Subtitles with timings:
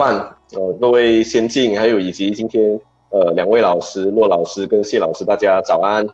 [0.00, 0.16] 伴，
[0.54, 6.08] 呃，各位先进，还有以及今天呃两位老师，骆老师跟谢老师，大家早安。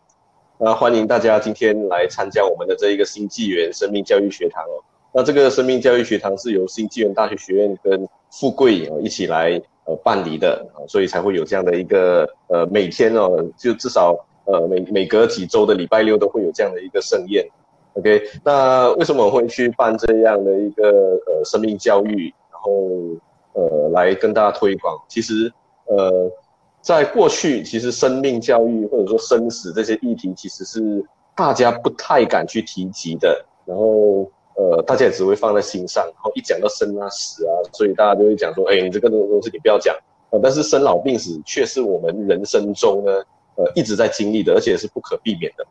[0.59, 4.83] 那欢迎大家今天来参加我们的这一个新纪元生命教育学堂哦。
[5.15, 9.53] 那这个生命教育学堂是由新纪元大学学院跟富贵哦一起来
[9.85, 17.47] 呃办理的啊，所以才会有这样的一个呃每天哦，就至少呃每每隔几周的礼拜六都会有这样的一个盛宴。
[17.93, 20.91] OK，那为什么我会去办这样的一个
[21.29, 22.73] 呃生命教育，然后
[23.57, 24.97] 呃来跟大家推广？
[25.09, 25.53] 其实
[25.87, 26.31] 呃
[26.81, 31.05] 在过去，其实生命教育或者说生死这些议题，其实是
[31.35, 33.45] 大家不太敢去提及的。
[33.65, 39.97] 然后呃大家也只会放在心上，然后一讲到生啊死啊，所以大家就会讲说，哎，你这个东西你不要讲。
[40.31, 43.13] 呃，但是生老病死却是我们人生中呢
[43.57, 45.67] 呃一直在经历的，而且是不可避免的。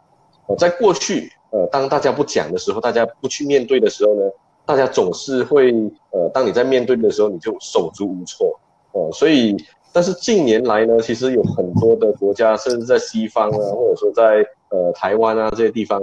[0.48, 1.32] 呃，在过去。
[1.52, 4.30] 呃，当大家不讲的时候，大家不去面对的时候呢，
[4.66, 5.72] 大家总是会
[6.12, 8.60] 呃，当你在面对的时候，你就手足无措
[8.94, 9.12] 哦、呃。
[9.12, 9.56] 所以，
[9.94, 16.02] 但是近年来呢，其实有很多的国家，甚至在西方啊，或者说在呃台湾啊这些地方，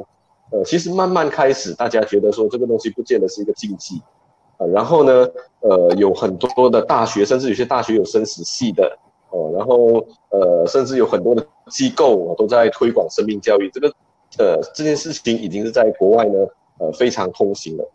[0.50, 3.96] 呃，其实慢慢开始，大家觉得说这个东西不见得是一个禁忌
[4.56, 4.68] 啊、呃。
[4.68, 5.28] 然后呢，
[5.60, 8.96] 呃，有很多的大学，甚至有些大学有生死系的
[9.30, 9.58] 哦、呃。
[9.58, 13.92] 然后呃，甚至有很多的机构、呃、都在推广生命教育这个。
[14.38, 16.38] 呃，这件事情已经是在国外呢，
[16.78, 17.86] 呃，非常通行了，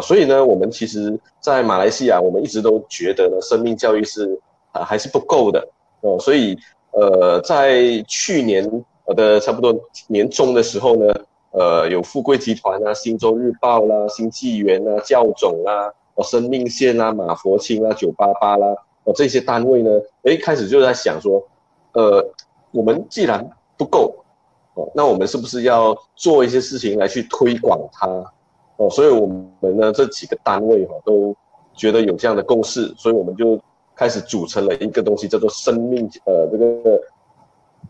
[0.00, 4.38] 所以呢，我们其实，在马来西亚，我们一直都觉得呢，生命教育是
[4.72, 5.66] 啊、还是不够的，
[6.02, 6.58] 哦，所以
[6.92, 9.74] 呃，在去年的差不多
[10.08, 11.14] 年中的时候呢，
[11.52, 19.90] 呃，有富贵集团啊、新洲日报啦、新纪元啊、教总啦、哦，生命线啊、马佛清啊、九八八啦，哦，这些单位呢，
[20.22, 21.42] 诶，开始就在想说，
[21.92, 22.24] 呃，
[22.72, 24.14] 我们既然不够。
[24.74, 28.06] 哦，那我们是不是要做一些事情来去推广它？
[28.76, 31.34] 哦，所以我们呢这几个单位哈都
[31.74, 33.58] 觉得有这样的共识，所以我们就
[33.94, 37.00] 开始组成了一个东西，叫做生命呃这个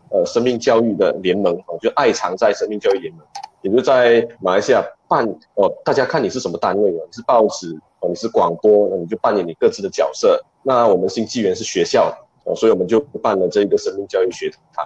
[0.09, 3.21] 呃生命教育的联盟哦，就爱藏在生命教育联盟，
[3.61, 10.41] 也就在马来西亚办哦，大家看你是什么单位哦，你是报纸哦，你是广播，那你就扮演你各自的角色。
[10.63, 12.13] 那我们新纪元是学校
[12.45, 14.85] 哦，所以我们就办了这个生命教育学堂。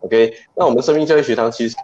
[0.00, 1.76] OK，那我们生命教育学堂其实，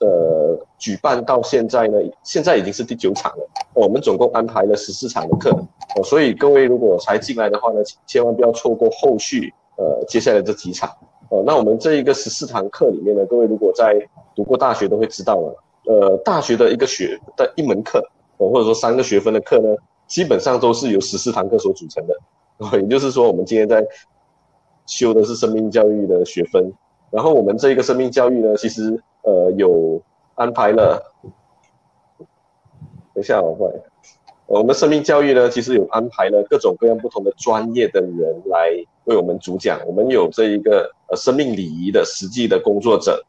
[0.00, 3.46] 呃，举办到现在呢，现在已经是第九场了。
[3.74, 5.50] 我们总共安排了十四场的课，
[5.96, 10.90] 哦，所以各位如果才进来的话呢，千万不要错过后续，呃，接下来这几场。
[11.28, 13.94] 哦，那我们这一个十四堂课里面呢，各位如果在
[14.34, 18.02] 读过大学都会知道了，呃，大学的一个学的一门课，
[18.38, 22.16] 哦，或者说三个学分的课呢，基本上都是由十四堂课所组成的。
[22.56, 23.86] 哦，也就是说，我们今天在
[24.86, 26.72] 修的是生命教育的学分，
[27.10, 30.00] 然后我们这一个生命教育呢，其实呃有
[30.34, 31.02] 安排了，
[33.14, 33.70] 等一下我会，
[34.46, 38.70] 我们生命教育呢，其实有安排了各种各样不同的专业的人来
[39.04, 39.80] 为我们主讲。
[39.86, 43.24] 我们有这一个呃生命礼仪的实际的工作者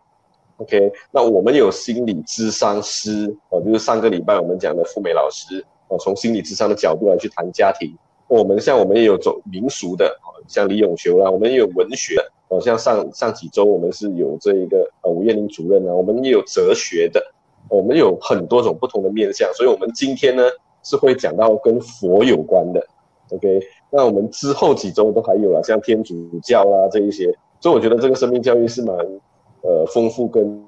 [0.58, 7.96] ，OK，那我们有心理咨商师哦，就是上个礼拜我们讲的富美老师哦，从心理咨商的角度来去谈家庭。
[8.28, 10.18] 我们像我们也有走民俗的。
[10.48, 12.16] 像李永修啦，我们也有文学
[12.52, 17.24] 哦，像上上几周我们是有这一个呃吴彦林主任啊，我们也有哲学的，
[17.70, 20.44] 我们有很多种不同的面向，所以我们今天呢
[20.84, 22.86] 是会讲到跟佛有关的
[23.30, 26.14] ，OK，那我们之后几周都还有啊，像天主
[26.44, 28.98] 教啦这一些，所以我觉得这个生命教育是蛮
[29.62, 30.62] 呃丰富跟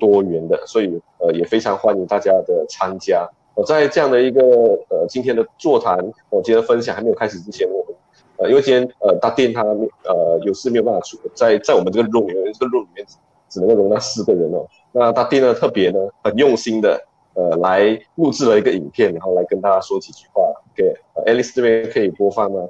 [0.00, 3.24] 多元的，所以呃也非常欢迎大家的参加。
[3.54, 4.42] 我在这样的一个
[4.90, 5.96] 呃今天的座谈，
[6.28, 7.95] 我今天分享还没有开始之前，我们。
[8.38, 13.06] 呃，因为今天呃大店他呃有事没有办法出，在在我们这个 room 里面，这个 room 里面
[13.48, 14.66] 只能够容纳四个人哦。
[14.92, 17.00] 那大店呢特别呢很用心的
[17.34, 20.42] 呃来录制了一个影片，然后来跟大家说几句话。
[20.72, 22.68] OK，Alice 这边可以播放吗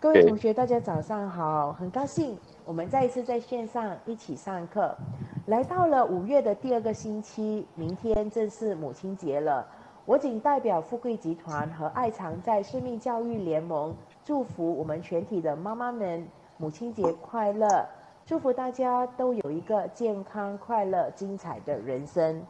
[0.00, 4.96] 各位同学，大家早上好，很高兴我们再一次在线上一起上课。
[5.46, 9.66] 来到了五月的第二个星期，明天正是母亲节了。
[10.04, 16.26] 我谨代表富贵集团和爱常在生命教育联盟，祝福我们全体的妈妈们
[16.58, 17.86] 母亲节快乐，
[18.26, 22.42] 祝福大家都有一个健康、快乐、精彩的人生。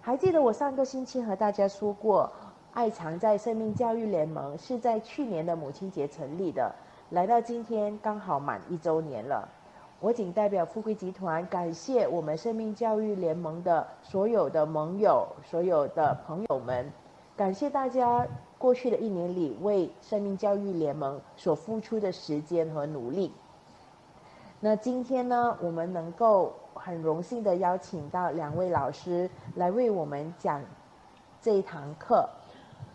[0.00, 2.30] 还记得我上个星期和大家说过，
[2.72, 6.72] 爱常在生命教育联盟是在去年的母亲节成立的，
[7.10, 9.46] 来到今天刚好满一周年了。
[9.98, 16.92] 我谨代表富贵集团感谢我们生命教育联盟的所有的盟友、所有的朋友们，
[17.34, 18.26] 感谢大家
[18.58, 23.32] 过去的一年里为生命教育联盟所付出的时间和努力。
[24.60, 30.60] 那今天呢，我们能够很荣幸的邀请到两位老师来为我们讲
[31.40, 32.28] 这一堂课。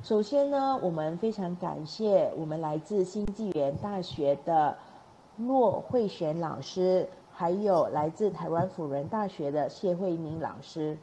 [0.03, 4.75] 首先呢，我们非常感谢我们来自新纪元大学的
[5.47, 10.97] 骆慧璇老师，还有来自台湾辅仁大学的谢慧明老师，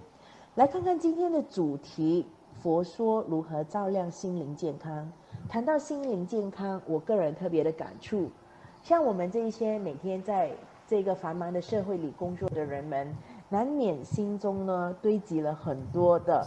[0.55, 2.27] 来看看今天的主题：
[2.63, 5.11] 佛说如何照亮心灵健康。
[5.49, 8.31] 谈到心灵健康，我个人特别的感触。
[8.83, 10.53] 像我们这一些每天在
[10.87, 13.15] 这个繁忙的社会里工作的人们，
[13.49, 16.47] 难免心中呢堆积了很多的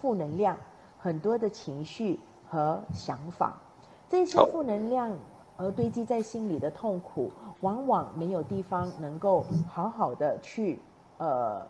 [0.00, 0.56] 负能量，
[0.98, 2.18] 很多的情绪
[2.48, 3.60] 和想法。
[4.08, 5.16] 这些负能量
[5.60, 7.30] 而堆积在心里的痛苦，
[7.60, 10.80] 往往没有地方能够好好的去
[11.18, 11.66] 呃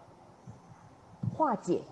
[1.36, 1.82] 化解。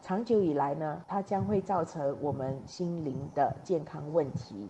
[0.00, 4.68] 长久以来呢，它将会造成我们心灵的健康问题。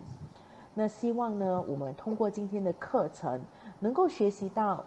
[0.75, 3.41] 那希望呢，我们通过今天的课程，
[3.79, 4.85] 能够学习到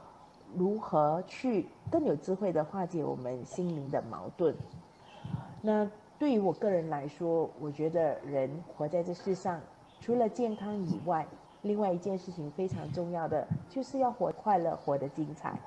[0.54, 4.54] 如何去更有智慧的化解我们心灵的矛盾。
[5.60, 9.60] 那对于我个人来说，我觉得人活在这世上，
[10.00, 11.26] 除了健康以外，
[11.66, 15.58] 另外一件事情非常重要的，就是要活快乐，活得精彩。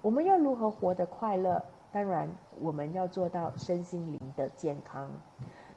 [0.00, 1.62] 我们要如何活得快乐？
[1.90, 2.28] 当然，
[2.60, 5.10] 我们要做到身心灵的健康。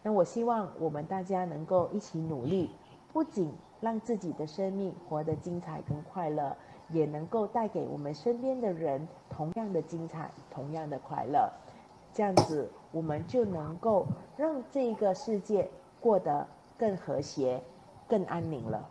[0.04, 2.70] 那我希望我们大家能够一起努力，
[3.14, 6.56] 不仅让自己的生命活得精彩跟快乐，
[6.90, 11.50] 也能够带给我们身边的人同样的精彩、同样的快乐。
[12.14, 14.06] 这样子，我们就能够
[14.36, 15.70] 让这个世界
[16.02, 16.46] 过得
[16.78, 17.64] 更和谐、
[18.08, 18.90] 更安宁了。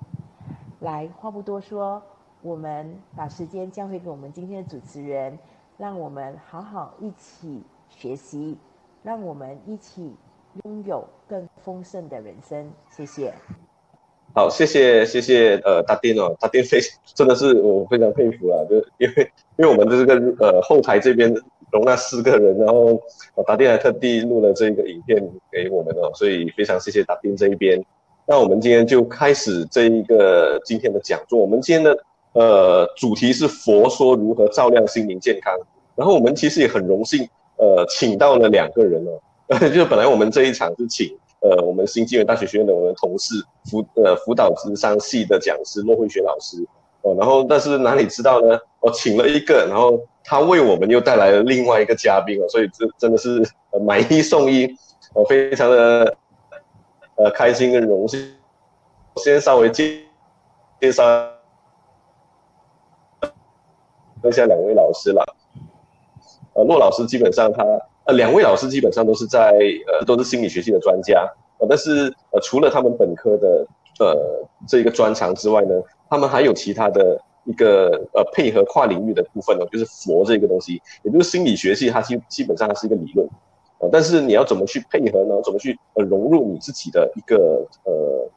[0.80, 2.02] 来，话不多说，
[2.40, 5.38] 我们把时间交回给我们今天的主持人，
[5.76, 8.56] 让我们好好一起学习，
[9.02, 10.16] 让我们一起
[10.64, 12.72] 拥有更丰盛的人生。
[12.88, 13.30] 谢谢。
[14.34, 16.78] 好，谢谢谢谢，呃，大丁哦，大丁非
[17.14, 21.30] 真的是我非常佩服啊，就因为因为我们的这个呃后台这边
[21.70, 22.98] 容纳四个人，然后
[23.46, 25.22] 大丁还特地录了这个影片
[25.52, 27.84] 给我们哦，所以非常谢谢大丁这一边。
[28.30, 31.98] 那我们今天就开始这一个今天的讲座，我们今天的
[32.34, 35.52] 呃主题是佛说如何照亮心灵健康，
[35.96, 41.08] 然后我们其实也很荣幸，呃，请到了两个人哦， 就本来我们这一场是请。
[41.40, 43.34] 呃，我们新纪元大学学院的我们同事
[43.64, 46.58] 辅呃辅导咨商系的讲师骆慧雪老师
[47.02, 48.56] 哦，然后但是哪里知道呢？
[48.78, 53.42] 我、哦、请了一个，然后他为我们又带来了另外一个嘉宾哦，所以这真的是
[53.84, 54.66] 买一送一，
[55.14, 56.14] 哦、非常的
[57.22, 58.18] 呃开心跟荣幸。
[59.16, 60.00] 先稍微介
[60.80, 61.02] 介绍
[64.24, 65.36] 一下两位老师了，
[66.54, 67.64] 呃，骆老师基本上他。
[68.06, 69.52] 呃，两位老师基本上都是在
[69.86, 73.66] 呃，都是心理学系的专家，呃，但是呃，除了他们本科的
[73.98, 74.16] 呃
[74.66, 75.74] 这一个专长之外呢，
[76.08, 83.28] 他们还有其他的一个呃配合跨领域的部分呢，就是佛这个东西，也就是心理学系它基基本上是一个理论，
[83.80, 85.40] 呃，但是你要怎么去配合呢？
[85.42, 88.28] 怎么去呃融入你自己的一个呃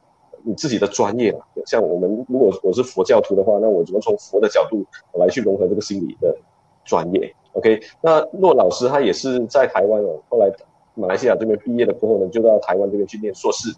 [0.42, 1.40] 你自己的专业啊？
[1.66, 4.84] 像我们如果我是佛教徒的话，那我怎么从佛的角度
[5.18, 6.36] 来去融合这个心理的
[6.84, 10.50] 专业？OK，那骆老师他也是在台湾哦，后来
[10.94, 13.68] 马来西亚这边毕业了过后呢，就到台湾这边去念硕士，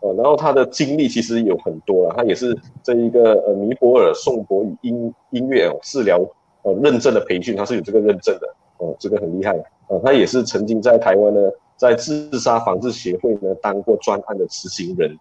[0.00, 6.20] 呃，然后他的经历其实有很多了，他也是这一个呃尼泊尔颂钵与音音乐治疗
[6.62, 8.46] 呃认证的培训，他是有这个认证的
[8.78, 9.56] 哦，这个很厉害，
[9.88, 11.40] 呃，他也是曾经在台湾呢，
[11.76, 15.16] 在自杀防治协会呢当过专案的执行人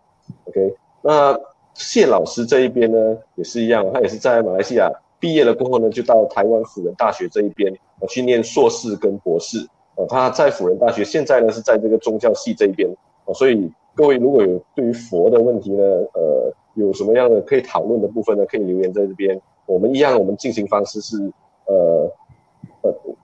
[0.46, 1.40] ，OK，那
[1.74, 4.92] 谢老师这一边呢也是一样，他也是在马来西亚。
[5.18, 7.74] 毕业了过后呢，就到台湾辅仁大学这一边
[8.08, 9.58] 去念硕士跟博士。
[9.96, 12.88] 呃，他在辅仁大学，现在呢是在这个宗教系这一边。
[13.26, 19.40] 呃，所以各位如果有对于佛的问题呢，呃，有什么样的可以讨论的部分呢，可以留言在这边。
[19.66, 21.18] 我们一样，我们进行方式是，
[21.66, 22.12] 呃，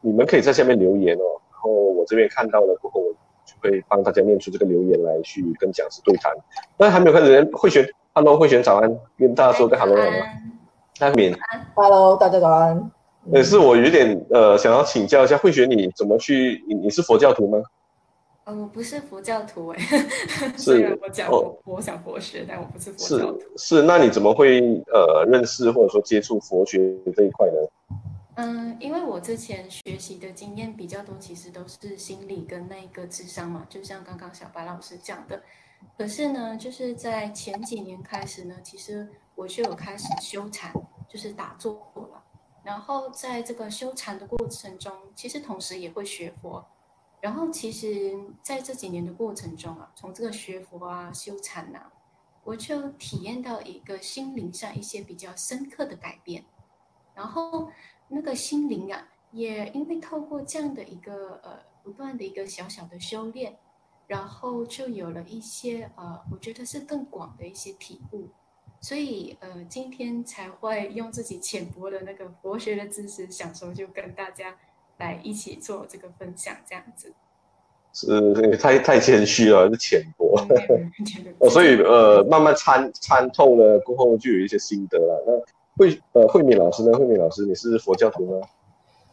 [0.02, 1.40] 你们可以在下面留言哦。
[1.52, 3.14] 然后我这边看到了过后，我
[3.46, 6.34] 就会帮大家念出这个留言来去跟讲师对谈。
[6.78, 10.18] 那还没有开始，慧璇，Hello，慧璇早安，跟大家说个 Hello 好吗？
[11.00, 11.36] 安敏
[11.76, 12.92] ，Hello，大家早安。
[13.32, 16.64] 也是我有点呃，想要请教一下慧璇，你怎么去？
[16.68, 17.62] 你你是佛教徒吗？
[18.46, 19.80] 呃，我不是佛教徒哎。
[20.58, 23.40] 是，我讲我我想佛学，但我不是佛教徒。
[23.56, 24.60] 是，是，那你怎么会
[24.92, 26.80] 呃认识或者说接触佛学
[27.16, 27.54] 这一块呢？
[28.42, 35.44] 嗯，因为我之前学习的经验比较多，其实都是心理跟那个智商嘛，就像刚刚小白老师讲的。
[35.98, 39.08] 可是呢，就是在前几年开始呢，其实。
[39.34, 40.72] 我就有开始修禅，
[41.08, 42.22] 就是打坐了。
[42.64, 46.64] 然后在这个修禅的过程中，其实同时也会学佛。
[47.22, 51.92] 然后其实在这几年的过程中啊，从这个学佛啊、修禅啊，
[52.44, 56.44] 我就体验到一个心灵上一些比较深刻的改变。
[57.16, 57.72] 然后
[58.12, 63.56] 那个心灵啊，也因为透过这样的一个呃不断的一个小小的修炼，
[64.08, 68.28] 然后就有了一些呃，我觉得是更广的一些体悟。
[68.82, 74.58] 所以，呃，今天才会用自己浅薄的那个佛学的知识，想说就跟大家
[74.98, 77.14] 来一起做这个分享，这样子。
[77.94, 80.36] 是，太太谦虚了，是浅薄。
[81.38, 85.24] 哦，所以呃，慢慢参参透了过后，就有一些心得了。
[85.28, 85.34] 那
[85.82, 86.96] 慧呃慧敏老师呢？
[86.96, 88.48] 慧敏老师，你是佛教徒吗？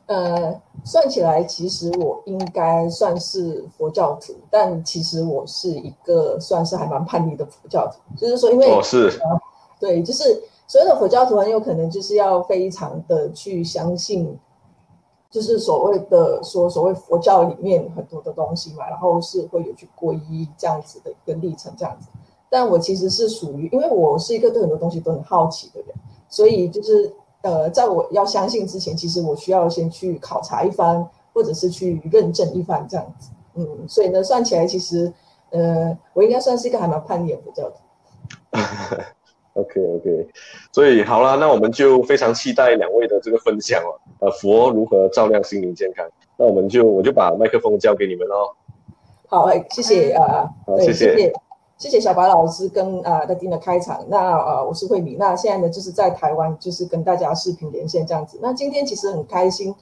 [0.04, 9.08] 呃，算起来，其实我应该算是佛教徒，但其实我是一个算是还蛮叛逆的佛教徒，就是说，因为哦是。
[9.22, 9.40] 呃
[9.80, 14.36] 对，就是所有的佛教徒很有可能就是要非常的去相信，
[15.30, 22.08] 就是所谓的说所谓佛教里面很多的东西嘛，然后是会有去皈依这样子的一个历程这样子。
[22.50, 25.94] 但我其实是属于，因为我是一个对很多东西都很好奇的人，
[26.28, 33.30] 所以就是呃，在我要相信之前，其实我需要先去考察一番，或者是去认证一番这样子。
[33.54, 35.12] 嗯，所以呢，算起来其实
[35.50, 37.76] 呃，我应该算是一个还蛮叛逆的佛教徒。
[39.54, 40.28] OK OK，
[40.72, 44.00] 所以好了，那我们就非常期待两位的这个分享了。
[44.20, 46.06] 呃，佛如何照亮心灵健康？
[46.36, 48.54] 那我们就我就把麦克风交给你们喽。
[49.26, 51.32] 好，哎，谢谢啊，好对谢谢，
[51.78, 54.04] 谢谢，小白老师跟啊戴丁的开场。
[54.08, 58.36] 那啊，我是慧敏，那现在呢就是在台湾，就是跟大家视频连线这样子。
[58.42, 59.72] 那今天其实很开心，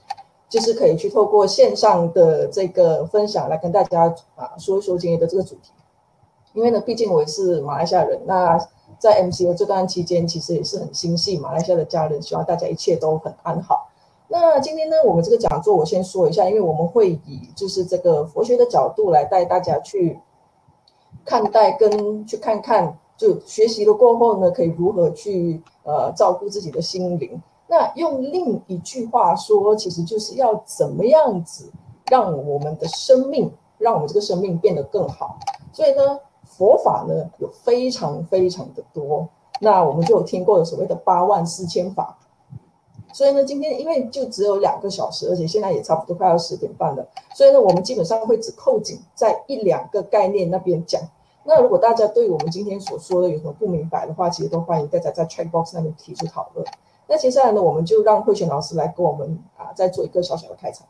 [0.46, 5.72] 就是可以去透过线上的这个分享来跟大家啊说一说今天的这个主题。
[6.52, 8.58] 因为呢，毕竟我也是马来西亚人，那。
[8.98, 13.90] 在 MCO 这段期间，其实也是很心系马来西亚的家人，希望大家一切都很安好。
[14.28, 20.18] 那今天呢，我们这个讲座我先说一下，因为我们会以就是这个佛学的角度来带大家去
[21.26, 27.38] 看待跟去看看，就学习了过后呢，可以如何去呃照顾自己的心灵。
[27.68, 31.70] 那用另一句话说，其实就是要怎么样子
[32.10, 35.38] 让我们的生命，让我们这个生命变得更好。
[35.72, 36.18] 所以呢。
[36.48, 39.28] 佛法呢有非常非常的多，
[39.60, 42.16] 那我们就有听过的所谓的八万四千法，
[43.12, 51.02] 所以呢，今天因为就只有两个小时，而且现在也差不多快要十点半了，所以呢，我们基本上会只扣紧在一两个概念那边讲。
[51.46, 56.66] 那如果大家对我们今天所说的有什么不明白的话，其实都欢迎大家在 chat box 那边提出讨论。
[57.08, 60.86] 那接下来呢，我们就让慧璇老师来跟我们啊再做一个小小的开场。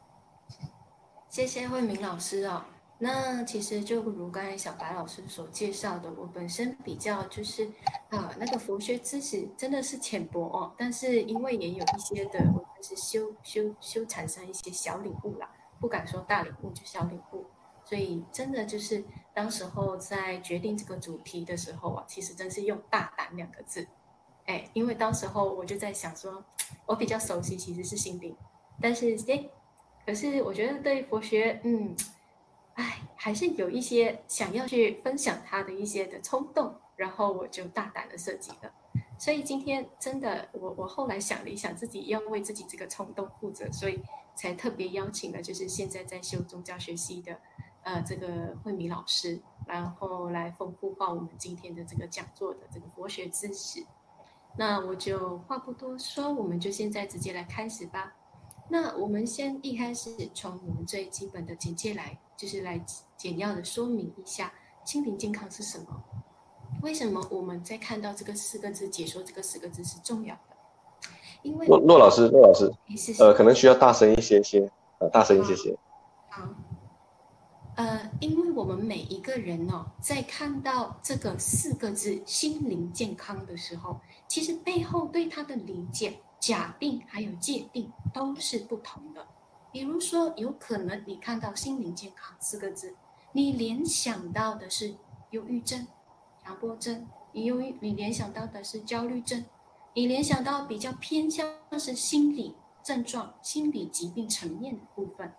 [1.28, 2.62] 谢谢慧敏老师哦。
[2.98, 7.68] 那其实就如刚才小白老师所介绍的，我本身比较就是
[8.08, 17.44] 啊，那个佛学知识真的是浅薄哦，但是因为也有一些的，我就是修修修产生一些小领悟啦，不敢说大领悟，就小领悟，
[17.86, 19.02] 所以真的就是
[19.32, 23.88] 当时候在决定这个主题的时候啊，其实真是用大胆两个字，
[24.44, 26.44] 哎，因为当时候我就在想说，
[26.84, 28.36] 我比较熟悉其实是心灵，
[28.82, 29.48] 但是哎，
[30.04, 31.96] 可是我觉得对佛学，嗯。
[32.74, 38.70] 哎，还是有一些想要去分享他的一些的冲动，然后我就大胆的设计了。
[39.18, 44.02] 所以今天真的，我我后来想了一想，自己要为自己这个冲动负责，所以
[44.34, 47.40] 才特别邀请了就是现在在修宗教学系的，
[47.86, 48.26] 呃，这个
[48.64, 53.86] 慧敏老师，然后来丰富化我们今天的这个讲座的这个佛学知识。
[54.58, 58.12] 那我就话不多说，我们就现在直接来开始吧。
[58.68, 62.18] 那我们先一开始从我们最基本的简介来。
[62.36, 62.78] 就是来
[63.16, 64.52] 简要的说明一下
[64.84, 65.86] 心灵健康是什么？
[66.82, 71.08] 为什么我们在看到这个四个字，解说这个四个字是重要的？
[71.40, 72.70] 因为骆骆老师，骆老师，
[73.18, 75.74] 呃，可能需要大声一些些，呃，大声一些些。
[76.28, 76.42] 好，
[77.76, 89.26] 呃，因为我们每一个人哦，在看到这个四个字“心灵健康”的时候，其实背后对它的理解、假定还有界定都是不同的。
[89.70, 92.94] 比如说，有可能你看到“心灵健康”四个字，
[93.32, 94.94] 你联想到的是
[95.32, 95.86] 忧郁症、
[96.42, 99.42] 强迫症；你忧郁，你联想到的是焦虑症；
[99.92, 101.46] 你联想到比较偏向
[101.78, 105.30] 是心理症状、心理疾病层面的部分。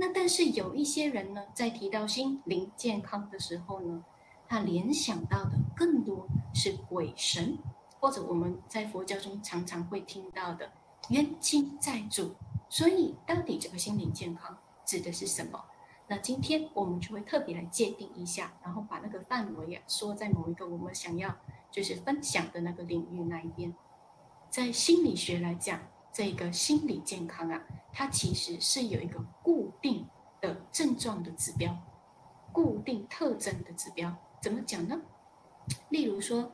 [0.00, 4.04] 那但是有一些人呢，在提到心灵健康的时候呢，
[4.46, 7.58] 他联想到的更多是鬼神，
[7.98, 10.70] 或者我们在佛教中常常会听到的
[11.10, 12.34] 冤亲债主。
[12.68, 15.64] 所以，到底这个心灵健康指的是什么？
[16.06, 21.36] 那今天我们就会特别来界定一下，然后把那个范围啊说在某一个我们想要
[21.70, 23.74] 就是分享的那个领域那一边。
[24.48, 25.80] 在心理学来讲，
[26.18, 30.04] 这个心理健康啊，它其实是有一个固定
[30.40, 31.72] 的症状的指标，
[32.52, 34.12] 固定特征的指标。
[34.42, 35.00] 怎么讲呢？
[35.90, 36.50] 例如说，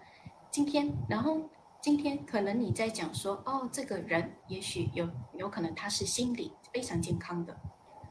[0.50, 1.48] 今天，然后。
[1.80, 7.54] 今天可能你在讲说，哦，这个人也许有有可能他是心理非常健康的。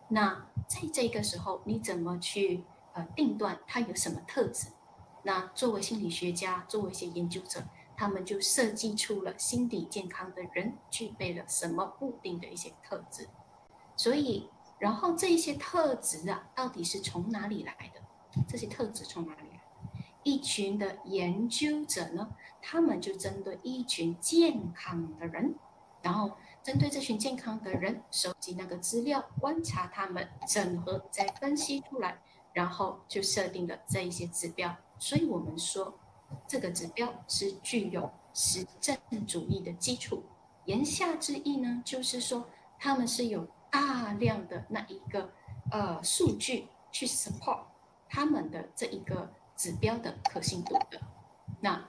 [0.09, 4.67] 那在这个时候，你怎么去呃定断他有什么特质？
[5.23, 7.63] 那作为心理学家，作为一些研究者，
[8.03, 13.29] 他们就设计出了心理健康的人具备了什么固定的一些特质。
[13.95, 18.01] 所以，然后这些特质啊，到底是从哪里来的？
[18.45, 19.61] 这些特质从哪里来？
[20.23, 25.55] 一群的研究者呢，他们就针对一群健康的人，
[26.01, 34.75] 然后针对这群健康的人收集那个资料，观察他们，整合再分析出来，然后就设定了这一些指标。
[34.99, 35.97] 所以我们说，
[36.47, 38.97] 这个指标是具有实证
[39.27, 40.23] 主义的基础。
[40.65, 42.45] 言下之意呢，就是说
[42.79, 45.29] 他们是有大量的那一个
[45.71, 47.59] 呃数据去 support
[48.09, 49.31] 他们的这一个。
[49.55, 50.99] 指标的可信度的，
[51.61, 51.87] 那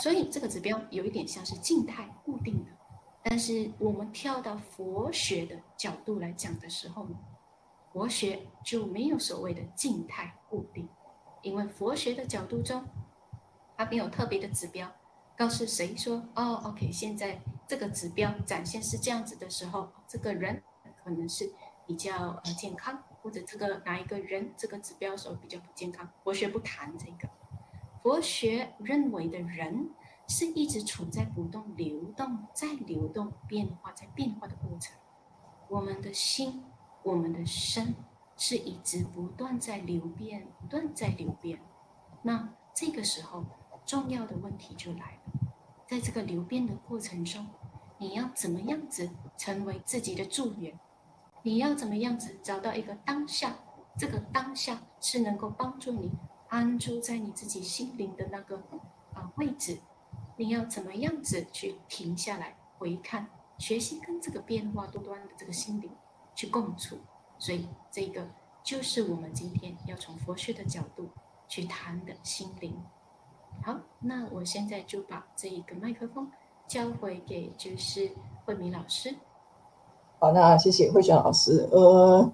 [0.00, 2.70] 所以这个指标有一点像是静态固定的，
[3.22, 7.16] 但是我们跳到佛学的角度来讲的时候呢，
[7.92, 10.88] 佛学就没有所谓的静态固定，
[11.42, 12.82] 因为佛学的角度中，
[13.82, 14.88] 它没有特别的指标，
[15.36, 20.62] 告诉谁说哦，OK，现在这个指标展现是这样子的时候，这个人
[21.02, 21.52] 可能是
[21.84, 23.02] 比较呃健康。
[23.22, 26.08] 或者这个哪一个人这个指标时候比较不健康？
[26.24, 27.28] 佛学不谈这个，
[28.02, 29.90] 佛学认为的人
[30.28, 34.96] 是一直处在不断流动、在流动、变化、在变化的过程。
[35.68, 36.64] 我们的心、
[37.04, 37.94] 我们的身
[38.36, 41.60] 是一直不断在流变、不断在流变。
[42.22, 43.44] 那这个时候
[43.84, 45.52] 重要的问题就来了，
[45.86, 47.46] 在这个流变的过程中，
[47.98, 50.78] 你要怎么样子成为自己的助缘？
[51.42, 53.56] 你要怎么样子找到一个当下？
[53.98, 56.10] 这个当下是能够帮助你
[56.48, 58.56] 安住在你自己心灵的那个
[59.12, 59.78] 啊、位置。
[60.36, 65.90] 你要怎么样子去停下来回看、学习跟这个变化多端的这个心灵
[66.34, 66.98] 去共处？
[67.38, 68.26] 所以这个
[68.64, 71.10] 就是我们今天要从佛学的角度
[71.46, 72.82] 去谈的心灵。
[73.64, 76.28] 好，那我现在就把这一个麦克风
[76.66, 78.10] 交回给就是
[78.44, 79.14] 慧敏老师。
[80.18, 81.68] 好，那谢谢慧璇老师。
[81.70, 82.32] 呃，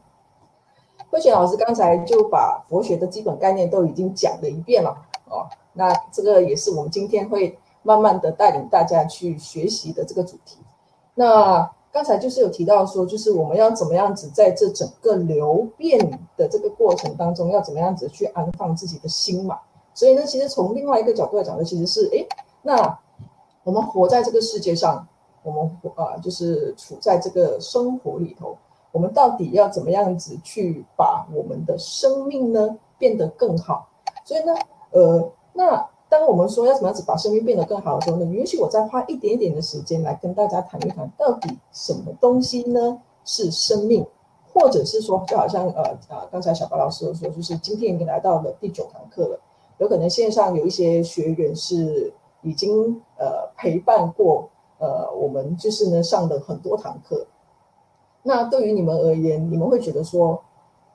[1.10, 4.90] 慧璇老师刚才就把佛学的基本概念都已经讲了一遍了
[5.26, 5.46] 哦。
[5.72, 10.58] 那这个也是我们今天会慢慢的带领大家去学习的这个主题。
[11.14, 15.98] 那刚才就是有提到说，就是我们要怎么样子在这整个流变
[16.36, 19.58] 的这个过程当中，要怎么样子去安放自己的心嘛。
[19.98, 22.24] 所以呢，其实从另外一个角度来讲呢，其实是，诶，
[22.62, 22.98] 那
[23.64, 25.04] 我们活在这个世界上。
[25.44, 28.54] 我们啊，就是处在这个生活里头，
[28.92, 33.88] 我们到底要怎么样子去把我们的生命呢变得更好？
[34.24, 34.52] 所以呢，
[34.90, 44.04] 呃，那当我们说要怎么样子把生命变得更好的时候呢，允许我再花一点点的时间来跟大家谈一谈，到底什么东西呢是生命，
[44.52, 49.40] 或者是说，就好像呃啊，刚才小白老师说，就是今天已经来到了第九堂课了，
[49.78, 52.12] 有可能线上有一些学员是
[52.42, 54.48] 已经呃陪伴过。
[54.80, 57.26] 呃，我们就是呢上了很多堂课，
[58.22, 60.40] 那对于你们而言，你们会觉得说，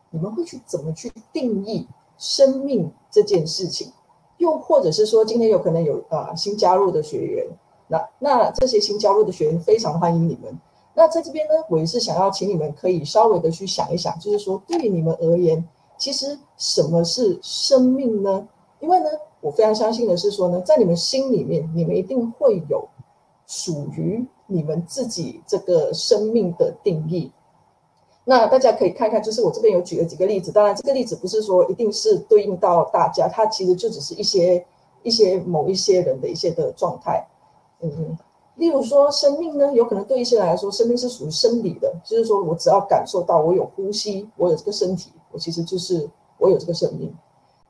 [0.09, 1.85] 你们会去怎么去定义
[2.17, 3.91] 生命这件事情？
[4.37, 7.45] 又或者是说，今天有可能有啊、新加入的学员，
[7.89, 10.57] 那那这些新加入的学员非常欢迎你们。
[10.93, 15.61] 那在这边呢，我也是想要请你们可以稍微的去想一想，就是说，对于你们而言，
[15.97, 18.47] 其实什么是生命呢？
[18.83, 19.07] 因为呢，
[19.39, 22.87] 我非常相信的是说呢，在你们心里面，你们一定会有。
[23.45, 27.29] 属于你们自己这个生命的定义，
[28.23, 30.49] 那大家可以看看，就是我这边有举了几个例子。
[30.49, 34.65] 当然，这个例子不是说一定是对应到大家，它其实就只是一些
[35.03, 37.27] 一些某一些人的一些的状态。
[37.81, 38.17] 嗯，
[38.55, 47.13] 例如说，生命呢，有可能对一些人来说，生命是属于生理的，就是说我只要感受到我有呼吸，我有这个身体，我其实就是我有这个生命。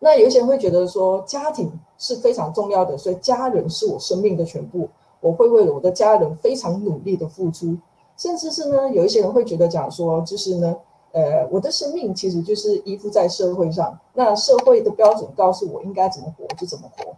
[0.04, 4.90] 那有一些人会觉得说，家庭是非常重要的，所以家人是我生命的全部。
[5.22, 7.78] 我会为了我的家人非常努力的付出，
[8.18, 10.76] 甚至是呢，有一些人会觉得讲说，就是呢，
[11.14, 17.16] 呃，我的生命其实就是依附在社会上，那社会的标准告诉我应该怎么活就怎么活，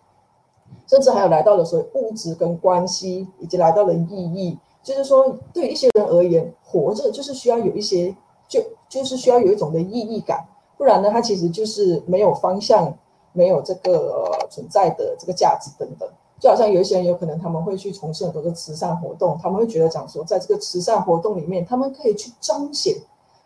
[0.86, 8.15] 甚至还有来到了所谓物质跟关系，以及来到了意义，就是说，对一些人而言，活着就是需要有一些，
[8.48, 10.45] 就就是需要有一种的意义感，
[10.78, 12.94] 不然呢，它其实就是没有方向，
[13.32, 16.08] 没有这个、存在的这个价值等等。
[16.38, 22.94] 就好像有一些人有可能他们会去从事很多的慈善活动，他们会觉得讲说，在这个慈善活动里面，他们可以去彰显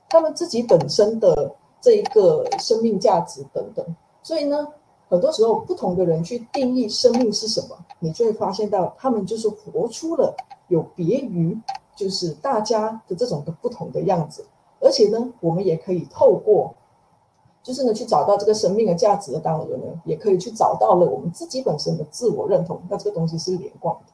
[0.10, 3.86] 他们自己本身的这一个生命价值等等。
[4.24, 4.68] 所以呢，
[5.08, 10.36] 很多时候不同的人去定义生命是什么，你就会发现到他们就是活出了
[10.68, 11.56] 有别于
[11.96, 14.44] 就是大家的这种的不同的样子，
[14.80, 16.74] 而且呢，我们也可以透过。
[17.62, 22.80] 就是呢，去找到这个生命的价值的当中呢，也可以去找到了我们自己本身的自我认同。
[22.90, 24.12] 那这个东西是连贯的，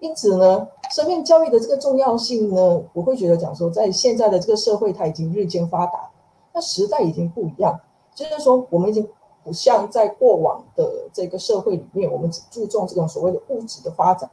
[0.00, 6.10] 因此呢，生命教育的这个重要性呢，我会觉得讲说，在现在的这个社会，它已经日渐发达，
[6.52, 7.78] 那时代已经不一样。
[8.12, 9.08] 就是说，我们已经
[9.44, 14.28] 不像在过往的这个社会里面，我们只注重这种所谓的物质的发展，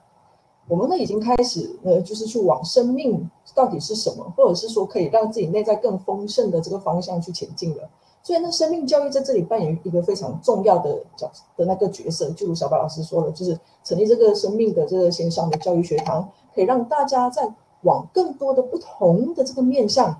[0.67, 7.87] 我们呢已经开始呢，就是去往生命到底是什么，或者是说可以让自己内在更丰盛的这个方向去前进了。
[8.27, 17.49] 所以呢，生命教育在这里扮演一个非常重要的角的那个角色，就如小白老师说的，就是成立这个生命的这个线上的教育学堂，可以让大家在
[17.83, 20.19] 往更多的不同的这个面向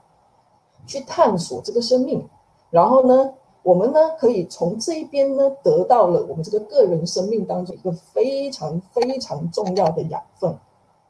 [0.86, 2.26] 去探索这个生命。
[2.70, 10.56] 然后呢，我们呢可以从这一边呢得到了我们这个个人生命当中一个非常非常重要的养分。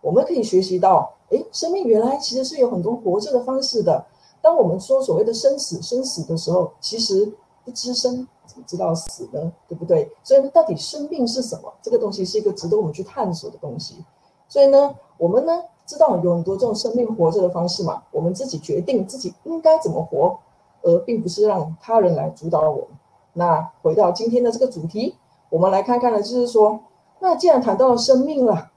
[0.02, 4.04] 我们可以学习到，诶，生命原来其实是有很多活着的方式的。
[4.48, 7.30] 当我们说所谓的生死生死的时候，其实
[7.66, 9.52] 不知生怎么知道死呢？
[9.68, 10.10] 对不对？
[10.24, 11.70] 所以呢到底生命是什么？
[11.82, 14.06] 这个东西是一个值得我们去探索的东西。
[14.48, 20.40] 所以呢，我们呢知道有很多这种生命活着的方式嘛，我们自己决定自己应该怎么活，
[20.82, 22.88] 而并不是让他人来主导我们。
[23.34, 25.18] 那回到今天的这个主题，
[25.50, 26.80] 我们来看看呢，就是说，
[27.20, 28.72] 那既然谈到了生命了，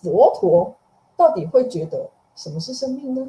[0.00, 0.72] 佛陀
[1.16, 3.28] 到底会觉得什么是生命呢？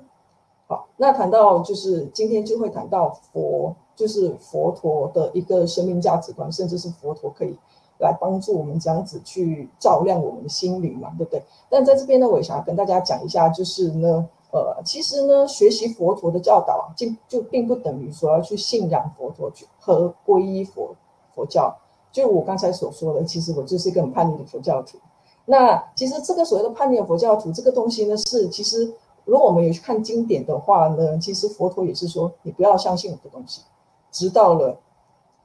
[0.69, 7.58] 好，那谈到就是今天就会谈到佛，就是佛陀的一个生命价值观，甚至是佛陀可以
[7.97, 11.41] 来帮助我们这样子去照亮我们的心灵嘛，对不对？
[11.71, 20.95] 但在这边呢，我也想要跟大家讲一下，就是呢，呃，其实呢，学习佛陀的教导啊，就就并不等于说要去信仰佛陀去和皈依佛
[21.34, 21.75] 佛教。
[22.12, 24.99] 就我刚才所说的，其实我就是一个很叛逆的佛教徒。
[25.45, 28.93] 那其实这个所谓的叛逆的佛教徒，这个东西呢，是其实。
[29.30, 33.62] 如果我们有去看经典的话呢，其实佛陀也是说，你不要相信我的东西，
[34.10, 34.76] 直到了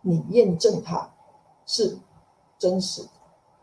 [0.01, 1.11] 你验证它
[1.67, 1.99] 是
[2.59, 3.09] 真实的。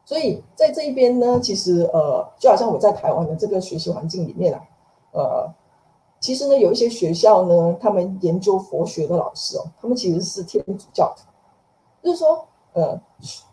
[0.06, 4.62] 所以在这一边呢，其实呃，就好像我在台湾的这个学习环境里面啊，
[5.12, 5.54] 呃，
[6.20, 11.24] 其实呢，有一些学校呢，他们研究佛学的老师哦，他们其实是天主教徒，
[12.04, 13.00] 就是说，呃，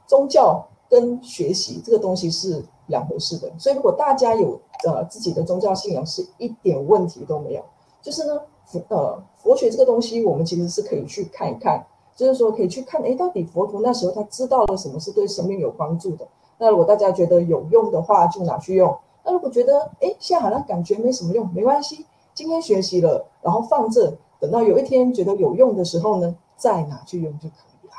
[0.06, 3.50] 宗教跟学习这个东西是两回事的。
[3.56, 7.62] 所以如果大家有呃，自己的宗教信仰是一点问题都没有。
[8.02, 16.26] 就是呢，佛呃，佛学这个东西，我们其实是可以去看一看，就是说可以去看，哎，到底佛陀那时候他知道了什么是对生命有帮助的。
[16.58, 18.96] 那如果大家觉得有用的话，就拿去用。
[19.24, 27.92] 那如果觉得，哎，现在好像感觉没什么用，没关系，今天学习了，然后放着，等到有一天觉得有用的时候呢，再拿去用就可以了。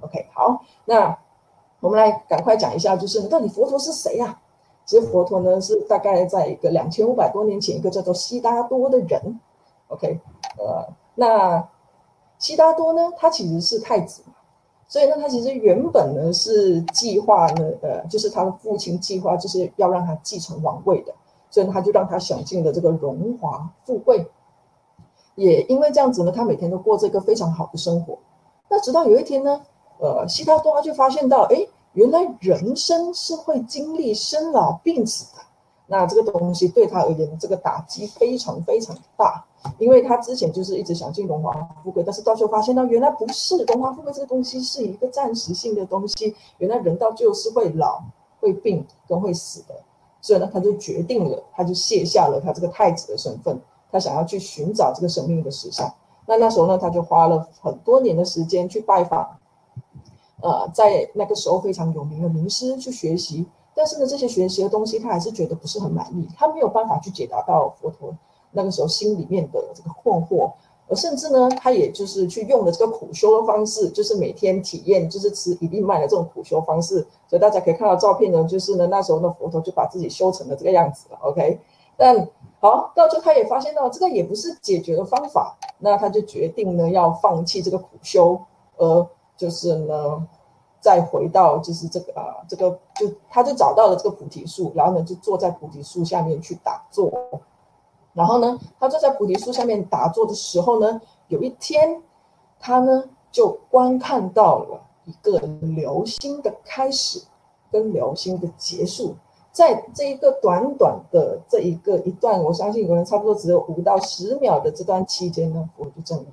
[0.00, 1.16] OK，好，那
[1.84, 4.40] 我们来赶快讲一下，就是到底佛陀是谁呀？
[4.86, 9.38] 其实佛陀呢是大概在一个两千五百多年前，一个叫做悉达多的人
[9.88, 10.18] ，OK，
[10.56, 11.68] 呃，那
[12.38, 14.32] 悉达多呢，他其实是太子嘛，
[14.88, 21.12] 所以呢，他其实原本呢是计划呢，呃，就是他的父亲计划就是要让他继承王位的，
[21.50, 24.26] 所以他就让他享尽了这个荣华富贵，
[25.34, 28.16] 也因为这样子呢，他每天都过这个非常好的生活。
[28.70, 29.60] 那直到有一天呢，
[29.98, 31.66] 呃，悉达多他就发现到，哎。
[31.94, 35.42] 原来人生是会经历生老病死的，
[35.86, 39.44] 那这个东西对他而言，这个打击非常非常大，
[39.78, 41.52] 因为他之前就是一直想进荣华
[41.84, 48.02] 富贵，但是到最后发现到原来不是荣华富贵这个东西是一个暂时性的东西，原来人到就是会老、
[48.40, 49.74] 会病跟会死的，
[50.20, 53.60] 所以呢，他就决定了，他就卸下了他这个太子的身份，
[53.92, 55.88] 他想要去寻找这个生命的实相。
[56.26, 59.38] 那那时候呢，他就花了很多年的时间去拜访。
[60.44, 68.14] 呃，在那个时候非常有名的名师去学习，但是呢，这些学习的东西他还是觉得不是很满意，他没有办法去解答到佛陀
[68.52, 70.52] 那个时候心里面的这个困惑，
[70.86, 81.58] 而甚至呢，他也就是去用了这个苦修的方式，就是每天体验就是吃一粒麦的这种苦修方式，所以大家可以看到照片呢，就是呢那时候的佛陀就把自己修成了这个样子了，OK，
[81.96, 82.28] 但
[82.60, 88.38] 好，到最后他也发现到这个也不是解决的方法，那他就决定呢要放弃这个苦修，
[88.76, 90.26] 而就是呢。
[90.80, 97.10] 再回到就是这个啊，这个就他就找到了这个菩提树，然后呢就坐在菩提树下面去打坐。
[98.12, 102.02] 然后呢，他坐在菩提树下面打坐的时候呢，有一天
[102.60, 107.18] 他呢就观看到了一个流星的开始
[107.72, 109.14] 跟流星的结束，
[109.52, 116.28] 在这一个短短的这一个一段，我相信可能差不多只有五到十秒的这段期间呢，我就证明，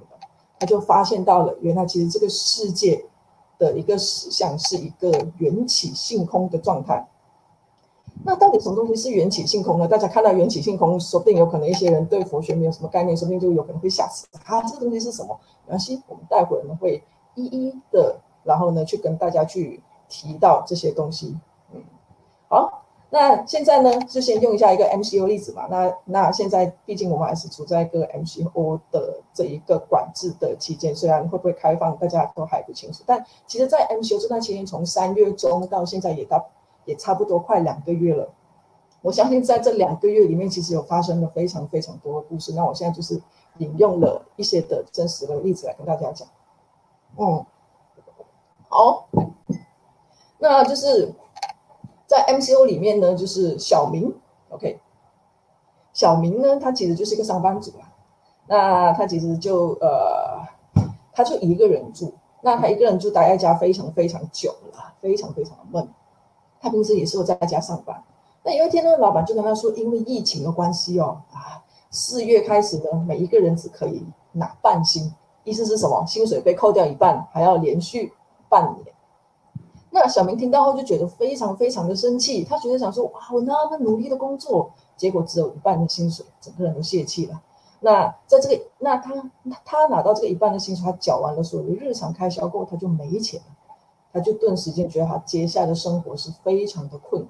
[0.62, 3.04] 他就发现到了原来其实这个世界。
[3.62, 7.08] 的一个实相是一个缘起性空的状态。
[8.26, 9.88] 那到底什么东西是缘起性空呢？
[9.88, 14.64] 大家看到缘起性空，说不定有可能一些人对佛学没有什么概念，说不定就有可能会吓死啊！
[14.64, 15.40] 这个东西是什么？
[15.68, 17.04] 没关系，我们待会儿呢会
[17.36, 21.38] 一一的，然后呢去跟大家去提到这些东西。
[21.72, 21.84] 嗯，
[22.50, 22.81] 好，
[23.12, 25.68] 那现在呢就先用一下一个 MCO 例子嘛。
[25.70, 36.50] 那那现在毕竟我们还是处在一个 MCO 的这一个管制的期间，虽然会不会开放大家都还不清楚，但其实，在 MCO 这段期间，从三月中到现在也到。
[36.86, 38.28] 也差不多快两个月了，
[39.04, 42.54] 我相信在这两个月里面，其实有发生了非常非常多的故事。
[42.54, 43.22] 那我现在就是
[43.60, 46.28] 引用了一些的真实的例子来跟大家讲。
[47.18, 47.46] 嗯，
[48.68, 49.08] 好，
[50.40, 51.14] 那就是
[52.12, 54.14] 在 MCO 里面呢，就是小明
[54.50, 54.78] ，OK，
[55.94, 57.88] 小明呢，他其实就是一个上班族啊。
[58.48, 60.46] 那他其实就呃，
[61.14, 65.88] 他就一个人住，那他一个人就待在家非常非常久了，非常非常的闷。
[66.60, 68.04] 他平时也是有在家上班，
[68.44, 76.06] 那有一天呢，老板就跟他说，因为疫情的关系哦，啊，四月开始呢，每一个人只可以拿半薪，意思是什么？
[76.06, 78.12] 薪水被扣掉一半，还要连续
[78.50, 78.91] 半年。
[79.94, 87.42] 那小明听到后就觉得非常非常的生气，他觉得想说，哇，我那么努力的工作，结果只有一半的薪水，整个人都泄气了。
[87.82, 89.12] 那在这个，那他
[89.66, 93.46] 他拿到这个一半的薪水，他缴完了所有的日常开销后，他就没钱了。
[94.14, 97.30] 他就顿时间觉得他接下来的生活是非常的困苦。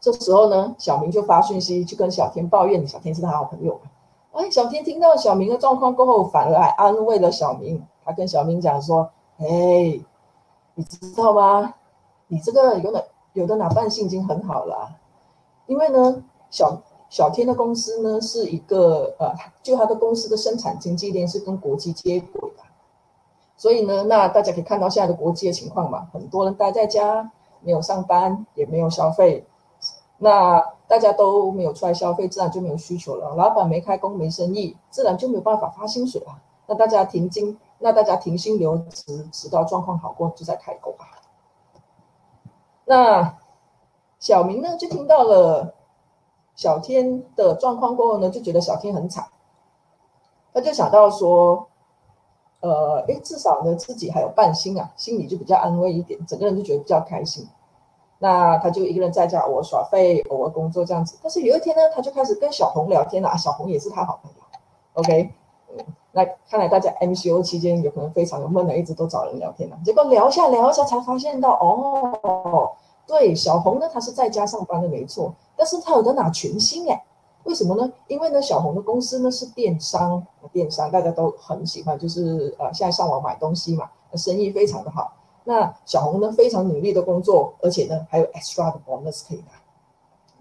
[0.00, 3.80] 这时候呢，小明就发讯息去跟小天抱怨，小天是他好朋友。
[4.32, 7.82] 哎，小天听到小明的状况过后，反而还安慰了小明。
[8.04, 10.00] 他跟小明讲说：“哎，
[10.74, 11.74] 你知道吗？
[12.28, 13.02] 你这个有哪
[13.34, 14.96] 有的哪半薪已经很好了，
[15.66, 16.80] 因为呢，小
[17.10, 22.62] 小天的公司呢是一个呃，就他的公司的生产经济链是跟国际接轨的。”
[23.56, 27.30] 所以呢，那大家可以看到现在的国际的情况嘛，很多人待在家，
[27.60, 29.46] 没有上班，也没有消费，
[30.18, 33.36] 那大家都没有出来消费，自然就没有需求了。
[33.36, 36.38] 老板没开工，没生意，自然就没有办法发薪水了。
[36.66, 41.06] 那大家停薪，那大家停薪留职，直到状况好过就再开工吧。
[42.84, 43.38] 那
[44.18, 45.74] 小明呢，就听到了
[46.54, 49.26] 小天的状况过后呢，就觉得小天很惨，
[50.54, 51.68] 他就想到说。
[52.64, 57.44] 呃，诶，至少呢，自己还有半薪啊，心里就比较安慰一点，整个人就觉得比较开心。
[58.20, 61.18] 那他就一个人在家偶尔耍废，偶尔工作这样子。
[61.20, 64.38] 但是有一天呢，他就开始跟小红聊天了啊，小红也是他好朋友。
[64.92, 65.34] OK，
[66.12, 69.78] 那看来大家 MCO 期间有可能非常的闷的，一直都找人聊天了。
[69.84, 72.70] 结果聊下聊下，才发现到哦，
[73.06, 77.02] 对，小红呢，她是在家上班的没错，但是她有的拿全薪诶。
[77.44, 77.92] 为什么呢？
[78.06, 85.12] 因为呢，小红的公司呢是电商，电商大家都很喜欢，就是呃，现在上网买东西嘛，生意非常的好。
[85.44, 89.61] 那小红呢非常努力的工作，而且呢还有 extra 的 bonus 可以拿。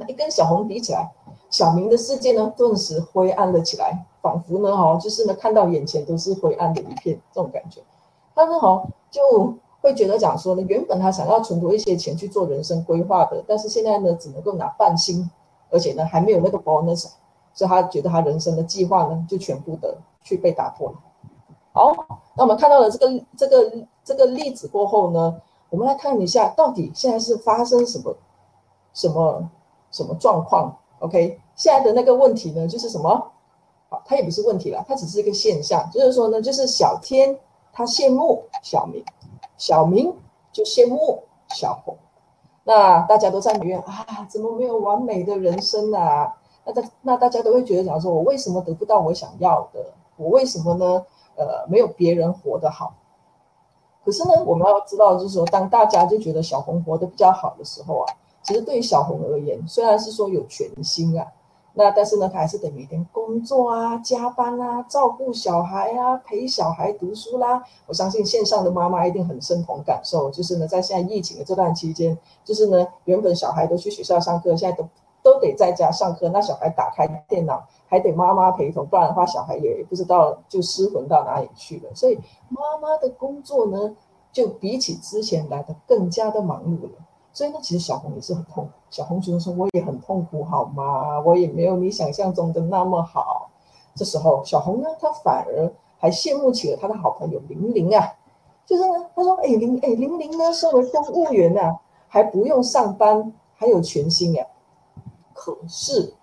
[0.08, 1.12] 一跟小红比起来，
[1.50, 7.82] 小明的世界呢顿时灰暗了起来，仿佛呢哈，就是呢看到眼前都是灰暗的一片这种感觉。
[8.36, 15.30] 他呢哈就会觉得讲说呢，原本他想要存多一些钱去做人生规划的，但是现在呢只能够拿半薪。
[15.74, 17.08] 而且呢，还没有那个 bonus，
[17.54, 20.96] 所以他觉得他人生的计划呢，就全部的去被打破了。
[21.72, 21.96] 好，
[22.36, 28.14] 那我们看到了这个这个这个例子过后呢，我们来看一下，到底现在是发生什么
[28.94, 29.50] 什么
[29.92, 33.32] 什么状况？OK，现在的那个问题呢，就是什么？
[33.90, 37.38] 好，它也不是问题了，它只是一个现象，就是说呢，就是小天
[37.74, 39.04] 他羡慕小明，
[39.58, 40.14] 小明
[40.52, 41.96] 就羡慕小红。
[42.64, 46.36] 那大家都在里面啊，怎么没有完美的人生啊？
[46.64, 49.94] 那大那大家都会觉得，讲说我为什么得不到我想要的？
[50.16, 51.06] 我为什么呢？
[51.36, 52.94] 呃，没有别人活得好。
[54.06, 58.06] 可是呢，我们要知道，就是说，当大家就觉得小红活得比较好的时候啊，
[58.44, 61.26] 其实对于小红而言，虽然是说有全薪啊。
[61.74, 67.64] 那但是呢，她还是得每天工作啊、加班啊、照顾小孩啊、陪小孩读书啦。
[67.88, 74.86] 我相信线上的妈妈一定很深同感受，就是呢，在现在疫情的这段期间，就是呢，原本小孩都去学校上课，现在都
[75.24, 76.28] 都得在家上课。
[76.28, 81.90] 那小孩打开电脑，还得妈妈陪同，不然的话，小孩也不知道就失魂到哪里去了。
[81.96, 83.96] 所以妈妈的工作呢，
[84.34, 86.90] 就比起之前来的更加的忙碌了。
[87.34, 88.72] 所以呢，其实小红也是很痛苦。
[88.90, 91.20] 小红觉得说：“我也很痛苦，好吗？
[91.22, 93.50] 我也没有你想象中的那么好。”
[93.96, 98.14] 这时候，小红呢，她反而还羡慕起了她的好朋友玲玲啊。
[98.66, 104.46] 就是呢，她说：“哎，玲哎，玲玲呢，身为公务员啊，还不用上班，还有全薪呀。
[105.34, 106.14] 可是，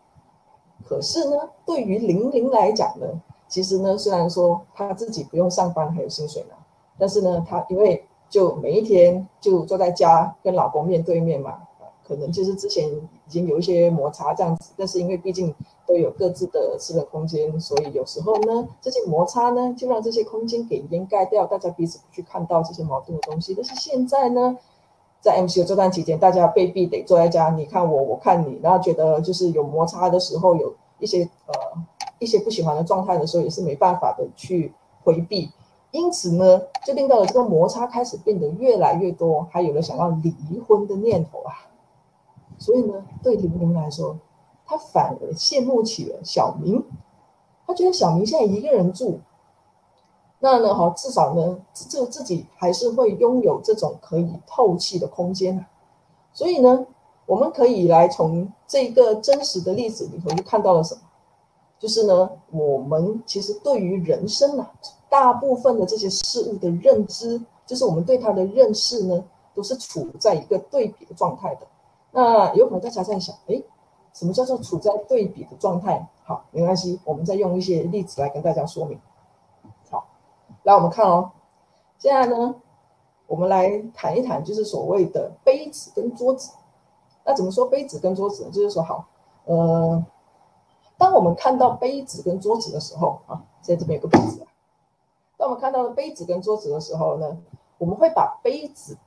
[0.85, 3.07] 可是呢，对于玲玲来讲呢，
[3.49, 6.55] 其实呢，虽然说她自己不用上班，还有薪水呢，
[6.99, 11.59] 但是呢，她因为就每一天就坐在家跟老公面对面嘛，
[12.07, 15.55] 可能就是之前已经有一些摩擦这样子，但是因为毕竟
[15.87, 23.55] 都有各自的私人空间，所以有时候呢，这些摩擦呢就让这些空间给掩盖掉，大家彼此不去看到这些矛盾的东西。
[23.55, 24.57] 但是现在呢，
[25.21, 31.55] 在 MCO 这段期间，大家被逼得坐在家，你看我，我看你，然后觉得就是有摩擦的时候，有一些呃
[32.19, 35.51] 一些不喜欢的状态的时候，也是没办法的去回避。
[35.90, 41.66] 因此呢，就令到了这个摩擦开始变得越来越多，还有了想要离婚的念头啊。
[42.59, 44.16] 所以呢，对林玲来说，
[44.66, 46.85] 他反而羡慕起了小明。
[47.66, 49.20] 他觉得小明现在一个人住，
[50.40, 55.64] 那呢，哈，至少呢，就自己还是会拥有这种可以透气的空间。
[56.33, 56.87] 所以呢，
[57.27, 61.01] 我们可以来从这个真实的例子里头就看到了什么？
[61.79, 64.71] 就是呢，我们其实对于人生啊。
[65.11, 71.67] 大部分的这些事物的认知，就是我们对它的认识呢，都是处在一个对比的状态的。
[72.11, 73.62] 那有可能大家在想，哎，
[74.12, 76.07] 什么叫做处在对比的状态？
[76.25, 79.01] 好，没关系，我们再用一些例子来跟大家说明。
[79.88, 80.07] 好，
[80.64, 81.31] 来我们看哦，
[81.99, 82.55] 现在呢，
[83.27, 86.53] 我们来谈一谈，就是所谓的杯子跟桌子。
[87.25, 88.51] 那怎么说杯子跟桌子呢？
[88.51, 89.07] 就是说，好，
[89.47, 90.05] 呃，
[90.98, 94.44] 当我们看到杯子跟桌子的时候啊，在这边有个杯子。
[95.37, 97.38] 当我们看到了杯子跟桌子的时候呢，
[97.78, 98.98] 我们会把杯子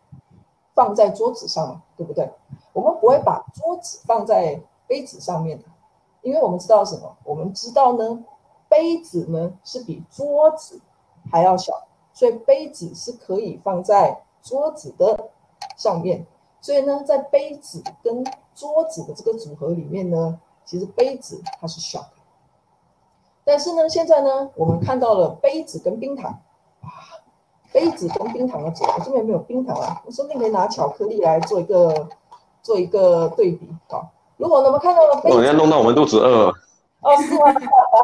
[0.74, 2.32] 放在桌子上，对不对？
[2.72, 5.66] 我们不会把桌子放在杯子上面的，
[6.22, 7.18] 因为我们知道什么？
[7.26, 8.24] 我们知道呢，
[8.70, 10.80] 杯子呢是比桌子
[11.30, 11.74] 还要小，
[12.14, 15.30] 所以杯子是可以放在桌子的
[15.76, 16.26] 上面。
[16.62, 18.24] 所以呢，在杯子跟
[18.56, 20.40] 桌子的这个组合里面呢，
[20.72, 22.08] 其实杯子它是小的。
[23.44, 26.32] 但是呢，现在呢，我们看到了杯子跟冰糖，
[26.80, 26.88] 啊，
[27.74, 32.08] 杯子跟冰糖的组合，我这边没有冰糖啊，我说不定可以拿巧克力来做一个
[32.64, 33.68] 做一个对比。
[33.90, 36.48] 好，如果我们看到了杯子，哦，要弄到我们肚子饿。
[37.02, 37.54] 哦，是吗？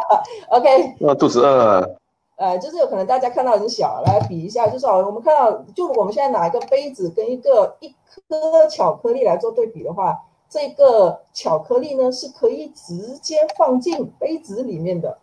[0.52, 0.96] OK。
[1.00, 1.98] 那肚子饿。
[2.36, 7.96] 呃，就是有可能大家看到很小，来比一下，就是好，我们看到，就我们现在拿一个杯子跟一个一
[8.28, 15.18] 颗巧克力来做对比的话，这个巧克力呢是可以直接放进杯子里面的。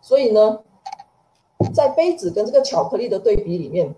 [0.00, 0.60] 所以呢，
[1.74, 3.94] 在杯子跟这个巧克力的对比里面，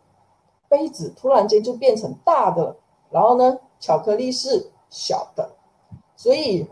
[0.68, 2.76] 杯子突然间就变成大的，
[3.10, 5.50] 然后呢，巧克力是小的。
[6.16, 6.66] 所以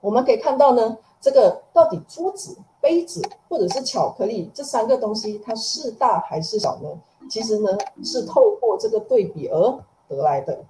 [0.00, 6.88] 我们可以看到呢，这个到底桌子、杯子或者是巧克力这三个东西，它是大还是小呢？
[7.28, 10.64] 其实呢，是透过这个对比而得来的，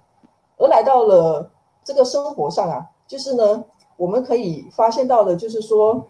[0.57, 1.49] 而来到了
[1.89, 3.63] 这个生活上啊，就是呢，
[3.97, 6.05] 我们可以发现到的，就是说。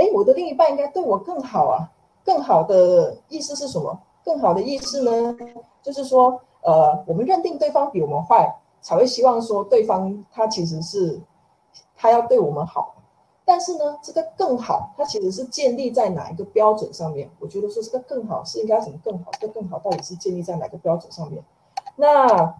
[0.00, 1.90] 哎，我的另一半应该对我更好啊！
[2.24, 3.98] 更好的意思是什么？
[4.24, 5.36] 更好的意思呢，
[5.82, 8.48] 就是说，呃，我们认定对方比我们坏，
[8.80, 11.20] 才会希望说对方他其实是
[11.96, 12.94] 他要对我们好。
[13.44, 17.28] 但是呢，这个更好，它其实是建立在哪一个标准上面？
[17.40, 19.32] 我觉得说这个更好是应该怎么更好？
[19.40, 21.42] 这更好到底是建立在哪个标准上面？
[21.96, 22.54] 那，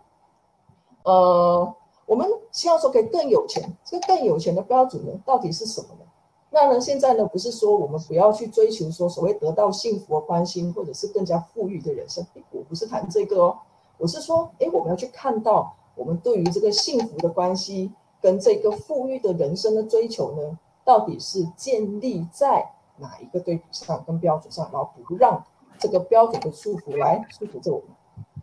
[1.05, 1.73] 呃，
[2.09, 6.07] 我们希望说可以更有钱，这个更有钱的标准呢，到底是什么呢？
[6.51, 6.81] 那呢？
[6.81, 7.27] 现在呢？
[7.27, 12.27] 不是说我们不要去追求说所谓得到幸福的关心，或者是更加富裕的人生。
[12.51, 13.59] 我不是谈这个哦，
[13.99, 17.93] 我是说，哎，我们要去看到我们对于这个幸福的关系
[18.23, 25.45] 跟这个富裕的人生的追求呢，到底是建立在哪一个对比上跟标准上，然后不让
[25.79, 27.89] 这个标准的束缚来束缚着我们。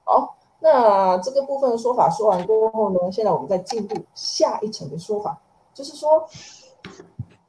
[0.03, 5.39] 好，那这个部分的说法说完过后呢，现在我们再进入下一层的说法，
[5.75, 6.27] 就是说，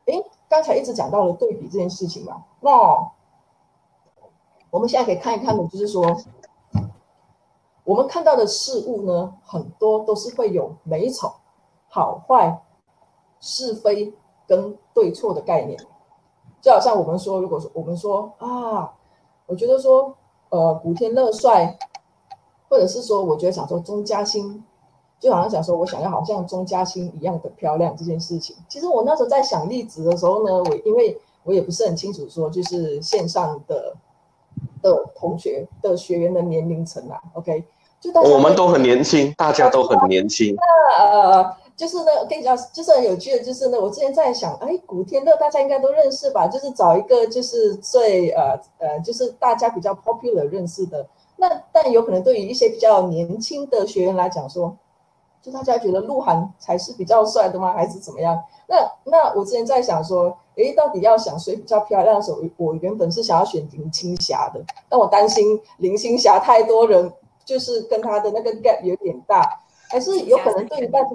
[0.05, 0.23] 哎。
[0.49, 2.71] 刚才一直讲到了对比这件事情嘛，那
[4.71, 6.17] 我们现在可以看一看的，就是说，
[7.83, 11.33] 我们看到的事物呢，很多都是会有美丑、
[11.89, 12.63] 好坏、
[13.41, 14.15] 是非
[14.47, 15.77] 跟对错的概念。
[16.61, 18.95] 就好像我们说，如果说我们说啊，
[19.47, 20.15] 我觉得说，
[20.51, 21.77] 呃，古天乐帅，
[22.77, 24.63] 或者是说，我觉得想说钟嘉欣。
[25.19, 28.55] 就好像想说，我想要好像钟嘉欣一样的漂亮这件事情。
[28.69, 33.97] 其实我那时候在想例子的时候呢，我因为我也不是很清楚说，就是线上的
[34.83, 37.19] 的同学的学员的年龄层啊。
[37.33, 37.65] OK，
[37.99, 40.55] 就大家我们都很年轻，大家都很年轻。
[40.55, 46.47] 那呃，就是呢，我跟你讲，就是很有趣的，就是呢，我之前在想，哎，古天乐大家应该都认识吧？
[46.47, 51.07] 就是找一个就是最呃呃，就是大家比较 popular 认识的。
[51.37, 54.77] 那但有可能对于一些比较年轻的学员来讲说。
[55.43, 57.73] 就大家觉得鹿晗才是比较帅的吗？
[57.73, 58.37] 还是怎么样？
[58.67, 67.13] 那那我之前在想说，诶，到底要想谁比较漂亮的时候，我原本是想要选林青霞的，但我担心林青霞太多人
[67.45, 71.11] 就是跟他的那个 gap 有点大，还是有可能对于大家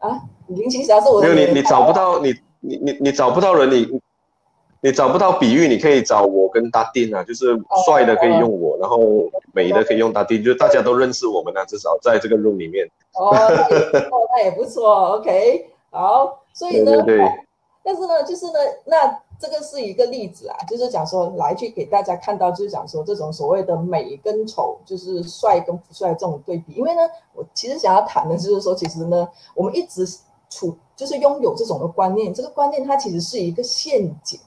[0.00, 3.98] 啊，林青霞是我的没有你，你找不到你你你你找不到人，你
[4.80, 7.46] 你找不到比喻，你可以找我跟大丁啊，就是
[7.86, 8.98] 帅的可以用我，哦、然后
[9.52, 12.86] 美的可以用大丁，就大家都认识我们啊，至少在这个 room 里面。
[13.14, 17.26] 哦，那也不错， 那也不错，OK，好，所以呢，对对对，
[17.82, 19.18] 但是呢，就是呢，那。
[19.40, 26.72] 这个是一个例子啊，就是讲说来去给大家看到，就是讲说这种所谓的美跟丑，就是帅跟不帅这种对比。
[26.72, 27.02] 因为呢，
[27.36, 30.04] 我其实想要谈的就是说，其实呢，我们一直
[30.50, 34.40] 处就是拥有这种的观念，这个观念它其实是一个陷阱。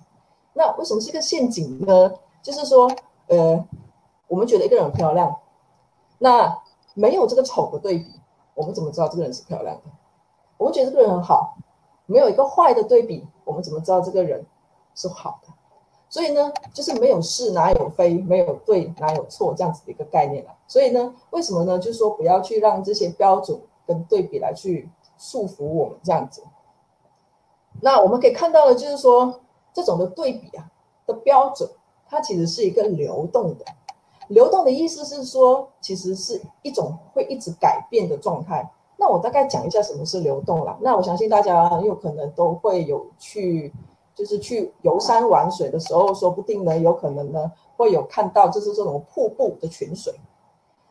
[0.54, 2.14] 那为什么是一个陷阱呢？
[2.42, 2.92] 就是说，
[3.28, 3.66] 呃，
[4.28, 5.40] 我们觉得一个人很漂亮，
[6.18, 6.62] 那
[6.94, 8.20] 没有这个丑的对比，
[8.54, 9.84] 我们怎么知道这个人是漂亮的？
[10.58, 11.58] 我们觉得这个人很好，
[12.06, 14.46] 没有一个坏的对比，我们怎么知道这个人？
[14.94, 15.48] 是好的，
[16.10, 20.52] 所以呢，就是没有是哪有非，没有对哪有错这样子的一个概念了。
[20.68, 21.80] 所以呢，为什么呢？
[21.80, 26.44] 就是说不要去让这些标准跟对比来去束缚我们这样子。
[27.80, 29.40] 那我们可以看到的，就是说
[29.74, 30.70] 这种的对比啊
[31.06, 31.70] 的标准，
[32.08, 33.66] 它其实是一个流动的。
[34.28, 38.72] 流动的意思是说，其实是一种会一直改变的状态。
[38.98, 40.78] 那我大概讲一下什么是流动了。
[40.82, 43.74] 那我相信大家有可能都会有去。
[44.14, 50.14] 就是去游山玩水的时候，说不定呢，有可能呢会有看到，就是这种瀑布的群水。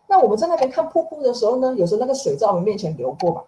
[0.08, 3.44] 那我们在那边看瀑布的时候呢，有时候那个水在我们面前流过吧。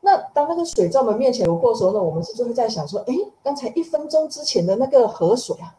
[0.00, 5.74] 那当那个水在我们面前流过的时候呢，我们是不是会在想说，哎，刚才一分钟之前的那个河水啊，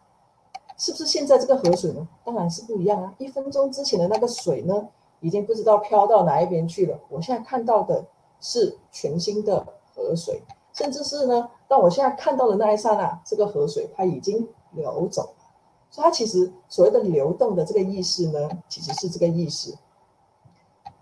[0.78, 2.08] 是不是现在这个河水呢？
[2.24, 3.14] 当然是不一样啊。
[3.18, 4.88] 一分钟之前的那个水呢，
[5.22, 7.00] 已经不知道飘到哪一边去了。
[7.10, 8.06] 我现在看到的
[8.42, 9.66] 是全新的
[9.96, 10.42] 河水。
[10.72, 15.46] 甚至是呢，当我现在看到的那一刹那，这个河水它已经流走了，
[15.90, 19.76] 所以它其实所谓的流动的这个意识呢，其实是这个意识。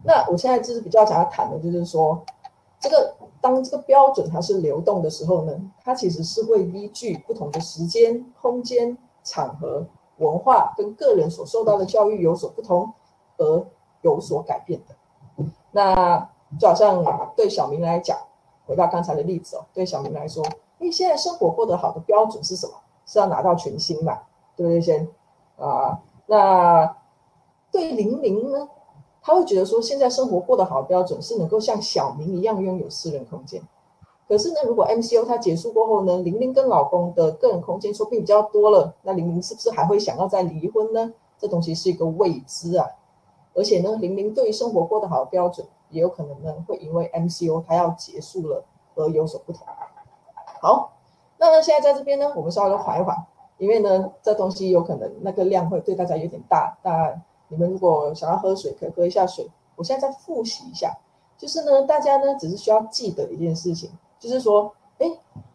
[0.04, 2.20] 那我现在就是比较想要谈的，就是说，
[2.80, 5.54] 这个当这个标准它是流动的时候呢，
[5.84, 9.86] 它其实是会依据不同的时间、空间、场合、
[10.18, 12.94] 文化跟个人所受到的教育有所不同
[13.38, 13.66] 而
[14.02, 15.46] 有所改变的。
[15.72, 17.04] 那就好像
[17.36, 18.18] 对小明来讲。
[18.66, 20.44] 回到刚才的例子哦，对小明来说，
[20.80, 22.74] 你现在生活过得好的标准是什么？
[23.06, 24.20] 是要拿到全新嘛，
[24.58, 24.82] 对不对？
[24.82, 25.08] 先
[25.58, 26.98] 啊，那
[27.72, 28.68] 对玲玲呢，
[29.28, 33.62] 他会觉得说，现在生活过得好的标准是能够像小明一样拥有私人空间。
[34.26, 41.14] 可是呢，如果 MCO 它结束过后呢，玲玲跟老公的个人空间说不定比较多了，那玲玲是不是还会想要再离婚呢？
[41.38, 42.88] 这东西是一个未知啊。
[43.54, 45.68] 而且呢，玲玲对于生活过得好的标准。
[45.90, 48.62] 也有可能呢，会因为 MCO 它要结束了
[48.96, 49.66] 而有所不同。
[50.62, 50.92] 好，
[51.38, 53.16] 那呢，现在在这边呢，我们稍微缓一缓，
[53.58, 56.78] 因为呢，这东西有可能那个量会对大家有点大。
[56.84, 59.50] 那你们如果想要喝水，可以喝一下水。
[59.76, 60.98] 我现在再复习一下，
[61.38, 65.08] 就是呢，大家呢只是需要记得一件事情，就是说，哎，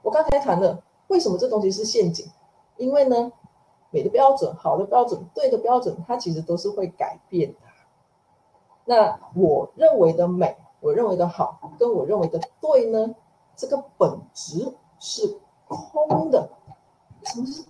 [0.02, 2.26] 我刚才谈的，为什么这东西是陷阱？
[2.76, 3.32] 因为呢，
[3.90, 7.58] 美的标准、好的标准、对的标准，它其实都是会改变的。
[8.84, 13.14] 那我认为的美，我认为的好，跟我认为的对呢，
[13.56, 15.38] 这个本质是
[15.68, 16.48] 空的。
[17.24, 17.64] 什么是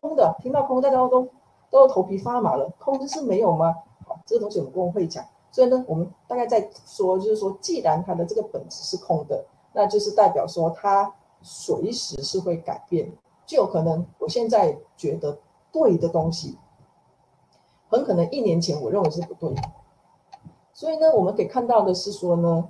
[0.00, 0.36] 空的？
[0.40, 1.28] 听到空，大家都
[1.76, 2.70] 都头皮发麻了。
[2.78, 3.74] 空就是没有吗？
[4.06, 5.24] 好，这个东西我们不会讲。
[5.50, 13.12] 所以呢，我们大概在说，就是说，既然它的这个本质是空的，那就是代表说它随时是会改变。
[13.46, 15.38] 就有可能我现在觉得
[15.70, 16.58] 对的东西，
[17.88, 19.54] 很可能一年前我认为是不对。
[20.72, 22.68] 所以呢，我们可以看到的是说呢，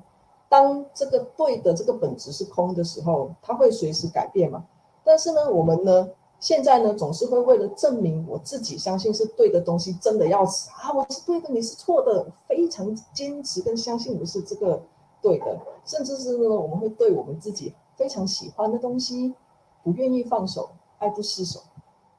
[0.48, 4.64] 当这个对的这个本质是空的时候，它会随时改变嘛。
[5.02, 6.09] 但是呢，我们呢，
[6.47, 10.92] 现在呢，总是会为了证明我自己相信是对的东西，真的要死啊！
[10.94, 14.80] 我是对的，你是错的，非常坚持跟相信我是这个
[15.20, 19.34] 对的，甚至是呢，我们会对我们自己非常喜欢的东西
[19.82, 20.68] 不愿意放手，
[20.99, 21.59] 爱不释手。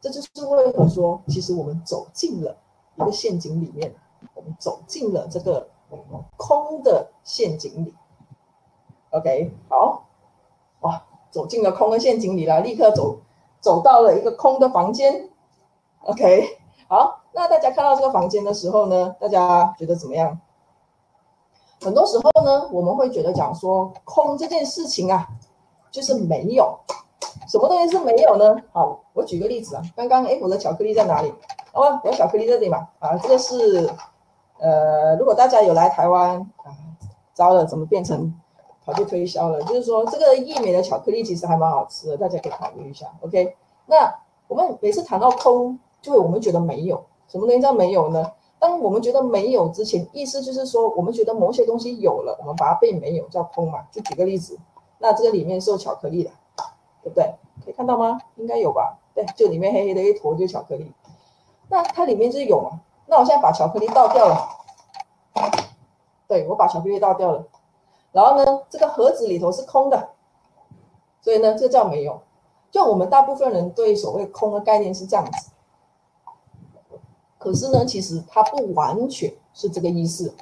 [0.02, 2.54] 这就是为何说，其实我们走进了
[2.98, 3.96] 一个陷阱里面，
[4.34, 5.66] 我们走进了这个。
[6.36, 7.94] 空的陷阱里
[9.12, 10.06] ，OK，好，
[10.82, 11.02] 哇，
[11.32, 13.22] 走进了空的陷阱里了，立刻走
[13.68, 15.28] 走到了一个空的房间
[16.04, 16.58] ，OK，
[16.88, 20.40] 好，那大家看到这个房间的时候呢，大家觉得怎么样？
[21.82, 25.28] 很多时候呢，我们会觉得讲说空这件事情啊，
[25.92, 26.80] 就是没有，
[27.50, 28.56] 什么东西是没有呢？
[28.72, 31.34] 好，我举个例子啊，刚刚 Apple 的巧克力在哪里？
[31.74, 32.88] 哦，有巧克力这里嘛？
[33.00, 33.90] 啊，这个是。
[34.60, 36.72] 呃，如果大家有来台湾啊，
[37.34, 38.34] 糟了，怎么变成
[38.88, 39.62] 跑去推销了？
[39.64, 43.06] 就是说，这个义美的巧克力其实还蛮好吃的，大家可以考虑一下。
[43.20, 44.16] OK，那
[44.48, 48.32] 我们每次谈到空，就会我们觉得没有什么东西叫没有呢？
[48.60, 53.86] 当我们觉得没有之前，意思就是说，我们觉得某些东西有了，我们把它变没有，叫空嘛。
[53.92, 54.58] 就举个例子，
[55.00, 56.32] 那这个里面是有巧克力的，
[57.04, 57.36] 对不对？
[57.66, 58.18] 可以看到吗？
[58.38, 58.98] 应该有吧？
[59.14, 60.90] 对，就里面黑黑的一坨就是巧克力。
[61.68, 62.80] 那它里面就是有嘛？
[63.06, 64.50] 那我现在把巧克力倒掉了，
[66.28, 67.44] 对，我把巧克力倒掉了，
[68.18, 70.10] 然后呢，这个盒子里头是空的，
[71.22, 72.20] 所以呢，这叫没有。
[72.72, 75.52] 就我们大部分人对所谓空的概念是这样子。
[77.38, 80.34] 可是呢，其实它不完全是这个意思。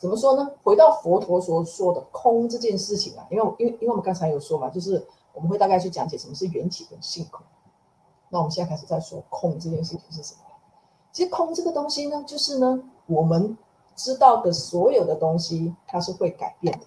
[0.00, 0.50] 怎么说呢？
[0.64, 7.40] 回到佛陀所说的空这件事情啊，因为因为因为我们刚才有说嘛，就是我们会大概去讲解什么是缘起跟性空。
[8.28, 10.40] 那我们现在开始在说空这件事情是什么？
[11.12, 13.56] 其实空这个东西呢，就是呢，我们
[13.94, 16.86] 知道的所有的东西，它是会改变的。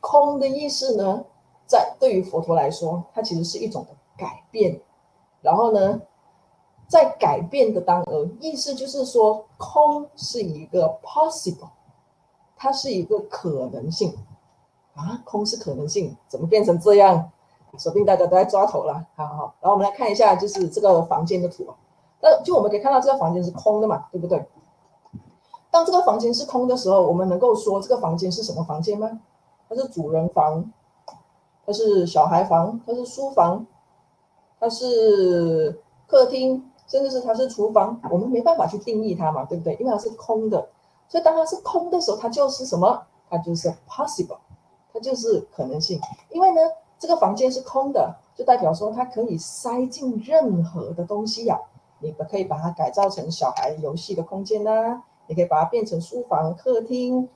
[0.00, 1.24] 空的意思呢，
[1.66, 4.80] 在对于佛陀来说，它其实是一种改变。
[5.40, 6.00] 然后呢，
[6.88, 11.68] 在改变的当儿，意思就是说，空是一个 possible，
[12.56, 14.14] 它是一个可能性
[14.94, 17.30] 啊，空是可能性，怎么变成这样？
[17.76, 19.04] 说不定大家都在抓头了。
[19.16, 21.66] 好好，然后我们来看一下，就是这个房间的图。
[22.20, 24.46] 那就我们可以看到，这个房间是空的嘛，对不对？
[25.74, 29.20] 当这个房间是空的时候，我们能够说这个房间是什么房间吗？
[29.68, 30.72] 它是主人房，
[31.66, 33.66] 它是小孩房，它是书房，
[34.60, 36.70] 它是客厅。
[36.86, 39.74] 甚至是它是厨房，我们没办法去定义它嘛，对不对？
[39.80, 40.68] 因为它是空的，
[41.08, 43.02] 所以当它是空的时候，它就是什么？
[43.30, 44.36] 它就是 possible，
[44.92, 45.98] 它就是可能性。
[46.28, 46.60] 因为呢，
[46.98, 51.64] 这个房间是空的，就代表说它可以塞进任何的东西呀、啊。
[52.00, 57.28] 你可以把它改造成小孩游戏的空间呐、你可以把它变成书房、客厅，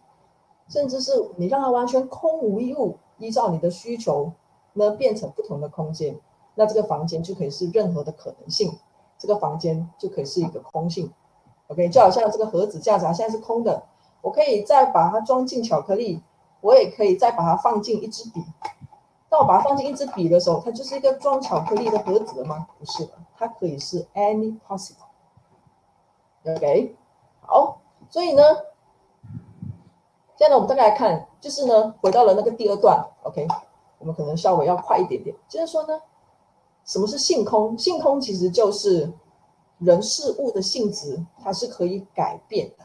[0.68, 4.32] 甚至是你让它完全空无一物，依照你的需求
[4.74, 6.18] 呢，变成不同的空间，
[6.54, 8.78] 那这个房间就可以是任何的可能性。
[9.20, 11.12] 这个房间就可以是一个空性
[11.66, 13.82] ，OK，就好像这个盒子架子啊，现在是空的，
[14.22, 16.22] 我可以再把它装进巧克力，
[16.60, 18.40] 我也可以再把它放进一支笔。
[19.28, 22.68] 当我把它放进一支笔的时候，它就是一个装巧克力的盒子了吗？
[22.78, 24.56] 不是的，它可以是 any
[26.44, 26.94] possible，OK，
[27.48, 27.80] 好，
[28.10, 28.42] 所以呢，
[30.36, 33.48] 现在呢，我们再来看，就是呢，回到了那个第二段，OK，
[33.98, 36.00] 我们可能稍微要快一点点，就是说呢。
[36.84, 37.76] 什么是性空？
[37.76, 39.12] 性空其实就是
[39.76, 42.84] 人事物的性质，它是可以改变的，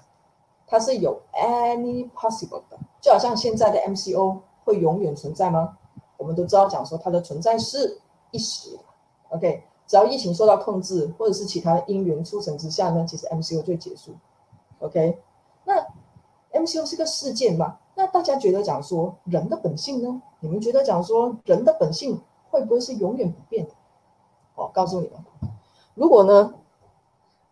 [0.67, 5.77] 它是有 any possible 的，就好像现在的 MCO 会永远存在吗？
[6.17, 7.97] 我们都知道讲说它的存在是
[8.31, 8.79] 一时的
[9.29, 14.11] ，OK，只要疫情受到控制，或者是其他的因缘促成之下呢，其实 MCO 就结束
[14.83, 15.19] ，OK，
[15.65, 15.87] 那
[16.51, 17.79] MCO 是个事件嘛？
[17.95, 20.21] 那大家觉得讲说人的本性呢？
[20.39, 23.71] 你们觉得讲说人的本性会不会是永远不变的？
[24.55, 25.19] 我告诉你们，
[25.95, 26.53] 如果呢，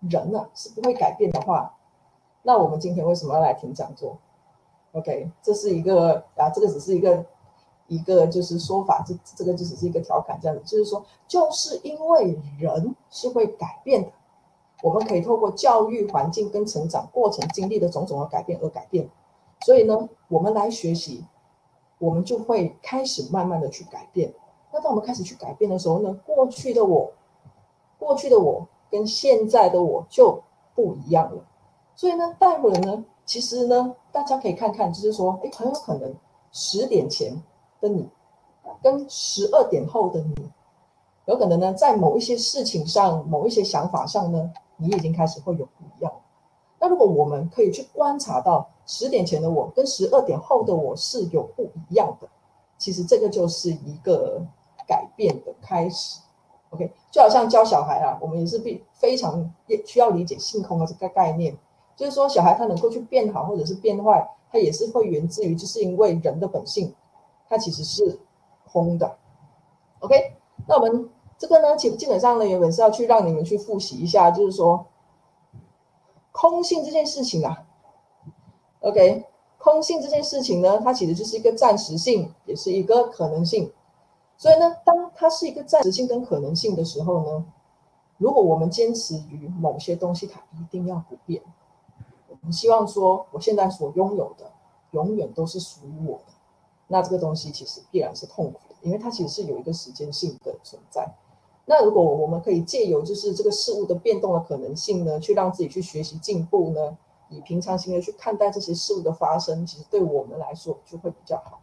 [0.02, 1.76] 人呢是不会改变的话，
[2.44, 4.18] 那我们今天为什么要来听讲座
[4.92, 7.26] ？OK，这是一个啊，这个只是一个
[7.88, 14.12] 一个就是说法，这这个就只是一个调侃，这样子就是说，就是因为人是会改变的，
[14.82, 19.10] 我们可以透过教育环境跟成长过程经历的种种的改变而改变，
[19.62, 21.26] 所以呢，我们来学习，
[22.00, 24.34] 我们就会开始慢慢的去改变。
[24.74, 27.12] 那当我们开始去改变的时候呢，过去的我，
[28.00, 30.42] 过去的我跟现在的我就
[30.74, 31.44] 不一样了。
[31.96, 36.12] 所以呢，待会儿呢，其实呢，大家可以看看，就是说，诶，很有可能
[36.52, 37.40] 十点前
[37.80, 38.10] 的你，
[38.82, 40.50] 跟十二点后的你，
[41.26, 44.52] 有可能呢，在某一些事情上、某一些想法上呢，
[44.82, 46.12] 你已经开始会有不一样。
[46.80, 52.28] 那如果我们可以去观察到十点前的我跟十二点后的我是有不一样的，
[52.78, 54.42] 其实这个就是一个。
[54.88, 56.20] 改变的开始
[56.72, 61.58] ，OK，就好像教小孩啊，我们也是必非常也需要理解性空的这个概念，
[61.96, 66.94] 就是说小孩他能够去变好或者是变坏，他也是会源自于，就是因为人的本性，
[67.48, 68.20] 它其实是
[68.70, 69.16] 空的
[70.00, 70.36] ，OK，
[70.68, 71.10] 那我们
[71.42, 74.86] 这个呢，基基本上呢，原本是要去让你们去复习一下，就是说
[76.32, 77.66] 空性这件事情啊
[78.82, 79.26] ，OK，
[79.58, 83.74] 空性这件事情呢，它其实就是一个暂时性，也是一个可能性。
[84.38, 87.44] 所以呢，当它是一个暂时性跟可能性的时候呢，
[88.20, 91.42] 如果我们坚持于某些东西，它一定要不变。
[92.30, 94.52] 我们希望说，我现在所拥有的
[94.92, 96.34] 永远都是属于我的，
[96.86, 101.12] 那这个东西其实必然是痛苦的，因为它其实是有一个时间性的存在。
[101.72, 106.98] 那如果我们可以借由就是这个事物的变动的可能性呢，去让自己去学习进步呢，
[107.30, 111.62] 以平常心的去看待这些事物的发生，其实对我们来说就会比较好。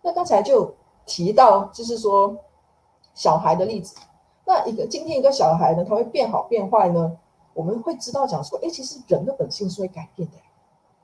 [0.00, 0.74] 那刚才就。
[1.04, 2.36] 提到就是说
[3.12, 3.96] 小孩的例子，
[4.46, 7.18] 那一个今天一个小孩呢，他会变好变坏呢？
[7.54, 10.36] 我们会知道讲说，哎，其实人的本性是会改变的。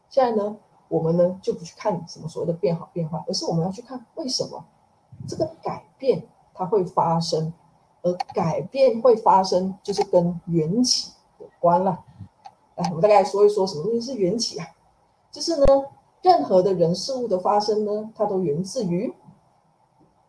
[0.09, 4.65] 现在呢，我们呢就不去看什么所谓的变好变坏，而是我们要去看为什么
[5.27, 6.23] 这个改变
[6.55, 7.53] 它会发生，
[8.09, 12.05] 而改变会发生就是跟缘起有关了。
[12.77, 14.67] 来，我们大概说一说什么东西是缘起啊？
[15.31, 15.67] 就是呢，
[16.23, 19.13] 任何的人事物的发生呢，它都源自于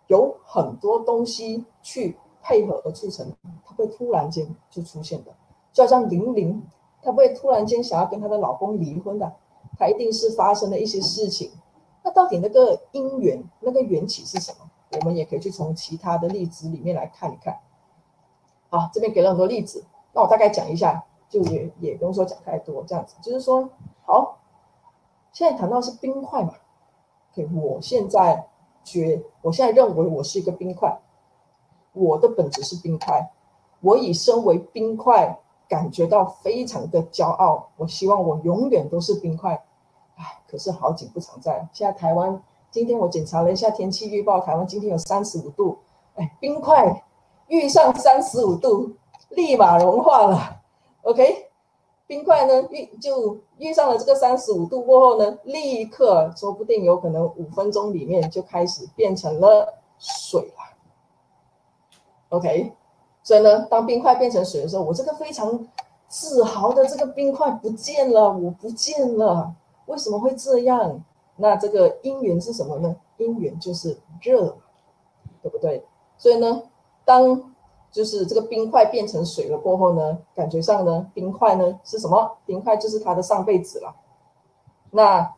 [0.07, 3.31] 有很多东西去配合而促成，
[3.65, 5.31] 它会突然间就出现的。
[5.71, 6.63] 就好像玲玲，
[7.01, 9.31] 她不会突然间想要跟她的老公离婚的，
[9.77, 11.51] 她一定是发生了一些事情。
[12.03, 14.69] 那到底那个因缘、那个缘起是什么？
[14.99, 17.59] 我们也可以去从其他的例子里面来看一看。
[18.69, 23.69] 好，这边给了很多例子，那我大概讲一下，就也也不用说讲太多，这样子就是说，
[24.05, 24.37] 好，
[25.31, 26.53] 现在谈到是冰块嘛
[27.33, 28.47] ，OK，我现在
[28.83, 30.99] 觉，我现在认为我是一个冰块，
[31.93, 33.31] 我的本质是冰块，
[33.81, 35.39] 我以身为冰块。
[35.69, 39.53] 感觉到非常的骄傲，我希望我永远都是冰块，
[40.15, 41.69] 唉，可是好景不常在。
[41.71, 42.41] 现在台湾
[42.71, 45.77] 今天我检查了一下天气预报，台湾今天有三十五度，
[46.15, 47.03] 哎，冰块
[47.49, 48.93] 遇上三十五度，
[49.29, 50.61] 立马融化了。
[51.03, 51.49] OK，
[52.07, 60.77] 冰块呢遇就遇上了这个三十五度过后呢，立刻说不定有可能五分钟里面就开始变成了水了。
[62.29, 62.73] OK。
[63.21, 65.67] 所以呢，当冰块变成水的时候，我这个非常
[66.07, 69.53] 自豪的这个冰块不见了，我不见了，
[69.85, 71.03] 为什么会这样？
[71.35, 72.95] 那这个因缘是什么呢？
[73.17, 74.57] 因缘就是热，
[75.43, 75.85] 对不对？
[76.17, 76.63] 所以呢，
[77.09, 77.41] 当
[77.91, 82.37] 就是这个冰块变成水了过后呢，感觉上呢，冰块呢是什么？
[82.45, 83.95] 冰块就是他的上辈子了。
[84.91, 85.33] 那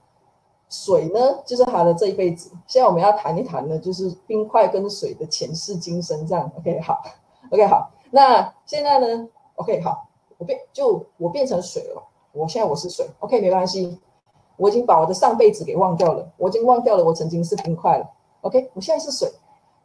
[0.68, 2.52] 水呢，就是他的这一辈子。
[2.68, 7.02] 现在我们要谈一谈呢，就是冰块跟水的前世今生，这样 OK 好。
[7.52, 12.04] OK，好，那现在呢？OK，好，我变就我变成水了。
[12.34, 13.98] 我现在我是水，OK，没关系。
[14.58, 18.06] 我已经把我的上辈子给忘掉了，我已经忘掉了我曾经是冰块了。
[18.42, 19.32] OK，我现在是水，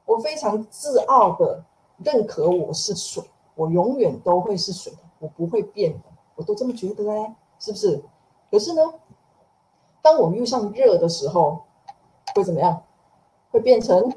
[0.04, 1.62] 我非常自傲的
[1.98, 3.22] 认可我是水，
[3.54, 8.02] 我永远都会是水，我不会变的，我都这么觉得哎，是不是？
[8.50, 8.82] 可是呢，
[10.02, 11.62] 当我遇上热的时候，
[12.34, 12.82] 会怎么样？
[13.50, 14.12] 会变成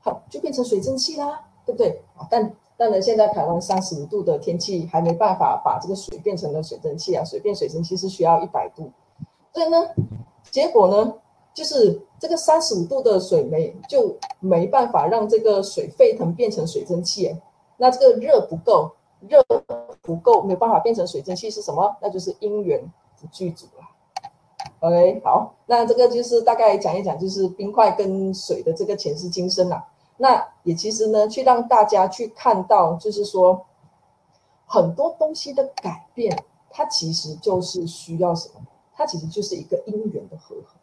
[0.00, 2.02] 好，就变成水蒸气啦，对不对？
[2.16, 8.90] 啊，但但呢，现在台湾三十五度的天气还没办法把这个水变成了水蒸气啊，水变水蒸气是需要一百度，
[9.52, 9.90] 所以呢，
[10.50, 11.14] 结果呢，
[11.54, 17.36] 就是这个三十五度的水没就没办法让这个水沸腾变成水蒸气，
[17.76, 18.90] 那这个热不够，
[19.28, 19.44] 热
[20.00, 21.96] 不够，没有办法变成水蒸气是什么？
[22.00, 22.80] 那就是因缘
[23.20, 23.84] 不具足了。
[24.80, 29.86] OK，好，那这个就是大概讲一讲，就是冰块跟水的这个前世今生啊。
[30.16, 33.64] 那也其实呢，去让大家去看到，就是说
[34.66, 36.36] 很多东西的改变，
[36.70, 38.60] 它其实就是需要什么？
[38.94, 40.76] 它其实就是一个因缘的和合。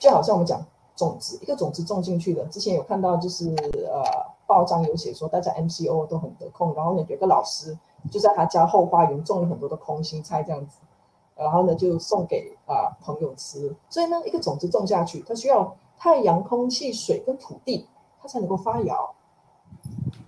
[0.00, 0.60] 就好像我们讲
[0.96, 3.54] 种子，一个种子种进去的，之前有看到就是
[3.86, 4.02] 呃
[4.46, 7.78] 报章有写说，大家 MCO 都很得空，然后呢有个老师
[8.10, 10.78] 就在他家后花园种了很多的空心菜这样子，
[11.36, 13.72] 然后呢就送给啊、呃、朋友吃。
[13.88, 17.86] 所以呢，一个种子种下去，它需要太阳、空气、水跟土地。
[18.22, 18.94] 它才能够发芽。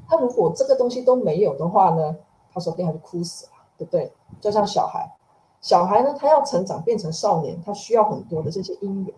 [0.08, 2.16] 它如果这个东西都没有的话呢，
[2.50, 4.10] 它说不定还是枯死了，对不对？
[4.40, 5.06] 就像小孩，
[5.60, 9.14] 小孩呢，他要成长变成少年，他需要很多的这些因缘，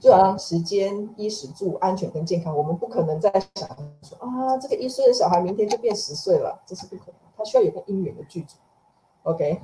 [0.00, 2.56] 就好像时间、衣食住、安全跟健康。
[2.56, 3.68] 我们不可能再想
[4.02, 7.14] 说啊，这个一岁的小孩明天就变十岁了，这是不可能。
[7.36, 8.56] 他需要有个因缘的剧组。
[9.24, 9.60] OK，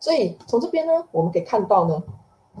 [0.00, 2.02] 所以从这边呢，我们可以看到呢，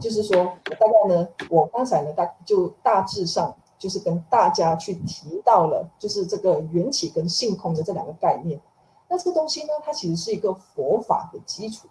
[0.00, 3.54] 就是说大概呢，我刚才呢大就大致上。
[3.78, 8.58] 就是跟大家去提到了，就是这个缘起跟性空的这两个概念。
[9.06, 11.86] 那这个东西呢，它其实是一个佛法的基础。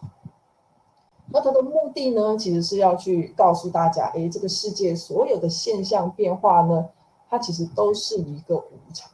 [1.32, 6.88] 那它的目的呢，其实是要去告诉大家，哎，这个世界所有的现象变化呢，
[7.30, 9.10] 它其实都是一个无常。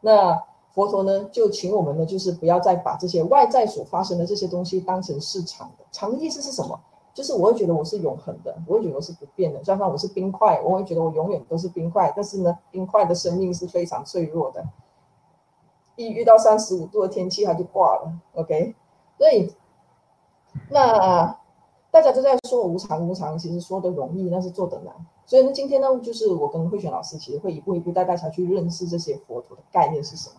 [0.00, 0.42] 那
[0.72, 5.84] 佛陀呢，就请我们呢，就是不要再把这些外在所发生的这些东西当成是常的。
[5.92, 6.78] 常的意思是什么？
[7.12, 9.58] 就是我会觉得我是永恒的，我会觉得我是不变的。
[9.58, 12.10] 就像我是冰块，我会觉得我永远都是冰块。
[12.14, 14.64] 但是呢，冰块的生命是非常脆弱的，
[15.96, 18.12] 一遇到三十五度的天气，它就挂了。
[18.34, 18.74] OK，
[19.18, 19.52] 所以
[20.70, 21.38] 那
[21.90, 24.94] 大家都在说无常无常，其实说的容易，但是做的难。
[25.26, 30.36] 所以呢，今天呢，就是我跟慧璇老师其实会一步一步带大家去认识这些佛陀的概念是什么。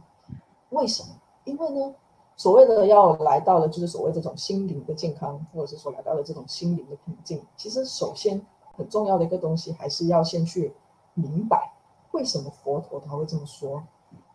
[0.70, 1.10] 为什么？
[1.46, 1.96] 因为呢。
[2.38, 7.40] 所谓的要来到了，就是所谓这种心灵的健康，或者是说来到了这种心灵的平静。
[7.56, 8.42] 其实，首先
[8.76, 10.74] 很重要的一个东西，还是要先去
[11.14, 11.72] 明白
[12.14, 13.84] 为什么佛陀他会这么说，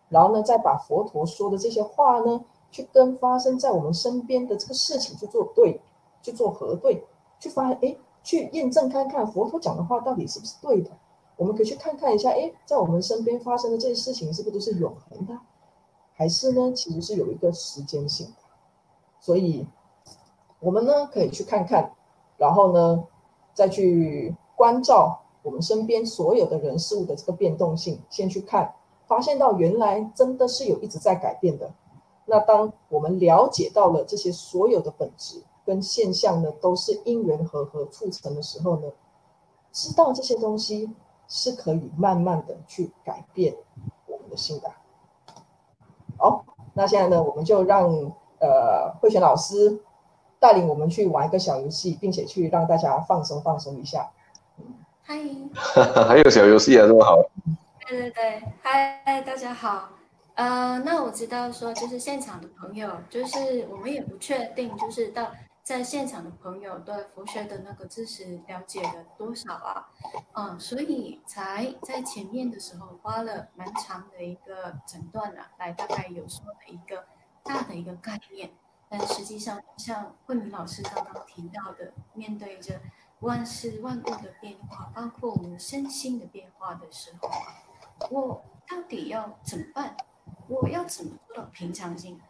[0.09, 5.80] 然后呢，再把佛陀说的这些话呢，去跟发生在我们身边的这个事情去做对，
[6.22, 7.04] 去做核对，
[7.38, 10.90] 去发现，哎，去验证看看佛陀讲的话到底是不是对的。
[11.36, 15.38] 我们可以去看看一下，哎，在我们身边发生的这些事情是不是都是永恒的，
[16.14, 18.32] 还是呢，其实是有一个时间性的。
[19.20, 19.66] 所以，
[20.60, 21.92] 我们呢可以去看看，
[22.38, 23.04] 然后呢
[23.52, 28.74] 再去关照我们身边所有的人事物的这个变动性，先去看。
[29.06, 31.72] 发现到原来真的是有一直在改变的，
[32.27, 38.89] 那当我们了解到了这些所有的本质跟现象呢，都是因缘和合促成的时候呢，
[39.72, 40.91] 知道这些东西
[41.29, 43.55] 是可以慢慢的去改变
[44.07, 44.70] 我们的心的。
[46.18, 47.91] 好，那现在呢，我们就让
[48.41, 49.81] 呃慧璇老师
[50.41, 54.11] 带领我们去玩一个小游戏，并且去让大家放松放松一下。
[55.03, 55.16] 嗨，
[56.09, 57.16] 还有小游戏啊，这么好。
[57.87, 59.95] 对对对，嗨，大家好。
[60.37, 65.32] 呃，那我知道说，就是现场的朋友，就是我们也不确定，就是到
[65.62, 69.89] 在现场的朋友对佛学的那个知识了解了多少啊？
[70.34, 77.07] 嗯，所以才在前面的时候花了蛮长的一个诊断啊，来大概有说的一个
[77.43, 78.51] 大的一个概念。
[78.91, 82.78] 但实际上，像慧敏老师刚刚提到的，面对着
[83.20, 87.64] 万事万物的变化，包括我们身心的变化的时候啊。
[88.11, 89.97] 我到底要怎么办？
[90.49, 92.20] 我要怎么做到平常心？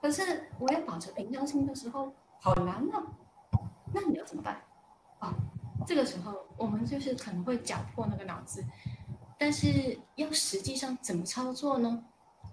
[0.00, 3.02] 可是我要保持平常心的时候，好难啊！
[3.92, 4.60] 那你要怎么办？
[5.20, 5.32] 哦，
[5.86, 8.62] 这个时候我们就是可能会搅破那个脑子，
[9.38, 12.04] 但是要实际上怎么操作呢？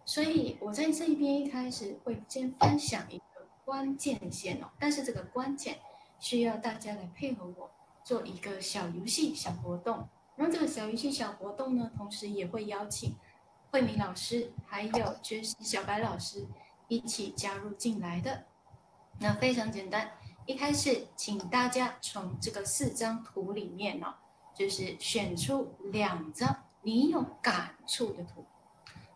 [0.06, 3.24] 所以我在这边一开始会先分享一个
[3.66, 5.78] 关键线哦，但是这个关键
[6.20, 7.70] 需要大家来配合我
[8.04, 10.08] 做一个小游戏、小活动。
[10.38, 13.16] 然后这个小游戏小活动呢，同时也会邀请
[13.72, 16.46] 慧敏老师还有就是小白老师
[16.90, 18.44] 一起加入进来的。
[19.20, 20.12] 那非常简单，
[20.46, 24.14] 一开始请大家从这个四张图里面哦，
[24.54, 28.46] 就是选出两张你有感触的图，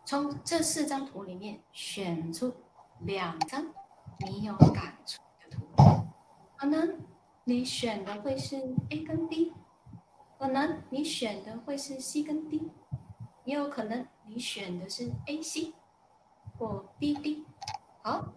[0.06, 2.54] 从这四张图里面选出
[3.00, 3.66] 两张
[4.20, 6.06] 你有感触的图，
[6.56, 6.98] 可能
[7.44, 8.56] 你选的会是
[8.88, 9.52] A 跟 B。
[10.38, 12.70] 可能你选的会是 C 跟 D，
[13.46, 15.72] 也有可能你选的是 AC
[16.58, 17.44] 或 BD。
[18.02, 18.34] 好，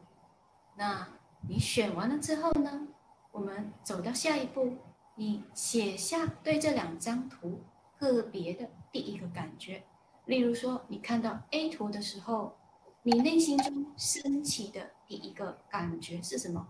[0.77, 1.09] 那
[1.41, 2.87] 你选完了之后呢，
[3.31, 4.77] 我们走到下一步，
[5.15, 7.59] 你写下对这两张图
[7.97, 9.83] 个别的第一个感觉。
[10.25, 12.55] 例如说，你看到 A 图的时候，
[13.03, 16.67] 你内心中升起的第一个感觉是什么？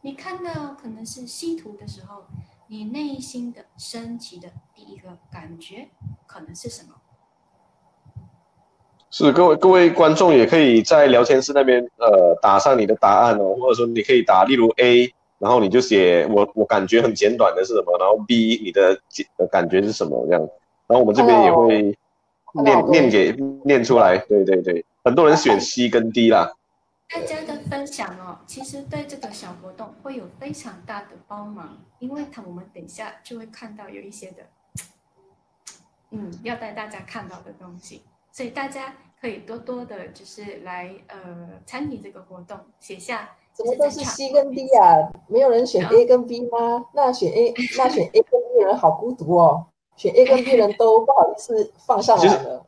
[0.00, 2.24] 你看到可能是 C 图的时候。
[2.68, 5.88] 你内心的升起的第一个感觉
[6.26, 7.00] 可能是什么？
[9.10, 19.00] 是各位各位观众也可以在聊天室那边呃打上你的答案哦，或者说你可以打，例如 A，然后你就写我我感觉很简短的是什么，然后 B 你的
[19.50, 20.40] 感觉是什么这样，
[20.86, 21.96] 然后我们这边也会
[22.64, 23.32] 念.念给
[23.64, 26.52] 念出来，对对对，很多人选 C 跟 D 啦。
[27.08, 34.36] 大家的分享哦，其实对这个小活动会有非常大的帮忙，因为他我们等一下就会看到有一些的，
[36.10, 38.02] 嗯，要带大家看到的东西，
[38.36, 43.30] 所以大家可以多多的，就是来呃参与这个活动，写下。
[43.54, 45.10] 怎么都是 C 跟 D 啊？
[45.26, 46.84] 没有人选 A 跟 B 吗？
[46.92, 49.64] 那选 A，那选 A 跟 B 人好孤独哦，
[49.96, 52.66] 选 A 跟 B 人都不好意思放上来了。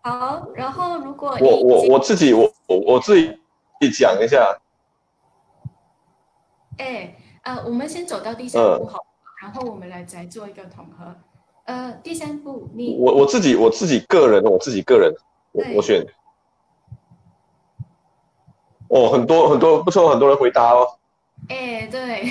[0.00, 3.38] 好，然后如果我我我自己我我我自己。
[3.82, 4.58] 你讲一下。
[6.78, 11.14] 哎，呃，我们先走到第三步好，嗯，然后我们来再做一个统合。
[11.64, 15.14] 呃，第三步，你我我自己我自己个人，我自己个人，
[15.52, 16.04] 我我选。
[18.88, 20.86] 哦，很多很多不错，很多人回答哦。
[21.48, 22.30] 哎，对，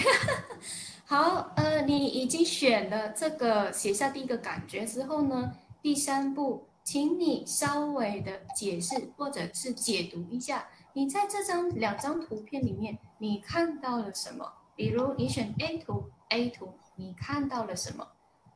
[1.05, 10.67] 好，呃，你已经选了这个，写下第一个感觉之后呢，第三步，请你稍微的解释或者是解读一下。
[10.93, 14.45] 你在这张两张图片里面，你看到了什么？
[14.75, 18.07] 比如你选 A 图，A 图你看到了什么？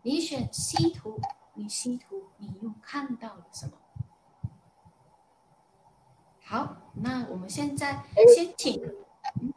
[0.05, 1.19] 你选 C 图，
[1.55, 3.71] 你 C 图你又看到了什么？
[6.43, 8.03] 好，那我们现在
[8.35, 8.79] 先请，
[9.41, 9.51] 嗯、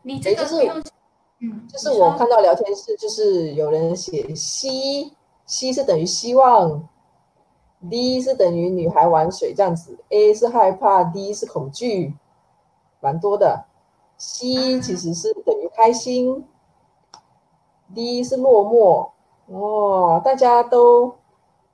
[0.00, 0.82] 你这个不用，
[1.40, 6.88] 嗯，就是我看到聊天室，就是有人写 C，C 是等于希望。
[7.90, 12.16] D 是等于女孩玩水这样子，A 是害怕，D 是恐惧，
[13.00, 13.66] 蛮多的。
[14.16, 19.10] C 其实是等于开心、嗯、，D 是落寞。
[19.46, 21.14] 哦，大家都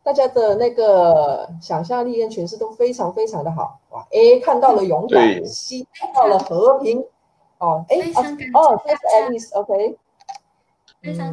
[0.03, 7.05] 大家的那个想象力跟诠释都非常非常的好哇！A 看到了勇敢，C 看到了和平。
[7.59, 8.01] 哦，，A，
[8.55, 9.97] 哦，这是 Alice，OK。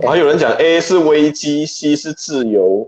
[0.03, 2.87] 我还有人讲 A 是危机，C 是自由。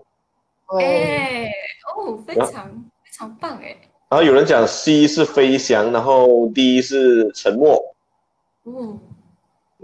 [0.77, 1.49] 哎，
[1.95, 3.75] 哦，非常非常棒哎。
[4.09, 7.81] 然后有人讲 C 是飞翔，然后 D 是沉默。
[8.65, 8.99] 嗯。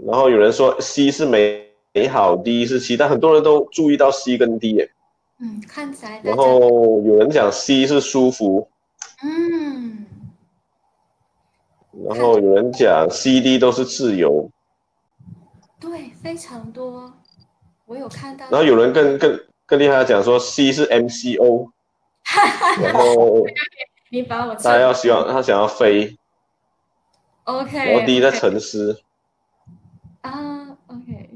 [0.06, 1.65] 然后有人说 C 是美
[1.96, 4.90] 美好，D 是 C，但，很多人都注意到 C 跟 D 耶。
[5.38, 6.20] 嗯，看起来。
[6.22, 8.68] 然后有人讲 C 是舒服。
[9.22, 10.04] 嗯。
[12.06, 14.50] 然后有人讲 C、D 都是自由。
[15.80, 17.10] 对，非常多，
[17.86, 18.44] 我有看到。
[18.50, 21.70] 然后有人更更更厉害的讲说 C 是 MCO。
[22.82, 23.42] 然后。
[24.10, 24.54] 你把我。
[24.56, 26.14] 他要希望他想要飞。
[27.44, 27.74] OK。
[27.74, 29.00] 然后 D 在沉思。
[30.20, 31.30] 啊，OK。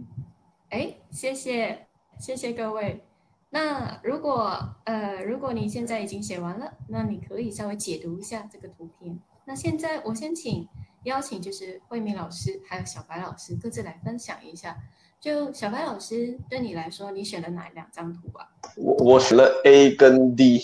[0.71, 1.87] 哎，谢谢，
[2.18, 3.05] 谢谢各位。
[3.51, 9.21] 那如果呃，如果你现在已经写完了，那你可以稍微解读一下这个图片。
[9.45, 10.66] 那现在我先请
[11.05, 14.75] 邀请，就是慧敏老师还有小白老师各自来分享一下。
[15.21, 18.49] 就小白老师对你来说，你选了哪两张图啊？
[18.79, 20.59] 我我选了 A 跟 D。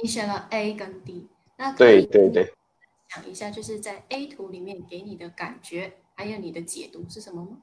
[0.00, 1.28] 你选了 A 跟 D，
[1.58, 2.48] 那对对对，
[3.12, 7.56] 讲一下就是在 A 图里面给你的感觉，还有你的解读是什么吗？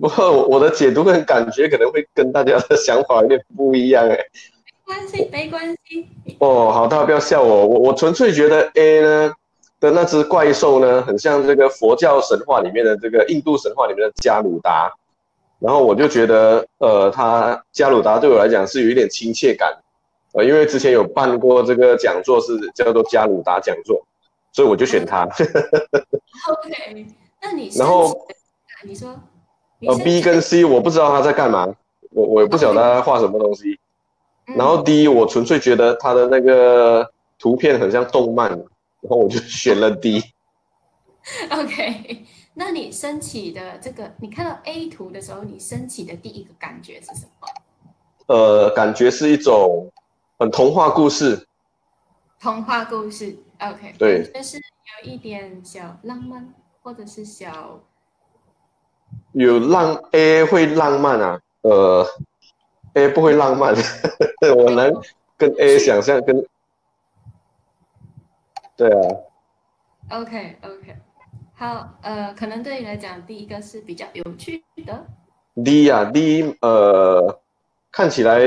[0.00, 4.18] 我我的解读跟感觉可能会跟大家的想法有点不一样哎。
[4.86, 6.08] 没关系，没关系。
[6.40, 9.32] 哦，好，大家不要笑我，我我纯粹觉得 A 呢
[9.80, 14.92] 的那只怪兽呢，很像这个佛教神话里面的这个印度神话里面的加鲁达，
[15.58, 19.72] 然后我就觉得，呃，他加鲁达对我来讲是有一点亲切感，
[20.34, 24.04] 呃，因为之前有办过这个讲座，是叫做加鲁达讲座，
[24.52, 25.24] 所以我就选他。
[26.50, 27.06] OK，
[27.40, 28.26] 那你然后
[28.84, 29.18] 你说。
[29.86, 31.74] 呃，B 跟 C 我不知道他在干嘛，
[32.10, 33.78] 我我也不晓得他在画什么东西。
[34.46, 40.22] 然后 D 我纯粹觉得他的那个图片很像动漫，然后我就选了 D。
[41.50, 47.48] OK，那你升起的这个，你看到 A 图的时候，你升起的第一个感觉是什么？
[48.26, 49.90] 呃，感觉是一种
[50.38, 51.46] 很童话故事。
[52.38, 57.80] 童话故事，OK，对，就是有一点小浪漫，或者是小。
[59.32, 62.06] 有浪 A 会浪漫啊，呃
[62.94, 63.74] ，A 不会浪漫，
[64.56, 64.94] 我能
[65.36, 66.46] 跟 A 想象跟，
[68.76, 69.08] 对啊。
[70.10, 70.96] OK OK，
[71.54, 75.06] 好，呃，可能对你来讲，第一个是比较有趣的。
[75.64, 77.40] D 呀、啊、D，呃，
[77.90, 78.40] 看起来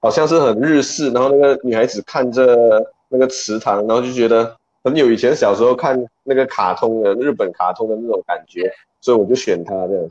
[0.00, 8.72] 好像是很日式，然后那个女孩子看着那个池塘，然后就觉得很有以前小时候看那个卡通的日本卡通的那种感觉，
[9.04, 10.10] 所以我就选他这样。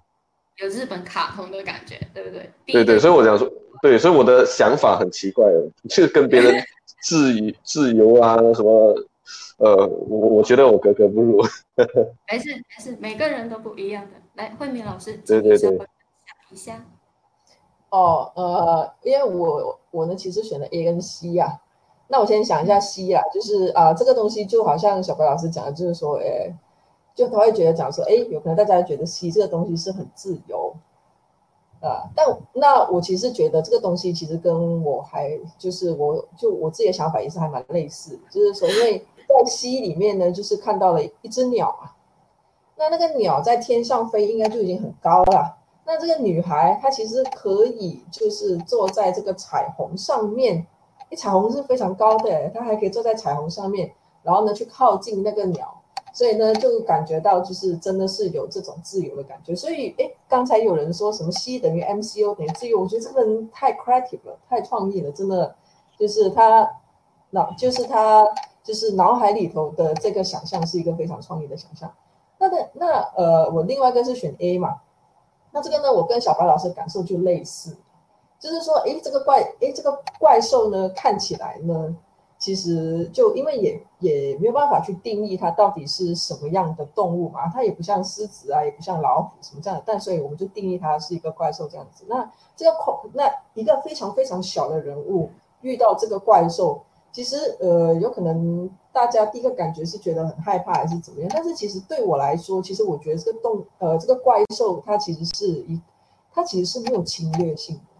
[0.57, 2.47] 有日本卡通的感觉，对不对？
[2.67, 5.43] 对对，所以我想说，对，所以我的想法很奇怪，
[5.89, 6.63] 就跟别人
[7.01, 8.95] 自由自由啊什么，
[9.57, 11.43] 呃，我我觉得我格格不入。
[12.31, 14.11] 没事没事，每个人都不一样的。
[14.35, 15.77] 来，慧敏老师，对对对，想
[16.51, 16.85] 一下。
[17.89, 21.57] 哦，呃，因为我我呢其实选了 A 跟 C 呀、啊，
[22.09, 26.55] 那我先想一下 C 啊，就是啊、呃，这个东西就好像小白老师讲的，就是说，哎。
[27.15, 30.73] 就他会觉得讲说，哎，有可能大家觉得 C 这个东西是很自由，
[31.79, 41.95] 啊，但那我其实觉得这个东西其实跟我还就是我就我自己的想法也是还蛮类似，就是说，因为在 C 里面呢，就是看到了一只鸟啊，
[42.77, 45.57] 那那个鸟在天上飞，应该就已经很高了。
[45.85, 50.65] 那这个女孩她其实可以就是坐在这个彩虹上面，
[51.15, 53.93] 彩虹是非常高的，她还可以坐在彩虹上面，
[54.23, 55.82] 然后呢去靠近那个鸟。
[56.15, 59.55] 所以呢，就感觉到就是真的是有这种自由的感觉。
[59.55, 65.55] 所以，哎，刚才有人说什么 C 等于 MCO 等于自由，我觉得这个人太 creative 了，太创意了，真的
[65.97, 66.69] 就是他
[67.31, 68.23] 脑，就是他
[68.63, 71.91] 就是脑海里头的这个想象是一个非常创意的想象。
[72.37, 74.81] 那的那呃，我另外一个是选 A 嘛，
[75.51, 77.75] 那这个呢，我跟小白老师感受就类似，
[78.39, 81.95] 就是说，哎，这个怪，哎，这个怪兽呢，看起来呢。
[82.43, 92.03] 其实就因为也也没有办法去定义它到底是什么样的动物嘛，它也不像狮子啊，也不像老虎什么这样的，但所以我们就定义它是一个怪兽这样子。
[92.09, 95.29] 那这个恐那一个非常非常小的人物
[95.61, 96.83] 遇到这个怪兽，
[97.13, 105.79] 其实呃有可能大家第一个感觉是觉得很害怕还是怎么样，但是其实对我来说，其实我觉得这个动呃这个怪兽它其实是一
[106.29, 107.92] 它其实是没有侵略性的。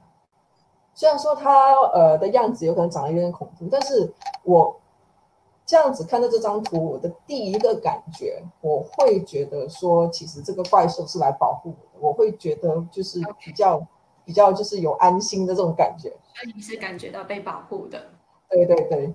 [0.93, 4.11] 虽然说它呃的样子有可能长得有点恐怖，但是
[4.43, 4.79] 我
[5.65, 13.81] 这样子看到这张图，我的第一个感觉，我会觉得说，其实这个怪兽是来保护我的，我会觉得就是比较
[14.25, 16.09] 比较就是有安心的这种感觉。
[16.33, 17.99] 所以你是感觉到被保护的。
[18.49, 19.13] 对对对。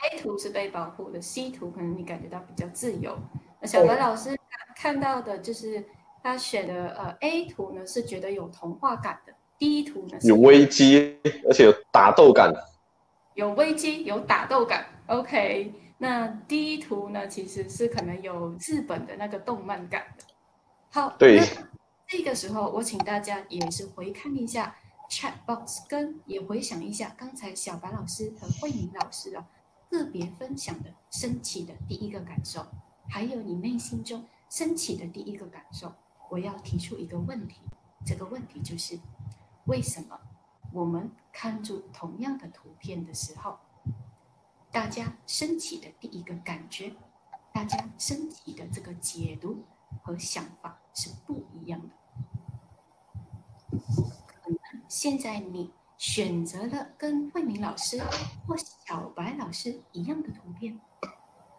[0.00, 3.18] A 图是被保护的，C 图可能你感觉到比较自由。
[3.60, 4.38] 那小白老师
[4.76, 5.84] 看到的就是
[6.22, 12.52] 他选的呃 A 图呢，是觉得有童话感的；D 图呢有危机，而且有打斗感。
[13.34, 14.86] 有危机，有打斗感。
[15.06, 20.24] OK，那第一图呢，其实是可能有日本的那个动漫感的。
[20.90, 21.40] 好，对。
[22.06, 24.74] 这个时候，我请大家也是回看一下
[25.10, 29.46] chat box，跟也回想一下刚才小白老师和慧敏老师啊。
[29.90, 32.66] 个别分享的升起的第一个感受，
[33.08, 35.90] 还有你内心中升起的第一个感受，
[36.28, 37.56] 我要提出一个问题。
[38.04, 38.98] 这个问题就是：
[39.68, 40.18] 为什么
[40.72, 43.58] 我们看住同样的图片的时候，
[44.72, 46.92] 大家升起的第一个感觉，
[47.52, 49.62] 大家升起的这个解读
[50.02, 51.88] 和想法是不一样的？
[54.88, 55.72] 现在你。
[56.00, 58.00] 选择了跟慧敏老师
[58.46, 60.80] 或小白老师一样的图片，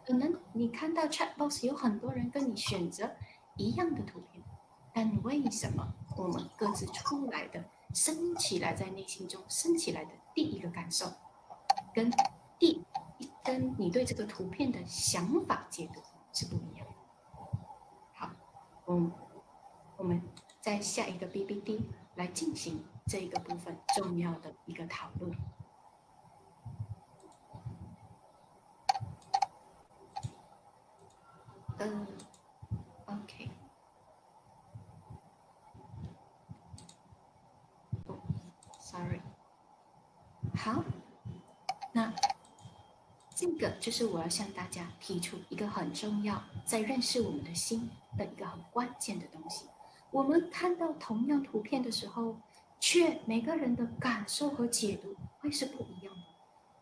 [0.06, 3.10] 可能你看到 chat box 有很多人跟你选择
[3.58, 4.42] 一样的图片，
[4.94, 5.86] 但为什么
[6.16, 7.62] 我们各自出来的
[7.94, 11.12] 升起来在内心中升起来的第一个感受，
[11.94, 12.10] 跟
[12.58, 12.84] 第
[13.44, 16.00] 跟你对这个图片的想法解读
[16.32, 16.94] 是不一样的？
[18.14, 18.30] 好，
[18.86, 19.12] 嗯，
[19.96, 20.22] 我们
[20.60, 21.82] 在下一个 BBD
[22.16, 22.84] 来进行。
[23.06, 25.36] 这一个部分重要的一个讨论。
[31.78, 32.06] 嗯
[33.06, 33.50] ，OK。
[38.06, 38.20] 哦
[38.78, 39.20] ，Sorry。
[40.54, 40.84] 好，
[41.92, 42.14] 那
[43.34, 49.66] 这个就是我要向大家提出一个很重要，在认识我们的心的一个很关键的东西。
[50.10, 52.36] 我们看到同样图片的时候。
[52.82, 56.22] 却每个人的感受和解读会是不一样的。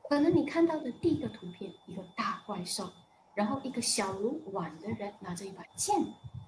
[0.08, 2.88] 可能你看到的第一个图片，一个大怪兽，
[3.34, 6.00] 然后一个小如碗的人拿着一把剑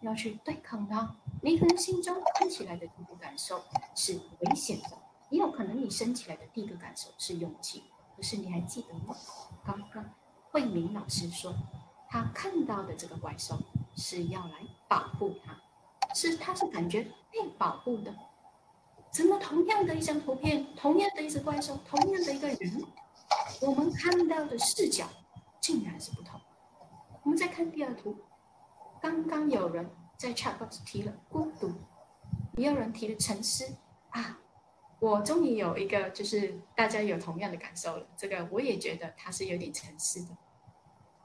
[0.03, 3.61] 要去对抗它，每个人心中看起来的第一个感受
[3.97, 4.97] 是危险的。
[5.31, 7.83] 也有可能你升起来的第一个感受是勇气。
[8.16, 9.16] 可是你还记得吗？
[9.64, 10.09] 刚刚
[10.51, 11.55] 慧敏老师说，
[12.09, 13.59] 他看到的这个怪兽
[13.97, 14.55] 是要来
[14.89, 15.57] 保护他，
[16.15, 18.15] 是他是感觉被保护的。
[19.13, 22.85] 怎么同样的一张图片，同样的一只怪兽，同样的一个人，
[23.61, 25.07] 我们看到的视角
[25.61, 26.41] 竟然是不同。
[27.23, 28.17] 我们再看第二图，
[29.01, 31.73] 刚刚有人在 chat box 提了孤独，
[32.55, 33.77] 也有人提了沉思
[34.11, 34.39] 啊。
[35.01, 38.07] 我终于有一个，就是大家有同样的感受了。
[38.17, 40.37] 这个我也觉得他是有点沉思的。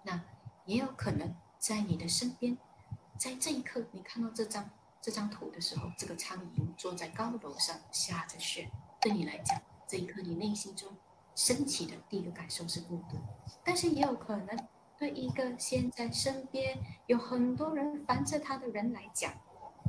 [0.04, 0.20] 那
[0.66, 2.58] 也有可能在你的身边，
[3.20, 4.70] 在这一刻你看到这张。
[5.02, 8.72] 这张图的时候，这个苍蝇坐在高楼上下着雪。
[9.00, 10.92] 对你来讲，这一刻你内心中
[11.36, 13.20] 升起的第一个感受是孤独，
[13.64, 14.68] 但是也有可能
[14.98, 19.32] 对一个现在身边有很多人烦着他的人来讲，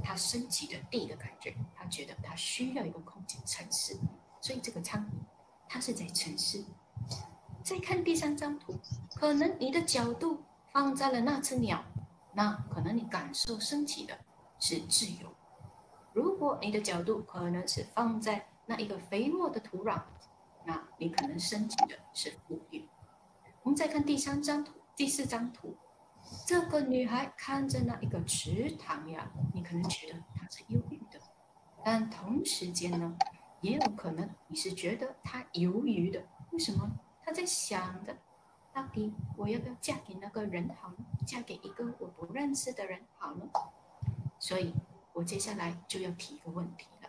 [0.02, 3.98] 他升起的第一个感觉，他觉得他需要一个空间沉思。
[4.40, 5.10] 所以这个苍蝇，
[5.68, 6.64] 它是在沉思。
[7.62, 8.78] 再看第三张图，
[9.14, 10.42] 可能你的角度
[10.72, 11.82] 放在了那只鸟，
[12.34, 14.18] 那可能你感受升起的。
[14.58, 15.30] 是自由。
[16.14, 20.00] 如果你的角度可能是放在那一个肥沃的土壤，
[20.64, 22.88] 那你可能升起的是富裕。
[23.62, 25.76] 我们再看第三张图、第四张图，
[26.46, 31.20] 这个女孩看着那一个池塘呀，你可能觉得她是忧郁的，
[31.84, 33.16] 但同时间呢，
[33.60, 36.22] 也有可能你是觉得她犹豫的。
[36.52, 36.90] 为什么？
[37.22, 38.16] 她在想着，
[38.72, 40.96] 到底我要不要嫁给那个人好呢？
[41.26, 43.48] 嫁给一个我不认识的人好呢？
[44.38, 44.72] 所以，
[45.12, 47.08] 我接下来就要提一个问题了：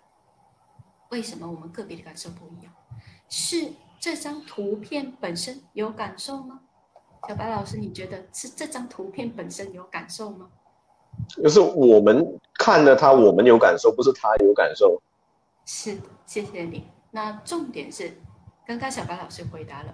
[1.09, 2.73] 为什么我们个别的感受不一样？
[3.29, 6.61] 是这张图片本身有感受吗？
[7.27, 10.47] 小白老师，你觉得是这张图片本身有感受吗？
[11.43, 15.01] 就是我们看了它，我们有感受，不是它有感受。
[15.65, 16.87] 是的，谢谢你。
[17.11, 18.17] 那重点是，
[18.65, 19.93] 刚刚小白老师回答了，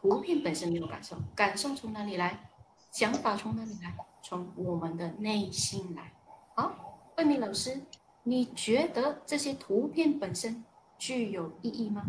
[0.00, 2.48] 图片本身没有感受，感受从哪里来？
[2.90, 3.94] 想法从哪里来？
[4.22, 6.12] 从我们的内心来。
[6.54, 6.72] 好，
[7.16, 7.82] 慧敏老师，
[8.22, 10.64] 你觉得这些图片本身
[10.96, 12.04] 具有意义吗？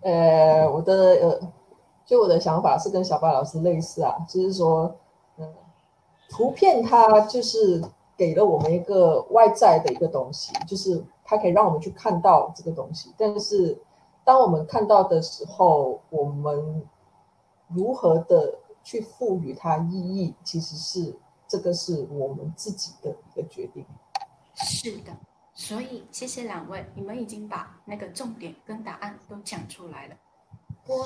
[0.00, 1.52] 呃，我的呃，
[2.08, 4.96] 就我的想法是跟小白老师类似啊，就是说，
[5.36, 5.46] 嗯、
[6.30, 7.84] 图片它就是
[8.16, 13.78] 给了我们一个外在的一个东西，就是它可以让我们去看到这个东西，但是
[14.24, 16.82] 当我们看到的时候，我们
[17.68, 21.14] 如何的去赋予它意义，其实是。
[21.50, 23.82] 这个是我们自己的一个决定。
[24.54, 25.16] 是的，
[25.54, 30.14] 所以谢谢两位，你们已经把那个重点跟答案都讲出来了。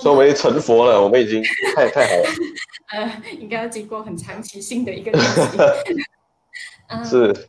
[0.01, 1.43] 所以我们成佛了，我们已经
[1.75, 2.29] 太太好了。
[2.93, 5.59] 呃，应该要经过很长期性的一个练习。
[6.89, 7.49] 呃、 是。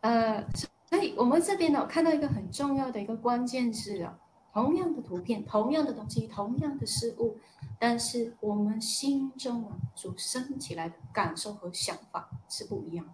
[0.00, 0.44] 呃，
[0.88, 4.18] 所以我们这边呢，看到一个很重要的一个关键是啊，
[4.52, 7.36] 同样的图片，同样的东西，同样的事物，
[7.78, 13.12] 但是我们心中啊所升起来的感受和想法是不一样的。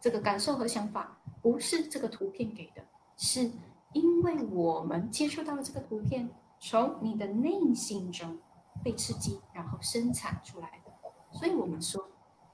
[0.00, 2.82] 这个感受和想法不是这个图片给的，
[3.18, 3.50] 是
[3.92, 6.30] 因为我们接触到了这个图片，
[6.60, 8.38] 从你的内心中
[8.84, 10.92] 被刺激，然后生产出来的。
[11.32, 12.08] 所以我们说，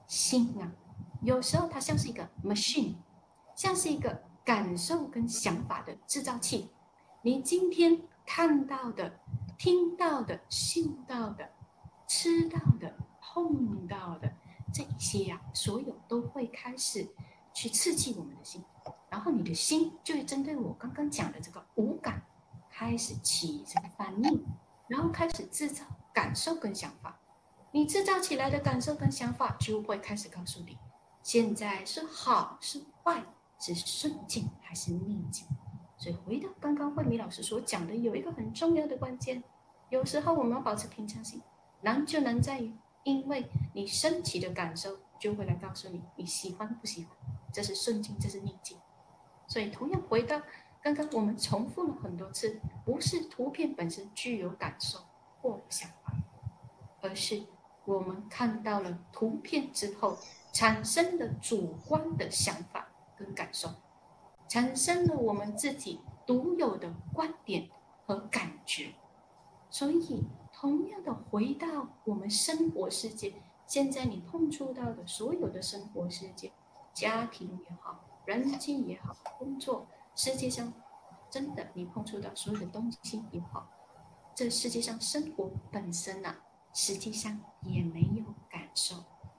[0.07, 0.71] 心啊，
[1.21, 2.95] 有时候它像是一个 machine，
[3.55, 6.69] 像是一个感受跟想法的制造器。
[7.21, 9.19] 你今天看到的、
[9.57, 11.47] 听到的、嗅到的、
[12.07, 14.33] 吃到的、碰到的
[14.73, 17.07] 这些呀、啊，所有都会开始。
[17.53, 18.63] 去刺激我们的心，
[19.09, 22.21] 然后你的心就会针对我刚刚讲的这个五感
[22.77, 24.45] 开始起这个反应，
[24.87, 27.19] 然后开始制造感受跟想法。
[27.71, 30.77] 你制造起来的感受跟想法就会开始告诉你，
[31.23, 33.23] 现在是好是坏，
[33.59, 35.47] 是顺境还是逆境。
[35.97, 39.43] 所以回到刚刚慧敏老师所讲的，有一个很重要的关键，
[39.89, 41.41] 有时候我们要保持平常心，
[41.81, 42.71] 难就难在于，
[43.01, 47.17] 因为你升起的感受就会来告诉你你喜欢不喜欢。
[47.51, 48.77] 这是顺境，这是逆境，
[49.47, 50.39] 所以同样回到
[50.81, 54.99] 刚刚我们重复了很多次，不是图片本身具有感受
[55.41, 56.13] 或想法，
[57.01, 57.43] 而是
[57.85, 60.17] 我们看到了图片之后
[60.53, 63.69] 产生的主观的想法跟感受，
[64.47, 67.69] 产生了我们自己独有的观点
[68.05, 68.93] 和感觉。
[69.69, 73.33] 所以，同样的回到我们生活世界，
[73.65, 76.51] 现在你碰触到的所有的生活世界。
[76.93, 79.85] 家庭也好，人际也好，工作，
[80.17, 80.73] 世界上
[81.29, 83.69] 真的你碰触到所有的东西也好，
[84.33, 86.39] 这世界上生活本身啊，
[86.73, 88.95] 实际上也没有感受，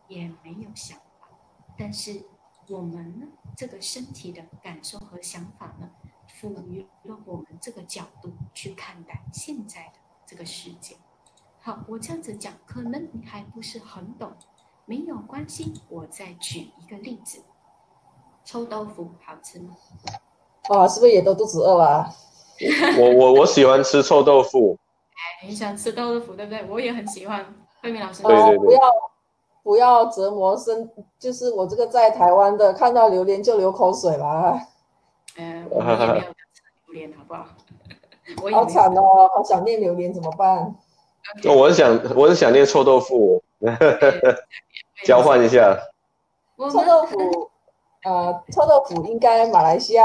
[0.07, 1.29] 也没有想法，
[1.77, 2.25] 但是
[2.69, 3.27] 我们呢，
[3.57, 5.91] 这个身体的感受和想法呢，
[6.29, 10.97] 赋予了我们这个角度去看待现在的这个世界。
[11.61, 14.33] 好，我这样子讲，可能你还不是很懂。
[14.85, 17.43] 没有关系，我再举一个例子，
[18.45, 19.77] 臭豆腐好吃吗？
[20.69, 22.09] 啊，是不是也都肚子饿了？
[22.99, 24.77] 我我我喜欢吃臭豆腐。
[25.13, 26.65] 哎，你喜欢吃豆腐对不对？
[26.69, 27.45] 我也很喜欢。
[27.83, 28.81] 慧敏老师，对对对，不要
[29.63, 34.61] 不要折磨身，就是我这个在台湾的，看到榴莲就流口水啦。
[35.37, 37.47] 嗯、 呃，我们也没有吃榴莲，好不好？
[38.53, 40.75] 好惨哦，好想念榴莲，怎么办
[41.41, 41.55] ？Okay.
[41.55, 43.43] 我很想，我很想念臭豆腐。
[45.05, 45.79] 交换一下，
[46.59, 47.51] 臭豆腐，
[48.05, 50.05] 呃，臭豆腐应该马来西亚，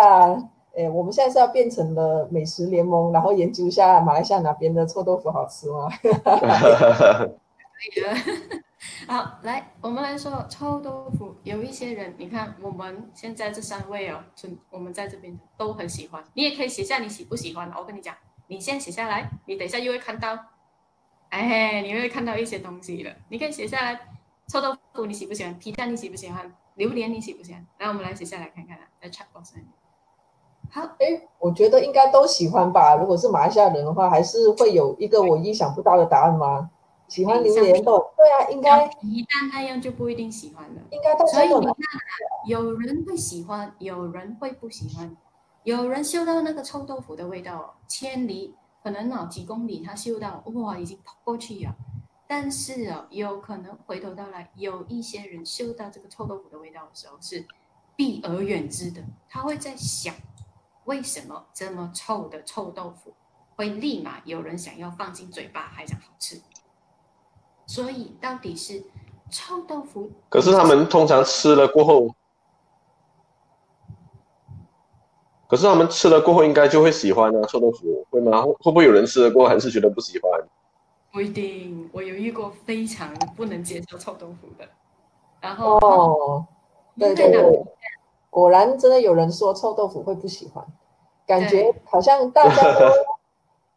[0.73, 5.87] 诶，我们现在是要变成了美食联盟，然后研究一下马来西亚哪边的臭豆腐好吃吗？
[6.03, 7.29] 可
[7.87, 8.15] 以的。
[9.07, 11.35] 好，来，我们来说臭豆腐。
[11.43, 14.19] 有一些人，你看我们现在这三位哦，
[14.69, 16.23] 我们在这边都很喜欢。
[16.33, 17.71] 你也可以写下你喜不喜欢。
[17.77, 18.15] 我跟你讲，
[18.47, 20.37] 你先写下来，你等一下又会看到。
[21.29, 23.11] 哎，你会看到一些东西了。
[23.29, 23.99] 你可以写下来，
[24.47, 25.57] 臭豆腐你喜不喜欢？
[25.59, 26.53] 皮蛋你喜不喜欢？
[26.75, 27.65] 榴莲你喜不喜欢？
[27.79, 29.61] 来，我们来写下来看看啊，在 chat box 里。
[30.71, 32.95] 好，哎，我觉得应该都喜欢吧。
[32.95, 36.69] 如果是马来西亚人的话，还是会有一个我意想不到的答案吗？
[37.07, 38.11] 喜欢榴莲豆？
[38.17, 38.87] 对啊，应该。
[39.01, 40.81] 一旦那样就不一定喜欢了。
[40.89, 41.27] 应该都。
[41.27, 41.75] 所以你看，
[42.47, 45.15] 有人会喜欢，有人会不喜欢，
[45.63, 48.55] 有人嗅到那个臭豆腐的味道，千里。
[48.83, 51.73] 可能啊，几公里他嗅到哇，已经跑过去了。
[52.27, 57.45] 但是哦，有可能回头到来，有一些人嗅到这个臭豆腐的味道的时候是
[57.95, 59.03] 避而远之的。
[59.29, 60.15] 他会在想，
[60.85, 63.13] 为什么这么臭的臭豆腐
[63.55, 66.41] 会立马有人想要放进嘴巴，还想好吃？
[67.65, 68.83] 所以到底是
[69.29, 70.11] 臭豆腐？
[70.29, 72.15] 可是他们通常吃了过后。
[75.47, 78.41] 可是他们吃了过后，应该就会喜欢啊，臭豆腐会吗？
[78.41, 80.31] 会不会有人吃了过后还是觉得不喜欢？
[81.13, 84.67] 不一定，我有遇过非常不能接受臭豆腐的。
[85.39, 86.43] 然后哦，
[86.97, 87.63] 对对对，
[88.31, 90.65] 果然真的有人说臭豆腐会不喜欢，
[91.27, 92.87] 感觉好像大家都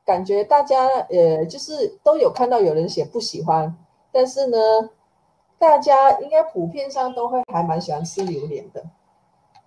[0.02, 3.76] 感觉大家呃，就是都有看到有人写不喜欢，
[4.10, 4.56] 但是呢，
[5.58, 8.82] 大家应该普遍上都会还蛮喜欢吃榴莲的。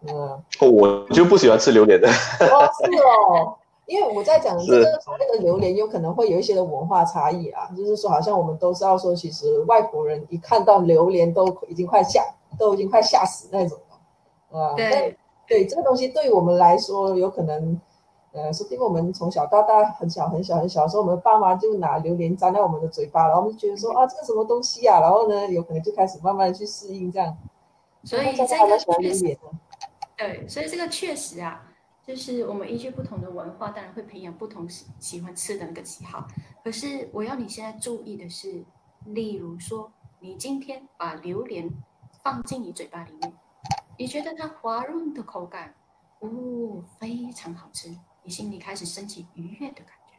[0.08, 2.08] 嗯，我就不喜欢吃榴莲的。
[2.08, 3.59] 哦，是哦，
[3.90, 7.70] 因为我在讲这个所谓的榴莲，有可能会有一些的文化差异啊。
[7.76, 12.24] 就是说，好像我们都知道说，其实外国人一看到榴莲都已经快吓，
[12.58, 14.60] 都已经快吓死那种了。
[14.60, 15.18] 啊，对。
[15.48, 17.82] 对这个东西，对于我们来说，有可能，
[18.34, 25.00] 呃，说不定我们从小到大很小很小很小的时候，我们的爸妈就拿榴莲粘在我们的嘴巴，然后我们就觉得说啊，这个什么东西啊？
[25.00, 27.36] 然后呢，有可能就开始慢慢去适应这样。
[28.04, 29.38] 所以这个确实，
[30.16, 31.64] 对，所以这个确实啊。
[32.10, 36.28] 就是我们依据不同的文化，当然会培养不同喜喜欢吃的那个喜好。
[36.64, 38.66] 可是我要你现在注意的是，
[39.06, 41.70] 例如说，你今天把榴莲
[42.24, 43.32] 放进你嘴巴里面，
[43.96, 45.76] 你觉得它滑润的口感，
[46.18, 50.16] 哦，非常好吃，你心里开始升起愉悦的感觉，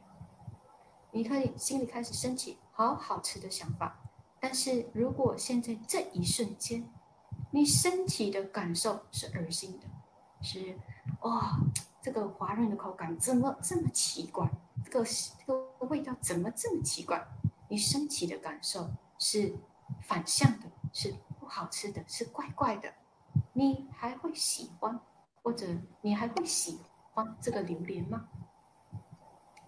[1.11, 4.01] 你可以心里开始升起好好吃的想法。
[4.39, 6.89] 但是如果现在这一瞬间，
[7.51, 9.89] 你身体的感受是恶心的，
[10.41, 10.79] 是。
[11.23, 11.61] 哇、哦，
[12.01, 14.49] 这个滑润的口感怎么这么奇怪？
[14.85, 17.27] 这个这个味道怎么这么奇怪？
[17.69, 19.55] 你身体的感受是
[20.03, 22.93] 反向的，是不好吃的，是怪怪的。
[23.53, 24.99] 你还会喜欢，
[25.43, 25.67] 或者
[26.01, 26.81] 你还会喜
[27.13, 28.29] 欢这个榴莲吗？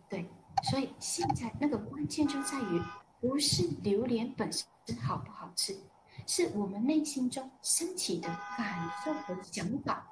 [0.09, 0.29] 对，
[0.65, 2.83] 所以现在那个关键就在于，
[3.21, 4.67] 不是榴莲本身
[5.01, 5.79] 好不好吃，
[6.27, 10.07] 是我们内心中升起的感受和想法。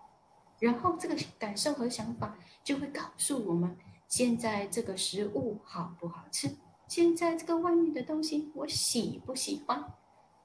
[0.61, 3.77] 然后这个感受和想法就会告诉我们，
[4.07, 6.49] 现在这个食物好不好吃？
[6.87, 9.82] 现在这个外面的东西我喜不喜欢？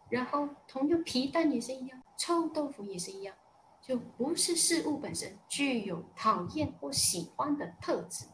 [0.10, 3.36] 然后同样皮蛋也是一样，臭豆腐也是一样，
[3.82, 8.26] 就不是事物本身具有讨厌或喜欢的特质，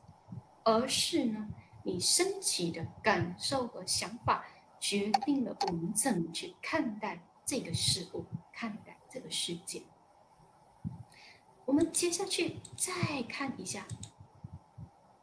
[0.63, 1.47] 而是呢，
[1.83, 4.45] 你升起的感受和想法
[4.79, 9.81] 决定了我们怎么去看待这个事物，看待这个世界。
[11.71, 12.91] 我们接下去再
[13.29, 13.87] 看一下。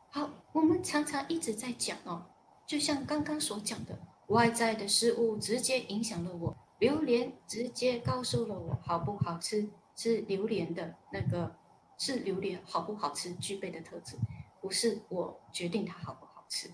[0.08, 2.24] 好，我们常常一直在讲哦，
[2.66, 3.98] 就像刚刚所讲的，
[4.28, 11.54] 外在的事物直接影响了我，榴莲直接告诉了我好不好吃，是榴莲的那个，
[11.98, 14.16] 是榴莲好不好吃具备的特质，
[14.62, 16.70] 不是我决定它好不好吃。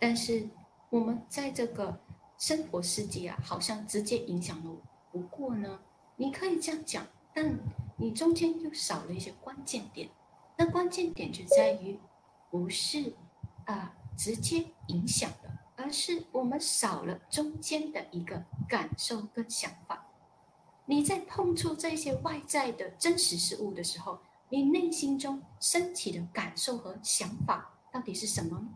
[0.00, 0.48] 但是
[0.90, 2.00] 我们在这个
[2.36, 4.82] 生活世界啊，好像直接影响了我。
[5.12, 5.78] 不过呢，
[6.16, 7.06] 你可以这样讲，
[7.38, 7.58] 但。
[8.00, 10.08] 你中间又少了一些关键点，
[10.56, 11.98] 那关键点就在于，
[12.48, 13.12] 不是
[13.64, 20.06] 啊、直接影响的，而是我们少了中间的一个感受跟想法。
[20.86, 28.68] 你在碰触这些外在的真实事物的时候，你内心中升起的感受和想法到底是什么？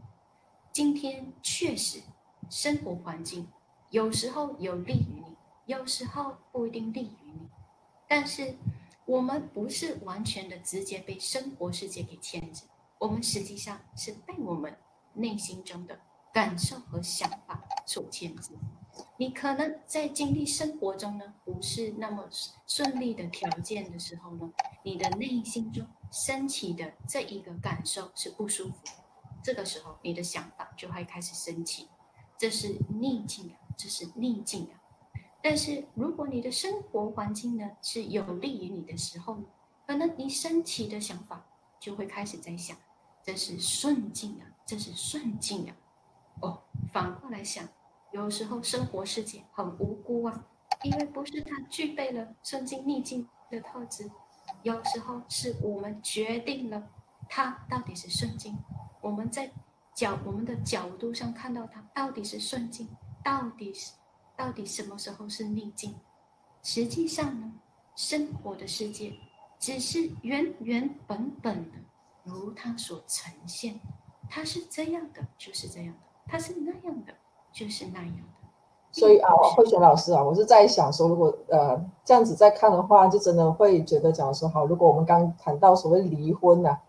[0.72, 2.02] 今天确实
[2.51, 3.47] 生活环境
[3.90, 5.36] 有时候有利于你，
[5.66, 7.48] 有时候不一定利于你，
[8.12, 8.55] 但是。
[9.05, 12.62] 我们不是完全的直接被生活世界给牵制，
[13.01, 14.78] 我们实际上是被我们
[15.14, 15.98] 内心中的
[16.32, 18.52] 感受和想法所牵制。
[19.16, 22.28] 你可能在经历生活中呢，不是那么
[22.68, 24.52] 顺利的条件的时候呢，
[24.84, 28.93] 你的内心中升起的这一个感受是不舒服的，
[29.43, 31.89] 这个时候你的想法就会开始升起，
[32.39, 34.78] 这是逆境啊，这是逆境啊。
[35.44, 39.39] 但是，如果你的生活环境呢是有利于你的时候，
[39.85, 41.44] 可能你升起的想法
[41.81, 42.77] 就会开始在想，
[43.24, 45.74] 这是顺境啊，这是顺境啊。
[46.40, 46.62] 哦，
[46.93, 47.69] 反过来想，
[48.12, 50.47] 有时候生活世界很无辜啊，
[50.85, 54.09] 因为不是它具备了顺境逆境的特质，
[54.62, 56.89] 有时候是我们决定了
[57.28, 58.56] 它到底是顺境，
[59.01, 59.51] 我们在
[59.93, 62.89] 角我们的角度上看到它到底是顺境，
[63.24, 63.94] 到底是。
[64.43, 65.94] 到底什么时候是逆境？
[66.64, 67.52] 实际上呢，
[67.94, 69.12] 生活的世界
[69.56, 71.78] 只是原原本本的，
[72.24, 73.78] 如它所呈现，
[74.28, 77.14] 它是这样的，就是这样的；它是那样的，
[77.52, 78.48] 就是那样的。
[78.90, 86.82] 所以啊，慧璇老师啊，我是在想说，如果呃这样子再看的话，就真的会觉得，假如说好，如果我们刚谈到所谓离婚呐、啊。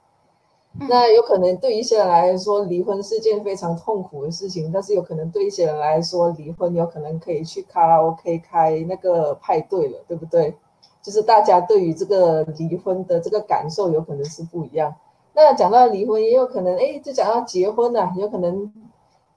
[0.79, 10.55] 那有可能对一些人来说，离婚是件非常痛苦的事情，但是有可能对一些人来说，离婚有可能可以去卡拉 OK 开那个派对了，对不对？
[11.01, 14.95] 就是大家对于这个离婚的这个感受有可能是不一样。
[15.33, 18.71] 那讲到离婚，也有可能，哎，就讲到结婚了，有可能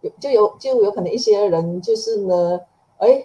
[0.00, 2.60] 有就有就有可能一些人就是呢，
[2.96, 3.22] 哎，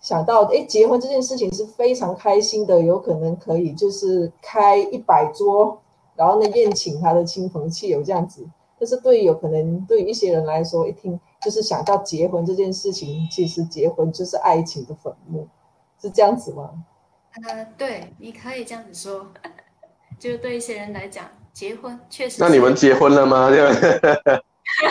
[0.00, 5.78] 想到哎结婚这件事情是非常开心的，有可能可以就是开一百桌。
[6.16, 8.46] 然后呢，宴请他的亲朋戚友这样子，
[8.78, 15.48] 但是对于有可能对于一些人来说，一听就是想到结婚这件事情，其实结婚就是爱情的坟墓，
[16.00, 16.70] 是这样子吗？
[17.48, 19.26] 呃，对，你可以这样子说，
[20.18, 22.36] 就是对一些人来讲，结婚确实。
[22.40, 23.50] 那你们结婚了吗？
[24.82, 24.88] 啊，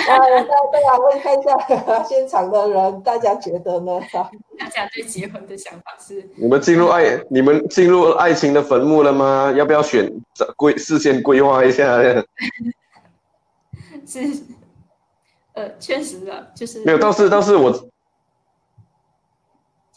[0.71, 1.57] 大家问看一下
[2.03, 3.99] 现场的人，大家觉得呢？
[4.57, 6.29] 大家对结婚的想法是？
[6.35, 9.51] 你们进入爱，你们进入爱情的坟墓了吗？
[9.57, 10.09] 要不要选
[10.55, 11.97] 规事先规划一下？
[14.05, 14.19] 是，
[15.53, 17.71] 呃，确实啊，就是没有，倒是倒是我，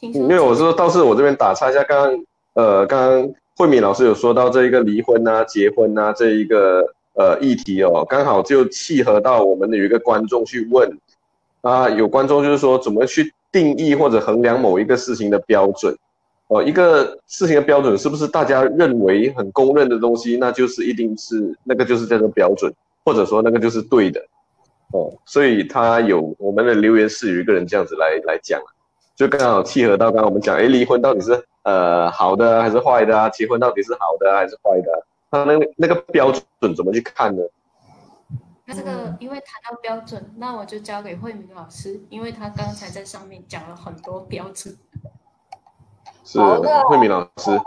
[0.00, 2.24] 没有，我说倒是我这边打岔一下，刚刚
[2.54, 6.95] 呃，刚刚慧敏老师有说到这一个离婚啊、结婚啊这一个。
[7.16, 10.86] 呃，议题哦，刚好就契合到我们的有一个观众去问
[11.62, 15.96] 啊，有观众就是说，怎么去定义或者衡量某一个事情的标准？
[16.48, 22.72] 哦，一个事情的标准是不是大家认为很公认的东西，那就是一定是那个就是叫做标准，
[23.04, 24.20] 或者说那个就是对的
[24.92, 25.12] 哦。
[25.24, 28.60] 所以他有我们的留言是有一个人这样子来来讲，
[29.16, 33.28] 就刚好契合到刚刚我们讲，哎，离婚到底是呃好的还是坏的啊？
[33.30, 35.06] 结婚到底是好的还是坏的？
[35.44, 37.42] 他那个那个标准怎么去看呢？
[38.64, 44.76] 那这个因为谈到标准，那我就交给慧敏老师，因为他刚才在上面讲了很多标准。
[46.24, 47.52] 是慧敏老师。
[47.52, 47.62] 呃，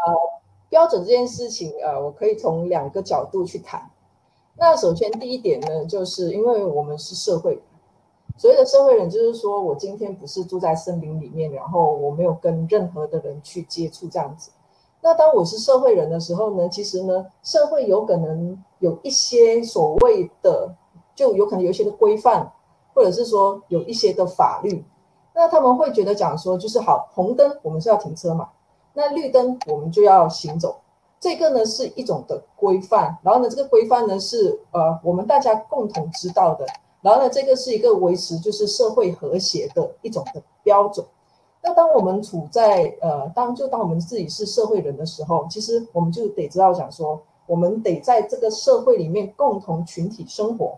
[0.68, 3.90] 标准这件事情，呃，我可以从两个角度去谈。
[4.58, 7.62] 那首先第一点呢，就是因为我们是社会人，
[8.38, 14.52] 所谓的社会人，就是说我今天不是住在森林里面，然后我没有跟任何的人去接触这样子。
[15.02, 20.76] 那当我是社会人的时候呢，其实呢，社会有可能有一些所谓的，
[21.16, 22.52] 就有可能有一些的规范，
[22.94, 24.84] 或者是说有一些的法律。
[25.34, 28.50] 那他们会觉得讲说，就是好，红灯我们是要停车嘛，
[28.94, 30.76] 那绿灯我们就要行走。
[31.18, 36.66] 这个呢是一种的规范，然后呢，这个规范呢是呃我们大家共同知道的，
[37.02, 41.06] 然后呢，这个是一个维持就是社会和谐的一种的标准。
[41.62, 50.78] 那当我们处在呃，当就当我们自己是社会人的时候，其实我们就得知道讲说，我们得在这个社会里面共同群体生活。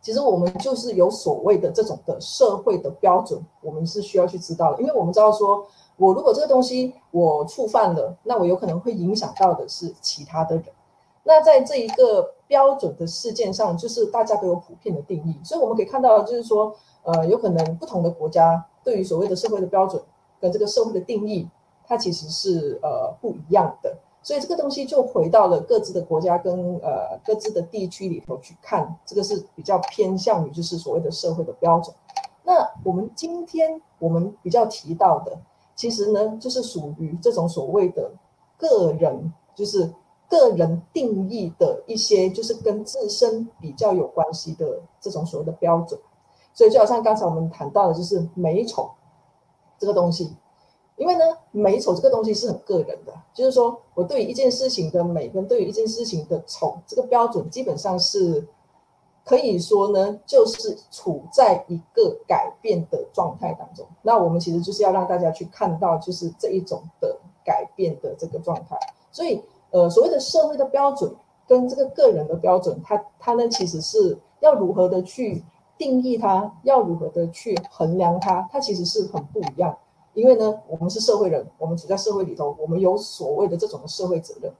[0.00, 10.66] 其实我们就是有所谓的这种的社会的标准，我们是需要去知道的，因为我们知道说，我如果这个东西我触犯了，那我有可能会影响到的是其他的人。
[11.24, 18.64] 那在这一个标准的事件上，就是大家都有普遍的定义，所以我们可以看到，就是说，呃，有可能不同的国家。
[18.84, 20.02] 对于所谓的社会的标准
[20.40, 21.48] 跟这个社会的定义，
[21.86, 31.94] 它其实是呃不一样的，所以这个东西就回到了各自的国家跟呃各自的地区里头去看，这个是比较偏向于就是所谓的社会的标准。
[32.44, 35.38] 那我们今天我们比较提到的，
[35.76, 38.10] 其实呢就是属于这种所谓的
[38.56, 39.92] 个人，就是
[40.28, 46.00] 个人定义的一些，就是跟自身比较有关系的这种所谓的标准。
[46.54, 48.90] 所以就好像刚才我们谈到的，就是美丑
[49.78, 50.36] 这个东西，
[50.96, 58.46] 因为呢，美丑这个东西是很个人的，就是说我对于一件事情的美跟对于一件事情的丑这个标准，基本上是
[59.24, 63.86] 可以说呢，就是处在一个改变的状态当中。
[64.02, 68.76] 那我们其实就是要让大家去看到，就是这一种的改变的这个状态。
[69.10, 71.12] 所以，呃，所谓的社会的标准
[71.48, 75.42] 跟这个个人的标准，它它呢，其实是要如何的去。
[75.82, 79.76] 定义它要如何的去衡量它，它其实是很不一样。
[80.14, 84.52] 因为呢，我们是社会人，我们处在社会里头，我们有所谓的这种社会责任。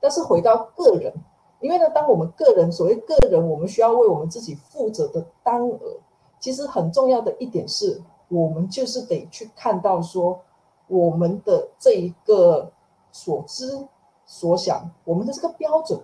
[0.00, 1.12] 但是回到个人，
[1.60, 5.78] 因为呢，当我们个人所谓个人，我们需要为我们自己负责的单额，
[6.40, 10.40] 其实很重要的一点是，我们就是得去看到说，
[10.88, 12.72] 我们的这一个
[13.12, 13.86] 所知
[14.26, 16.00] 所想，我们的这个标准，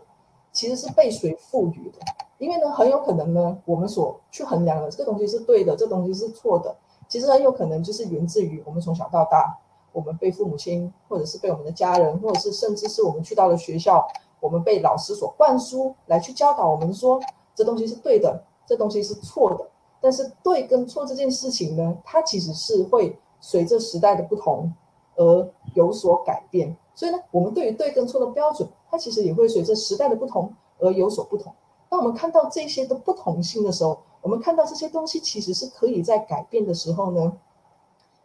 [0.52, 1.98] 其实是被谁赋予的？
[2.38, 6.74] 因为呢，很有可能呢，我们所去衡量的这个东西是对的，这东西是错的。
[7.08, 9.58] 其实很有可能就是源自于我们从小到大，
[9.92, 14.06] 我们被父母亲，或者是被我们的家人，或者是甚至是我们去到了学校，
[14.40, 17.20] 我们被老师所灌输来去教导我们说，
[17.54, 19.68] 这东西是对的，这东西是错的。
[20.00, 24.72] 但是对跟错这件事情呢，它其实是会随着时代的不同
[25.16, 26.74] 而有所改变。
[26.94, 31.52] 所以呢，我们对于对跟错的标准，它其实也会随着时代的不同而有所不同。
[31.88, 37.32] 当我们看到这些的不同性的时候，我们看到这些东西其实是可以在改变的时候呢，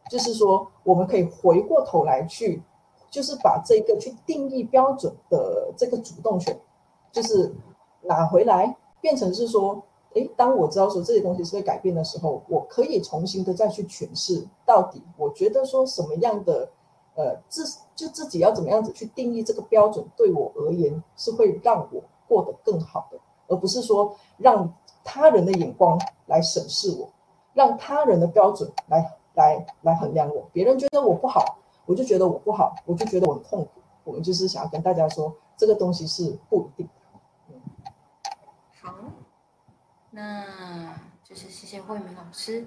[0.10, 2.62] 就是说我们可以回过头来去，
[3.10, 6.60] 就是把这个去定义标准的这个主动权，
[7.12, 7.54] 就是
[8.02, 9.82] 拿回来，变成是说，
[10.14, 16.70] 诶，当我知道说这些东西是会改变的时候，我可以重新的再去诠释，到底我觉得说什么样的，
[17.16, 17.66] 呃，自
[17.96, 23.18] 就自己要怎么样子去定义这个标准，对我而言是会让我过得更好的。
[23.48, 24.74] 而不是说让
[25.04, 27.08] 他人的眼光来审视我，
[27.54, 30.48] 让他人的标准来来来衡量我。
[30.52, 33.70] 别人觉得我不好，我就觉得我不好，我就觉得我很痛苦。
[34.04, 37.92] 我们就是想要跟大家说，这个东西是不一定的。
[38.82, 38.96] 好，
[40.10, 42.66] 那就是谢谢慧敏老师。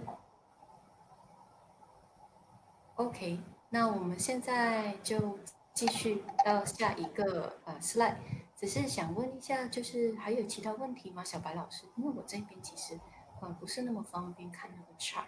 [2.95, 3.39] OK，
[3.71, 5.39] 那我们现在就
[5.75, 8.17] 继续到下一个呃 slide。
[8.57, 11.87] 只是想问一下，就是还有其他问题吗，小白老师？
[11.97, 12.99] 因为我这边其实
[13.41, 15.27] 呃不是那么方便看那个 chart。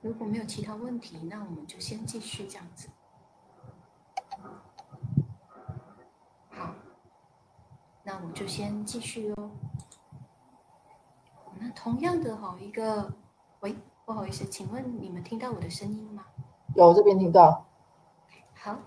[0.00, 2.88] 如果没有其他问题，那我们就先继续这样子。
[6.50, 6.74] 好，
[8.04, 9.50] 那我就先继续哦。
[11.58, 13.12] 那同样的哈，一个，
[13.58, 13.74] 喂，
[14.04, 16.24] 不好意思，请问你们听到我的声音吗？
[16.78, 17.66] 有，这边听到。
[18.54, 18.78] 好，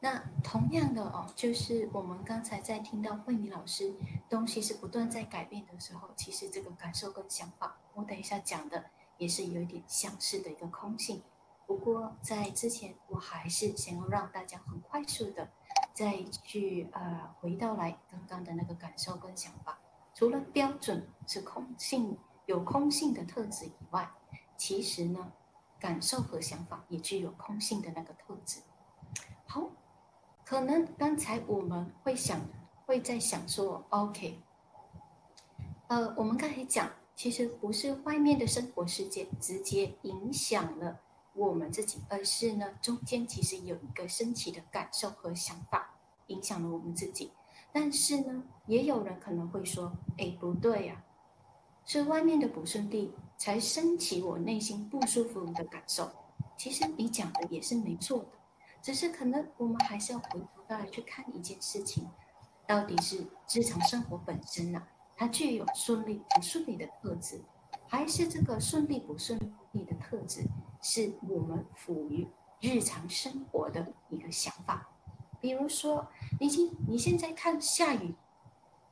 [0.00, 3.94] 那同样的哦，就是我们刚才在听到慧敏老师
[4.28, 8.84] 东西是不断在改变的时候，其实这个感受跟想法，我等一下讲的
[9.16, 11.22] 也是有一点相似的一个空性。
[11.66, 15.48] 不过在之前，我还是想要让大家很快速的
[15.94, 19.78] 再去呃回到来刚刚的那个感受跟想法。
[20.12, 24.10] 除了标准是空性，有空性的特质以外，
[24.58, 25.32] 其实呢，
[25.80, 28.60] 感受和想法也具有空性的那个特质。
[29.46, 29.70] 好，
[30.44, 32.40] 可能刚才我们会想，
[32.86, 34.38] 会在想说，OK，
[35.88, 41.00] 呃，我们刚才讲，其实不是外面的生活世界直接影响了
[41.32, 45.96] 我们自己，而是呢，中间其实有一个升起的感受和想法
[46.26, 47.32] 影响了我们自己。
[47.72, 51.04] 但是呢，也有人可能会说：“哎，不对呀，
[51.84, 56.10] 是外面的不顺利才升起我内心不舒服的感受。”
[56.58, 58.26] 其实你讲的也是没错的，
[58.82, 62.06] 只是可能我们还是要回头再来去看一件事情，
[62.66, 64.82] 到底是日常生活本身呢，
[65.16, 67.40] 它具有顺利不顺利的特质，
[67.88, 69.40] 还是这个顺利不顺
[69.72, 70.44] 利的特质
[70.82, 72.28] 是我们赋予
[72.60, 74.86] 日常生活的一个想法？
[75.40, 76.06] 比如说，
[76.38, 78.14] 你今你现在看下雨，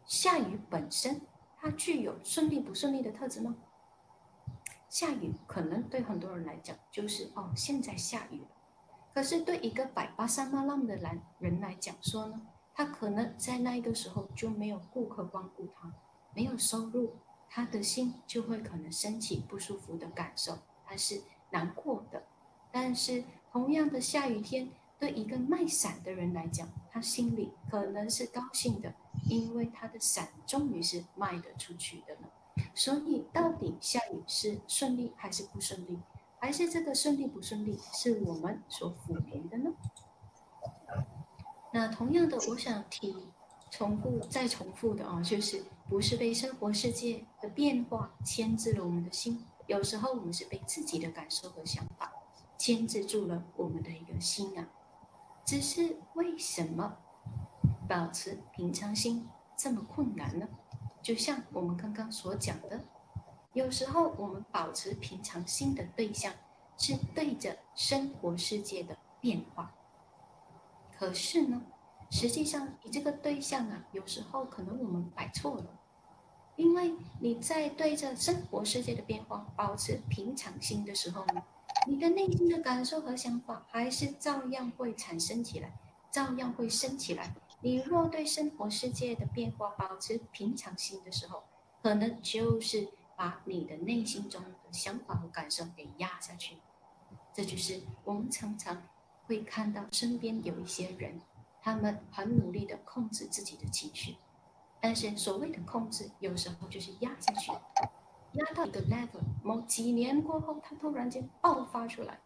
[0.06, 1.20] 下雨本身
[1.60, 3.54] 它具有顺利不顺利的特质吗？
[4.88, 8.48] 下雨可能对很多人来讲就是哦，现在下雨了。
[9.14, 12.40] 可是对一个百八三八浪的男人来讲说呢，
[12.74, 15.92] 他可能在那一个时候就没有顾客光顾他，
[16.34, 17.16] 没有收入，
[17.48, 22.22] 他的心就会可能升起不舒服的感受，他是难过的。
[22.70, 24.70] 但是同样的下雨天。
[25.00, 28.92] 对一个卖伞的人来讲，他心里可能是高兴的，
[29.28, 32.27] 因为他的伞终于是卖得出去的了。
[32.74, 35.98] 所以，到底下雨是顺利还是不顺利，
[36.38, 39.72] 还是这个顺利不顺利是我们所赋予的呢？
[41.72, 43.14] 那同样的，我想提
[43.70, 52.12] 重复再重复的啊，就是不是被生活世界的变化牵制了我们的心，有时候我们是被自己的感受和想法
[52.56, 54.68] 牵制住了我们的一个心啊。
[55.44, 56.96] 只是为什么
[57.88, 60.48] 保持平常心这么困难呢？
[61.02, 62.80] 就像我们刚刚所讲的，
[63.52, 66.32] 有时候我们保持平常心的对象
[66.76, 69.74] 是对着生活世界的变化，
[70.98, 71.62] 可是呢，
[72.10, 75.66] 实际上你这个对象啊，有时候可能我们摆错了，
[76.56, 81.42] 因为你在对着生活世界的变化保持平常心的时候呢。
[81.86, 85.72] 你的内心的感受和想法还是照样会产生起来，
[86.10, 87.32] 照样会升起来。
[87.60, 91.42] 你若对生活世界的变化保持平常心的时候，
[91.82, 96.56] 可能就是把你的内心中的想法和感受给压下去。
[97.32, 98.82] 这就是我们常常
[99.26, 101.20] 会看到身边有一些人，
[101.60, 104.16] 他们很努力的控制自己的情绪，
[104.80, 107.52] 但是所谓的控制，有时候就是压下去。
[108.32, 112.20] 压到一个 level，某几年过后，它突然间爆发出来，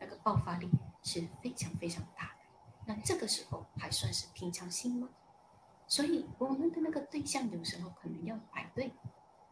[0.00, 0.68] 那个爆发力
[1.02, 2.41] 是非常非常大的。
[2.86, 5.08] 那这个时候还算是平常心吗？
[5.86, 8.92] 所以我们的那个对象有时候可能要摆对，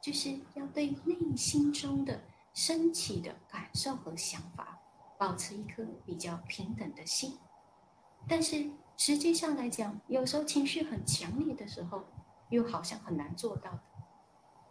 [0.01, 2.23] 就是要对内心中的
[2.55, 4.81] 升起的感受和想法，
[5.19, 7.39] 保持一颗比较平等的心。
[8.27, 12.05] 但是实际上来讲，有时候情绪很强烈的时候，
[12.49, 13.81] 又好像很难做到的。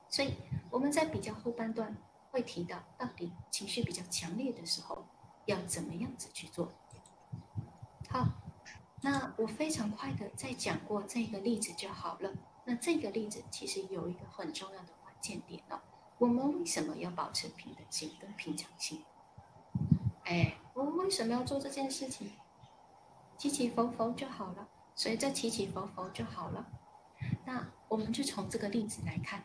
[0.09, 0.33] 所以
[0.71, 1.95] 我们在比较后半段
[2.31, 5.05] 会提到，到底情绪比较强烈的时候
[5.45, 6.71] 要怎么样子去做。
[8.09, 8.27] 好，
[9.01, 12.31] 那我非常快的再讲过这个例子就好了。
[12.65, 15.79] 那这个例子其实有一个很重要的关键点哦，
[16.17, 19.03] 我们为什么要保持平等心跟平常心？
[20.25, 22.31] 哎，我们为什么要做这件事情？
[23.37, 26.67] 起起伏伏就好了，随着起起伏伏就好了。
[27.45, 29.43] 那我们就从这个例子来看。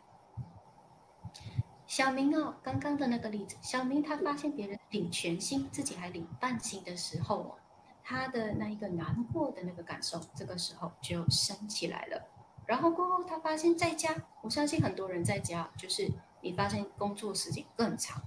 [1.87, 7.59] 小明哦，刚刚的那个例子，小明他发现别人领全薪，自己还领半薪的时候哦，
[8.05, 12.23] 他的那一个难过的那个感受，这个时候就升起来了。
[12.67, 16.11] 然后过后他发现在家，我相信很多人在家就是
[16.43, 18.23] 你发现工作时间更长，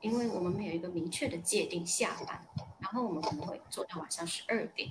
[0.00, 2.46] 因为我们没有一个明确的界定下班，
[2.78, 4.90] 然后我们可能会做到晚上十二点，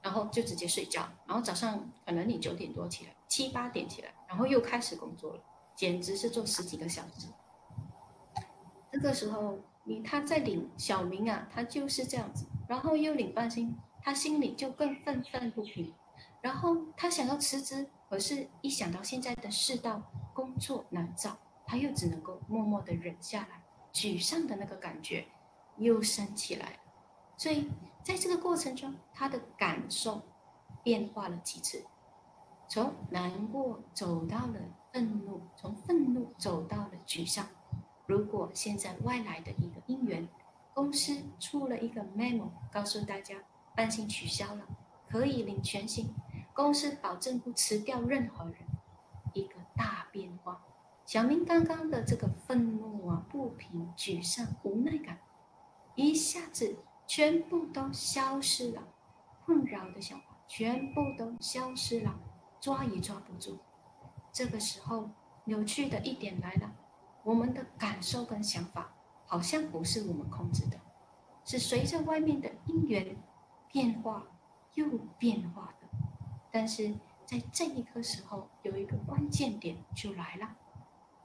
[0.00, 5.42] 然后就直接睡觉，然后早上可能你九点多起来，七八点起来，然后又开始工作了，
[5.76, 7.28] 简直是做十几个小时。
[8.90, 15.92] 这个时候你他在领小明啊，他就是这样子，然后又领半薪，他心里就更愤愤不平，
[16.40, 17.88] 然后他想要辞职。
[18.08, 20.02] 可是，一想到现在的世道，
[20.34, 25.24] 工作难找，他又只能够默默的忍下来，沮丧的那个感觉
[25.78, 26.78] 又升起来。
[27.38, 27.70] 所以，
[28.04, 30.20] 在这个过程中，他的感受
[30.82, 31.82] 变化了几次，
[32.68, 34.60] 从难过走到了
[34.92, 37.46] 愤怒，从愤怒走到了沮丧。
[38.06, 40.28] 如果现在外来的一个因缘，
[40.74, 43.36] 公司出了一个 memo，告诉大家
[43.74, 44.66] 半薪取消了，
[45.08, 46.14] 可以领全薪。
[46.54, 48.54] 公司保证不辞掉任何人，
[49.32, 50.62] 一个大变化。
[51.06, 55.18] 小明刚刚的这个愤怒啊、不平、沮丧、无奈感，
[55.94, 56.76] 一下子
[57.06, 58.82] 全部都消失了，
[59.44, 62.18] 困扰的想法全部都消失了，
[62.60, 63.58] 抓也抓不住。
[64.30, 65.10] 这个时候，
[65.46, 66.72] 有趣的一点来了，
[67.24, 68.92] 我们的感受跟想法
[69.26, 70.78] 好像不是我们控制的，
[71.44, 73.16] 是随着外面的因缘
[73.70, 74.24] 变化
[74.74, 74.86] 又
[75.18, 75.88] 变化的。
[76.50, 76.94] 但是
[77.24, 80.56] 在这一刻时候，有一个关键点就来了。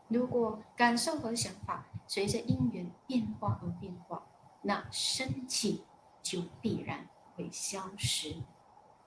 [0.07, 4.24] 如果感受和想法随着因缘变化而变化，
[4.61, 5.84] 那生气
[6.24, 8.36] 就必然会消失。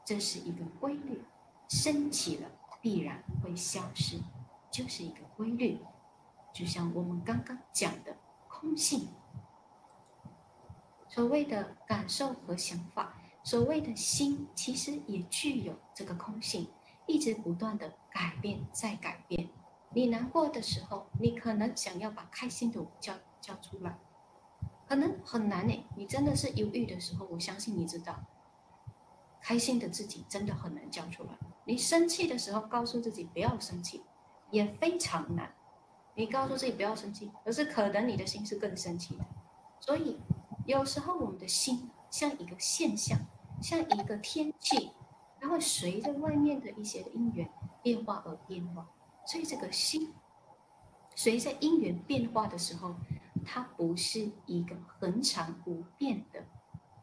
[0.05, 1.23] 这是一个规律，
[1.69, 2.51] 生气了
[2.83, 4.19] 必然会消失，
[4.71, 5.79] 就是一个规律。
[6.52, 8.16] 就像我们刚刚讲的
[8.48, 9.09] 空性，
[11.09, 13.14] 所谓的感受和想法。
[13.43, 16.70] 所谓的心，其实也具有这个空性，
[17.06, 19.48] 一直不断的改变，再改变。
[19.94, 23.98] 你难过的时候，你可能想要把开心的叫叫出来，
[24.86, 25.86] 可能很难呢。
[25.97, 28.20] 你真的是忧郁的时候，我相信你知道，
[29.40, 31.31] 开心的自己真的很难叫出来。
[31.64, 34.05] 你生气的时候，告诉自己不要生气，
[34.51, 35.55] 也非常难。
[36.15, 39.24] 你告诉自己不要生气，可是可能你的心是更生气的。
[39.81, 40.19] 所以
[40.66, 41.91] 有时候我们的心。
[42.11, 43.16] 像一个现象，
[43.62, 44.91] 像一个天气，
[45.39, 47.49] 它会随着外面的一些因缘
[47.85, 48.85] 变化而变化。
[49.24, 50.12] 所以这个心，
[51.15, 52.97] 随着因缘变化的时候，
[53.45, 56.45] 它不是一个恒常不变的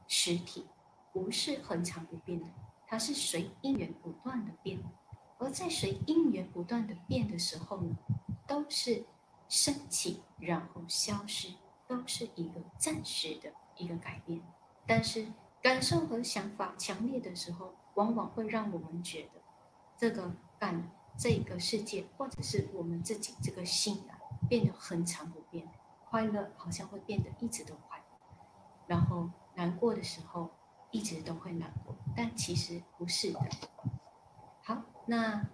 [0.10, 0.66] 实体，
[1.14, 2.48] 不是恒常不变的，
[2.86, 4.78] 它是随因缘不断的变。
[5.38, 7.96] 而在随因缘不断的变的时候呢，
[8.48, 9.06] 都是
[9.50, 11.54] 升起然后消失，
[11.88, 14.42] 都是一个暂时的一个改变。
[14.86, 15.28] 但是
[15.62, 19.42] 感受和想法强烈的时候，往往会让我们觉得，
[19.98, 24.18] 这个感这个世界，或者是我们自己这个心啊，
[24.48, 25.68] 变得恒常不变。
[26.10, 28.02] 快乐好像会变得一直都快，
[28.88, 30.50] 然后难过的时候
[30.90, 33.42] 一直都会难过，但其实不是的。
[34.64, 35.46] 好，那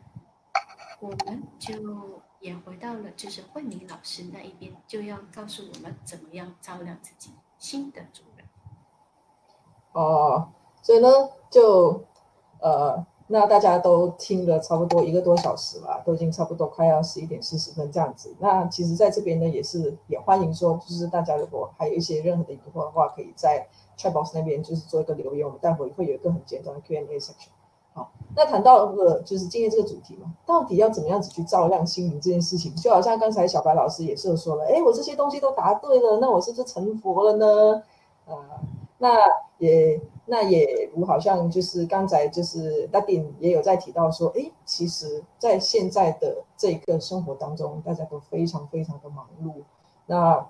[1.00, 8.46] 我们就也回到了就是慧敏老师那一边，就要告诉我们怎么样照亮自己新的主人。
[9.94, 10.50] 哦，
[10.82, 11.08] 所以呢，
[11.50, 12.04] 就
[12.60, 18.36] 呃，那大家都听了差不多一个多小时了，都已经差不多快要十一点四十分这样子。
[18.40, 23.66] 那其实，在这边呢，也是也欢迎说，就是大家如果还有一些任何的疑惑的话，可以在
[23.98, 27.48] chat box 那边就是做一个留言，我们待会会有一个很简单的 Q&A section。
[27.94, 37.84] 好，那谈到了就是今天这个主题嘛，到底要怎么样子去照亮心灵这件事情，就好像刚才小白老师也是说了，哎，我这些东西都答对了，那我是不是成佛了呢？
[38.26, 38.36] 呃。
[39.00, 39.18] 那
[39.58, 49.56] 也那也如好像就是刚才就是大丁也有在提到说，哎，其实，在现在的这个生活当中，大家都非常非常的忙碌。
[50.06, 50.48] 那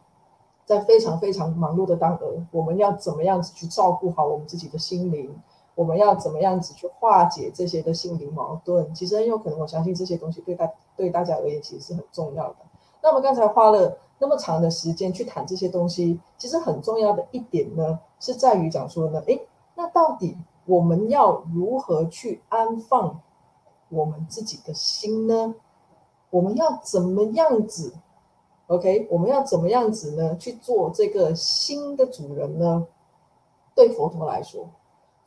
[0.68, 5.36] 在非常非常忙碌的当儿，我们要怎么样子去照顾好我们自己的心灵？
[5.76, 8.94] 我们要怎么样子去化解这些的心灵矛盾？
[8.94, 12.58] 其实很有可能，我相信这些东西对大对大家而言，其实是很重要的。
[13.02, 23.20] 那我们刚才花了那么长的时间去谈这些东西，其实很重要的一点呢，是在于讲说呢，诶，那到底我们要如何去安放
[23.90, 25.56] 我们自己的心呢？
[26.30, 27.94] 我们要怎么样子
[28.68, 30.38] ？OK，我们要怎么样子呢？
[30.38, 32.88] 去做这个心的主人呢？
[33.76, 34.70] 对佛陀来说，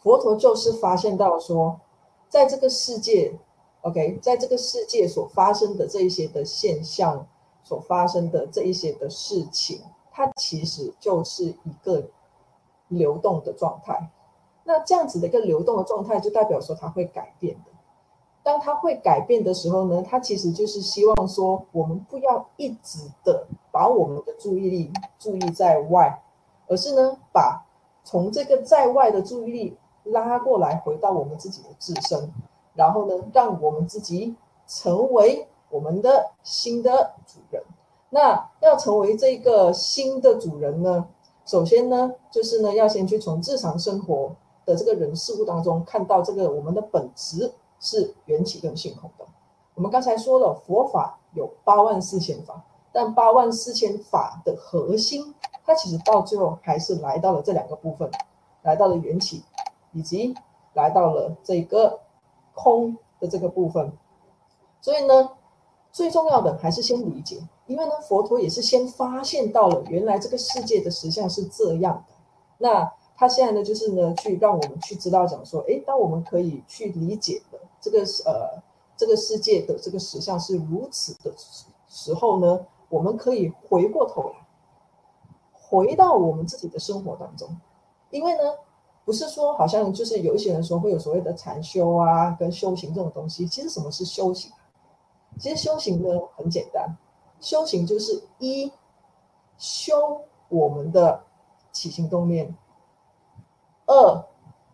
[0.07, 1.81] 佛陀就是发现到说，
[2.29, 3.37] 在这个世界
[3.81, 7.27] ，OK，在这个世界所发生的这一些的现象。
[7.65, 12.09] 所发生的这一些的事情，它其实就是一个
[12.87, 14.09] 流动的状态。
[14.63, 17.73] 那这样子的一个流动的状态，就代表说它会改变的。
[18.45, 26.23] 当它会改变的时候呢，它其实就是希望说，我们不要一直的把我们的注意力注意在外，
[26.69, 27.67] 而是呢，把
[28.05, 29.77] 从这个在外的注意力
[30.07, 32.33] 拉过来，回到我们自己的自身，
[32.75, 34.35] 然后呢，让我们自己
[34.67, 37.63] 成为我们的新的主人。
[38.11, 41.07] 那要成为这个新的主人呢，
[41.45, 44.35] 首先呢，就是呢，要先去从日常生活
[44.65, 49.25] 的这个人事物当中看到这个我们的本质是缘起跟性空的。
[49.75, 55.35] 我们刚才说了，佛法有八万四千法，但八万四千法的核心，
[55.65, 58.11] 它其实到最后还是来到了这两个部分，
[58.63, 59.43] 来到了缘起，
[59.97, 60.35] 以及
[60.75, 61.99] 来到了这个
[62.55, 63.91] 空的这个部分。
[64.83, 65.31] 所以呢，
[65.91, 67.43] 最重要的还是先理解。
[67.67, 72.15] 因为呢，佛陀也是先发现到了原来这个世界的实相是这样的。
[72.59, 78.63] 那他现在呢，就是呢，去让我们去知道讲说，诶，当我们可以去理解的这个呃
[78.97, 84.37] 这个世界的这个实相是如此的时时候呢，我们可以回过头来，
[85.53, 87.49] 回到我们自己的生活当中。
[88.11, 88.55] 因为呢，
[89.07, 93.47] 不是说好像就是有一些人说会有所谓的禅修啊跟修行这种东西。
[93.47, 94.51] 其实什么是修行？
[95.39, 96.95] 其实修行呢很简单。
[97.41, 98.73] 修行就是一
[99.59, 101.23] 修我们的
[101.71, 102.53] 起心动念，
[103.87, 104.25] 二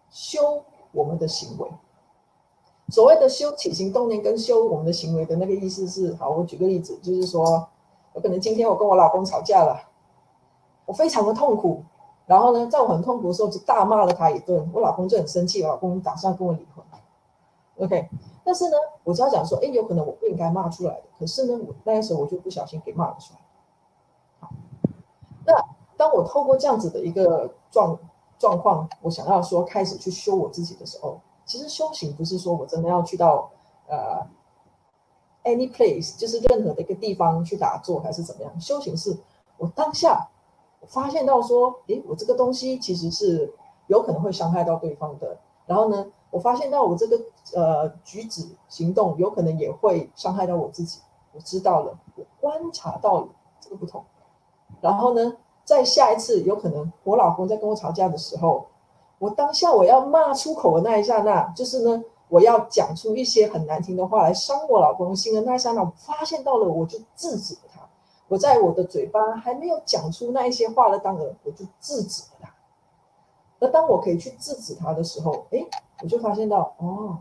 [0.08, 1.68] 修我们的行为。
[2.88, 7.68] 所谓的修起心动念跟修我们的行为的那个意思是，好，我举个例子，就是说，
[8.14, 9.88] 有可能今天我跟我老公吵架了，
[10.86, 11.82] 我非常的痛苦，
[12.26, 16.84] 然后呢，在我很痛苦的时候就大骂了他一顿，我老公就很生气，我老公打算跟我离婚。
[17.78, 18.08] OK。
[18.44, 23.40] 但是呢，我只要讲说，哎，有可能我不应该骂出来的，可是呢，我那个时候我就不小心给骂了出来。
[24.40, 24.50] 好，
[25.46, 25.54] 那
[25.96, 27.96] 当我透过这样子的一个状
[28.38, 33.48] 状况，我想要说开始去修我自己的时候，其实修行不是说我真的要去到
[33.86, 34.26] 呃
[35.44, 38.60] any place，就是任何的一个地方去打坐还是怎么样？
[38.60, 39.16] 修行是
[39.56, 40.28] 我当下
[40.86, 43.52] 发现到说，诶，我这个东西其实是
[43.86, 45.36] 有可能会伤害到对方的，
[45.66, 47.20] 然后呢，我发现到我这个
[47.54, 51.00] 呃举止行动有可能也会伤害到我自己，
[51.32, 53.28] 我知道了，我观察到了
[53.60, 54.04] 这个不同，
[54.80, 58.66] 然后呢，在下一次有可能我老公在跟我吵架的时候，
[59.18, 67.60] 我当下我要骂出口的那一刹那，就是呢，我要讲出一些很难听的话来伤我老公心的那一刹那，我发现到了，我就制止了。
[68.32, 72.54] 我在我的嘴巴还没有讲出那一些话的当儿，我就制止了他。
[73.60, 75.68] 而当我可以去制止他的时候，诶。
[76.02, 77.18] 我就发现到，哦，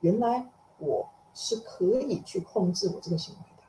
[0.00, 0.44] 原来
[0.78, 3.62] 我是可以去控制我这个行为的，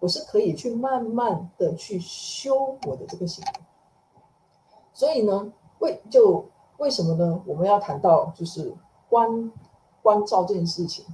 [0.00, 3.52] 我是可以去慢慢的去修我的这个行为。
[4.92, 6.44] 所以呢，为就
[6.78, 7.40] 为什么呢？
[7.46, 8.74] 我们要谈到就是
[9.08, 9.50] 关
[10.02, 11.06] 关照这件事情，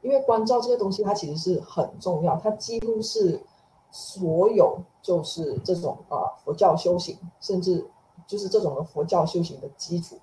[0.00, 3.42] 因为关照这个东西它其实是很重要，它几乎是
[3.92, 7.86] 所有就是这种啊佛教修行，甚至
[8.26, 10.18] 就是这种的佛教修行的基础。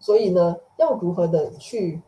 [0.00, 2.00] 所以呢，要如何的去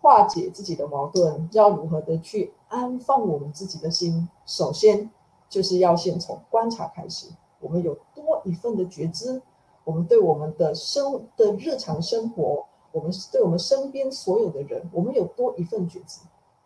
[0.00, 5.10] 化解自己的矛盾，要如何的去安放我们自己的心，首先
[5.48, 7.28] 就是要先从观察开始。
[7.58, 9.40] 我们有多一份的觉知，
[9.84, 16.20] 我们对我们的生的日常生活，我们对我们身边所有的人，我们有多一份觉知。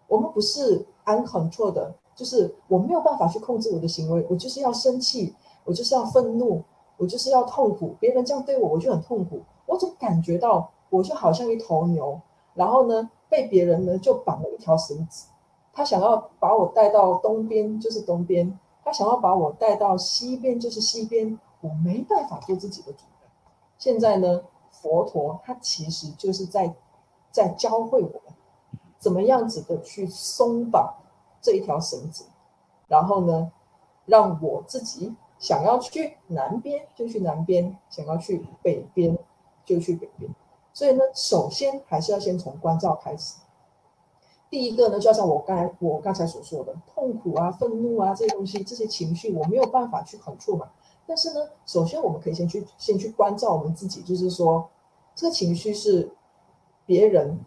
[0.07, 5.35] 我们不是 uncontrolled 的，就是我没有办法去控制我的行为，我就是要生气，
[5.65, 6.63] 我就是要愤怒，
[6.97, 7.97] 我就是要痛苦。
[7.99, 9.41] 别人这样对我，我就很痛苦。
[9.67, 12.21] 我总感觉到，我就好像一头牛，
[12.55, 15.27] 然后呢，被别人呢就绑了一条绳子，
[15.73, 23.31] 他想要把我带到东边就是东边，他想要把我带到西边就是西边，我没办法做自己的主人。
[23.79, 26.75] 现在呢，佛陀他其实就是在
[27.33, 28.35] 在教会我们，
[28.99, 30.95] 怎么样子的去松绑
[31.45, 32.25] 这一条绳子，
[32.89, 33.53] 然后呢，
[34.07, 39.17] 让我自己想要去南边就去南边，想要去北边。
[39.67, 40.31] 就去北边，
[40.75, 43.37] 所以呢，首先还是要先从关照开始。
[44.51, 50.69] 第一个呢，就像我刚才我刚才所说的，痛苦啊、愤怒啊这些东西，这些情绪我没有办法去控制嘛。
[51.07, 54.69] 但是呢，首先我们可以先去先去关照我们自己，就是说，
[55.15, 56.11] 这个情绪是
[56.85, 57.41] 别人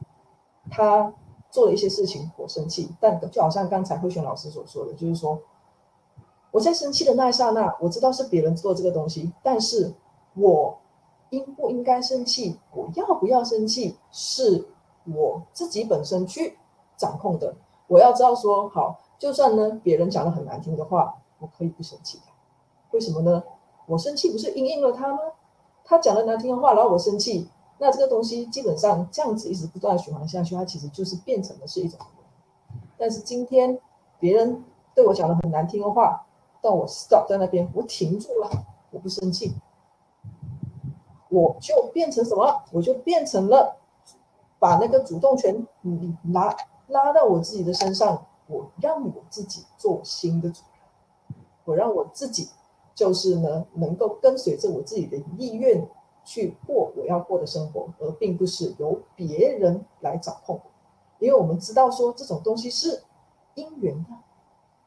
[0.72, 1.14] 他
[1.50, 2.90] 做了一些事情，我生气。
[3.00, 5.40] 但就好像刚才慧璇老师所说的，就是说，
[6.52, 9.94] 我在生气的那一刹那，我知道是别人做这个东西，但是
[10.36, 10.78] 我。
[11.32, 12.58] 应不应该生气？
[12.74, 13.98] 我要不要生气？
[14.14, 14.66] 是
[15.14, 16.58] 我自己本身去
[16.96, 17.54] 掌控的。
[17.88, 22.22] 我要知道说，好，就算呢别人讲了很难听的话，我可以不生气。
[22.92, 23.44] 为什么呢？
[23.88, 25.20] 我生气不是因应了他吗？
[25.84, 27.50] 他讲了难听的话，然后我生气，
[27.80, 32.00] 那这个东西基本上这样子一直不断的循环下去，它其实就是变成的是一种
[32.98, 33.80] 但是今天
[34.20, 34.64] 别人
[34.96, 36.26] 对我讲了很难听的话，
[36.62, 38.50] 但我 stop 在那边，我停住了，
[38.90, 39.54] 我不生气，
[41.30, 42.64] 我就变成什么？
[42.72, 43.78] 我就变成了
[44.58, 46.56] 把那个主动权你拉
[46.88, 51.36] 拉到我自己的身上，我让我自己做新的主人，
[51.66, 52.50] 我让我自己
[52.96, 55.88] 就是呢，能够跟随着我自己的意愿
[56.28, 60.60] 去过我要过的生活，而并不是由别人来掌控。
[61.20, 63.02] 因为我们知道说这种东西是
[63.56, 64.10] 因缘的，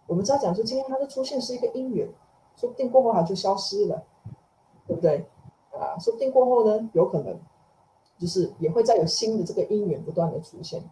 [0.07, 2.07] 我们知道讲说今天它的出现是一个因缘，
[2.57, 4.03] 说不定过后它就消失了，
[4.87, 5.25] 对不对？
[5.73, 7.41] 啊，说不定过后呢，有可能
[8.19, 10.83] 就是也会再有新的这个因缘不断的出现。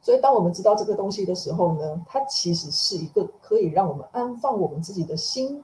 [0.00, 5.62] 所以当我们知道这个东西的时候呢，它其实是一个可以让我们安放我们自己的心，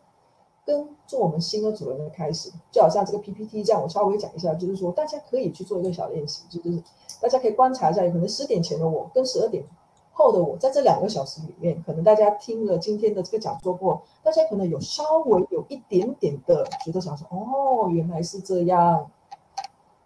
[0.64, 2.50] 跟做我们新的主人的开始。
[2.70, 6.82] 就好像这个 PPT 这样，我稍微讲一下，就是说大家可以去做一个小练习，就是。
[7.20, 9.64] 大家可以观察一下，有可能十点前的我跟十二点
[10.12, 19.10] 后的我，在这两个小时里面，可能大家听了今天的这个讲座过，大家可能有稍微有一点点的觉得想说，哦，原来是这样。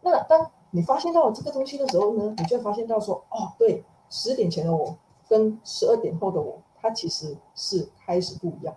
[0.03, 4.97] 那当你发现到这个东西的时候呢，你就会发现到说，哦，对，十点前的我
[5.29, 8.73] 跟十二点后的我，它其实是开始不一样。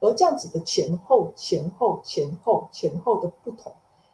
[0.00, 3.72] 而这样子的前后、前后、前后、前后的不同。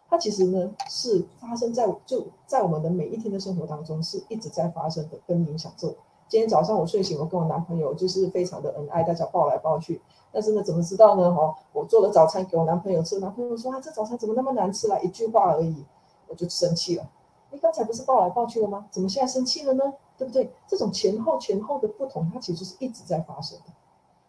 [0.09, 5.95] 它其实呢是发生在就在我们的每一天的生活当中，是一直在发生的，跟影响着。
[6.29, 10.01] 今天早上我睡醒，我跟我男朋友就是非常的恩爱，大家抱来抱去。
[10.33, 11.25] 但是呢，怎么知道呢？
[11.25, 15.03] 哦，我做了早餐给我男朋友吃，男朋友说啊，这早餐怎么那么难吃了？
[15.03, 15.85] 一句话而已，
[16.29, 17.09] 我就生气了。
[17.51, 18.87] 你刚才不是抱来抱去了吗？
[18.91, 19.93] 怎么现在生气了呢？
[20.17, 20.53] 对不对？
[20.67, 23.65] 这种前后前后的不同，它其实是一直在发生的。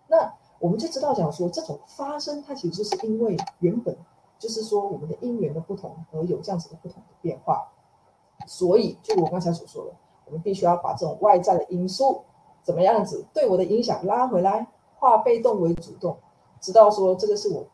[0.08, 3.96] 那我们就知道讲说，这种发生，它其实就是因为原本。
[4.38, 7.72] 就是说，我们的因缘的不同而有这样子的不同的变化，
[8.46, 9.92] 所以就我刚才所说的，
[10.26, 12.22] 我们必须要把这种外在的因素
[12.62, 14.68] 怎么样子对我的影响拉回来，
[14.98, 16.18] 化被动为主动，
[16.60, 17.66] 知道说这个是我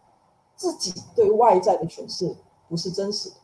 [0.56, 2.36] 自己对外在的诠释，
[2.70, 3.36] 不是真实的。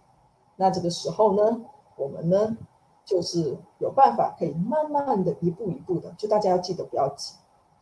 [0.56, 1.60] 那这个时候呢，
[1.96, 2.56] 我们呢
[3.04, 7.34] 就是有办法可以慢慢的一步一步的，就大家要记得不要急，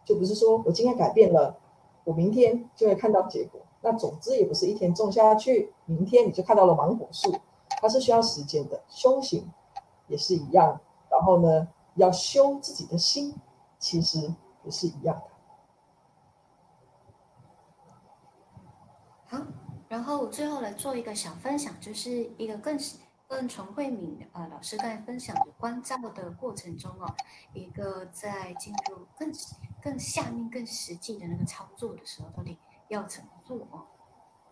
[0.06, 1.58] 就不是说我今天改变了，
[2.04, 3.60] 我明天就会看到结果。
[3.82, 7.40] 那种子也不是一天种下去，明天你就看到了芒果树，
[7.82, 8.82] 它是需要时间的。
[8.88, 9.52] 修行
[10.08, 10.80] 也是一样，
[11.12, 13.36] 然后呢，要修自己的心，
[13.78, 14.34] 其实
[14.64, 15.24] 也是一样的。
[19.28, 19.46] 好，
[19.88, 22.76] 然后我最后来做一个小分享，就是一个更
[23.28, 27.06] 更从慧敏呃老师刚才分享的观照的过程中哦，
[27.54, 29.32] 一个在进入更
[29.86, 32.58] 更下面更实际的那个操作的时候，到底。
[32.88, 33.82] 要怎么做哦？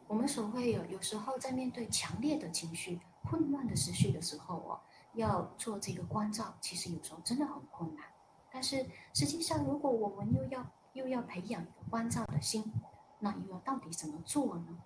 [0.07, 4.81] 我们所会有有时候在面对强烈的情绪、混乱的思绪的时候哦，
[5.13, 8.03] 要做这个关照，其实有时候真的很困难。
[8.51, 8.83] 但是
[9.13, 12.73] 实际上，如果我们又要又要培养一个关照的心，
[13.19, 14.79] 那又要到底怎么做呢？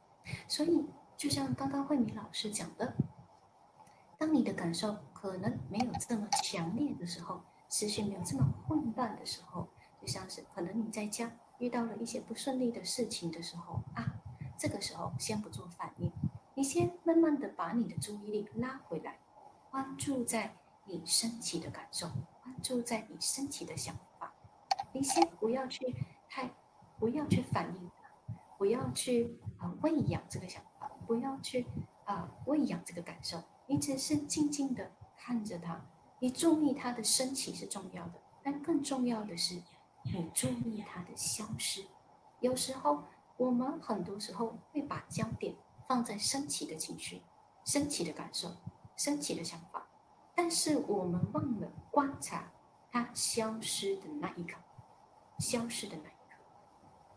[0.50, 2.94] 所以，就像刚刚慧敏老师讲的，
[4.18, 9.70] 当你的感受可能没有这么强烈的时候，思绪没有这么混乱的时候，
[10.08, 11.32] 像是可能你在家。
[11.60, 14.14] 遇到了一些不顺利的事情的时候啊，
[14.60, 16.12] 这个时候先不做反应，
[16.54, 19.18] 你先慢慢的把你的注意力拉回来，
[19.72, 20.54] 关注在
[20.86, 22.10] 你身体的感受，
[22.44, 24.32] 关注在你身体的想法，
[24.92, 25.96] 你先不要去
[26.30, 26.48] 太，
[27.00, 27.90] 不要去反应，
[28.60, 31.66] 不要去啊、喂养这个想法，不要去
[32.06, 35.84] 啊、喂养这个感受，你只是静静的看着它，
[36.20, 39.60] 你注意它的升起是重要的，但更重要的是。
[40.14, 41.84] 你注意它的消失。
[42.40, 43.00] 有时候，
[43.38, 45.56] 我们很多时候会把焦点
[45.88, 47.22] 放在升起的情绪、
[47.66, 48.50] 升起的感受、
[48.96, 49.88] 升起的想法，
[50.36, 52.52] 但是我们忘了观察
[52.92, 54.58] 它消失的那一刻。
[55.40, 56.36] 消失的那一刻。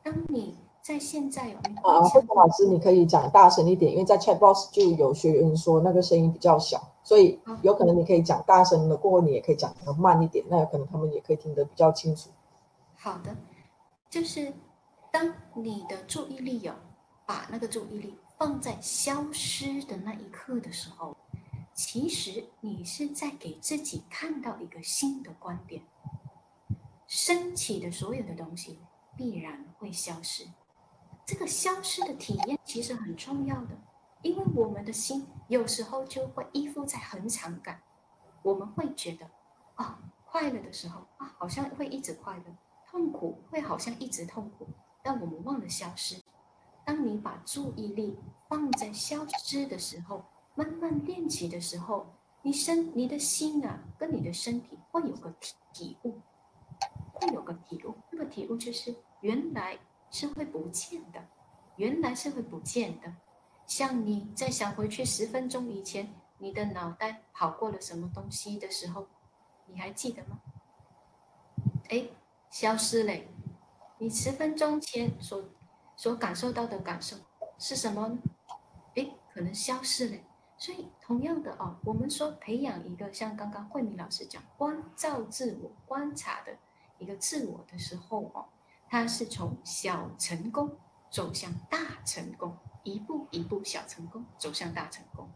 [0.03, 12.31] 当你在现在有啊，慧敏老师，你可以讲大声一点，因为在 chat box 就有学员说那个声音比较小，所以有可能你可以讲大声的，过后你也可以讲的慢一点，那有可能他们也可以听得比较清楚。
[13.03, 13.35] 好的，
[14.11, 14.53] 就是
[15.11, 16.75] 当你的注意力有
[17.27, 21.17] 把那个注意力放在消失的那一刻的时候，
[21.73, 25.83] 其实你是在给自己看到一个新的观点。
[27.07, 28.79] 升起的所有的东西
[29.17, 30.47] 必然会消失，
[31.25, 33.71] 这个消失的体验其实很重要的，
[34.21, 37.81] 因为我们的心有时候就会依附在恒常感，
[38.43, 39.25] 我们会觉得
[39.77, 42.45] 啊、哦，快乐的时候啊，好像会一直快乐。
[42.91, 44.67] 痛苦会好像一直痛苦，
[45.01, 46.21] 但我们忘了消失。
[46.85, 48.19] 当你把注意力
[48.49, 50.25] 放在消失的时候，
[50.57, 52.05] 慢慢练习的时候，
[52.43, 55.33] 你身、你的心啊，跟你的身体会有个
[55.73, 56.19] 体悟，
[57.15, 59.79] 会有个体悟，那个体悟就是原来
[60.11, 61.25] 是会不见的，
[61.77, 63.15] 原来是会不见的。
[63.67, 69.07] 像你再想回去十分钟以前，你的脑袋跑过了什么东西的时候，
[69.67, 70.41] 你还记得吗？
[71.89, 72.09] 哎，
[72.51, 73.29] 消失嘞！
[73.99, 75.45] 你十分钟前所
[75.97, 77.17] 所感受到的感受
[77.59, 78.19] 是什么呢？
[78.97, 80.17] 哎，可能消失了。
[80.59, 86.53] 所以同样的哦，我们说培养一个像刚刚慧敏老师讲关照自我、观察的
[86.99, 88.45] 一个自我的时候哦，
[88.89, 90.77] 它是从小成功
[91.11, 92.57] 走向大成功。
[92.83, 95.29] 一步一步小成功走向大成功。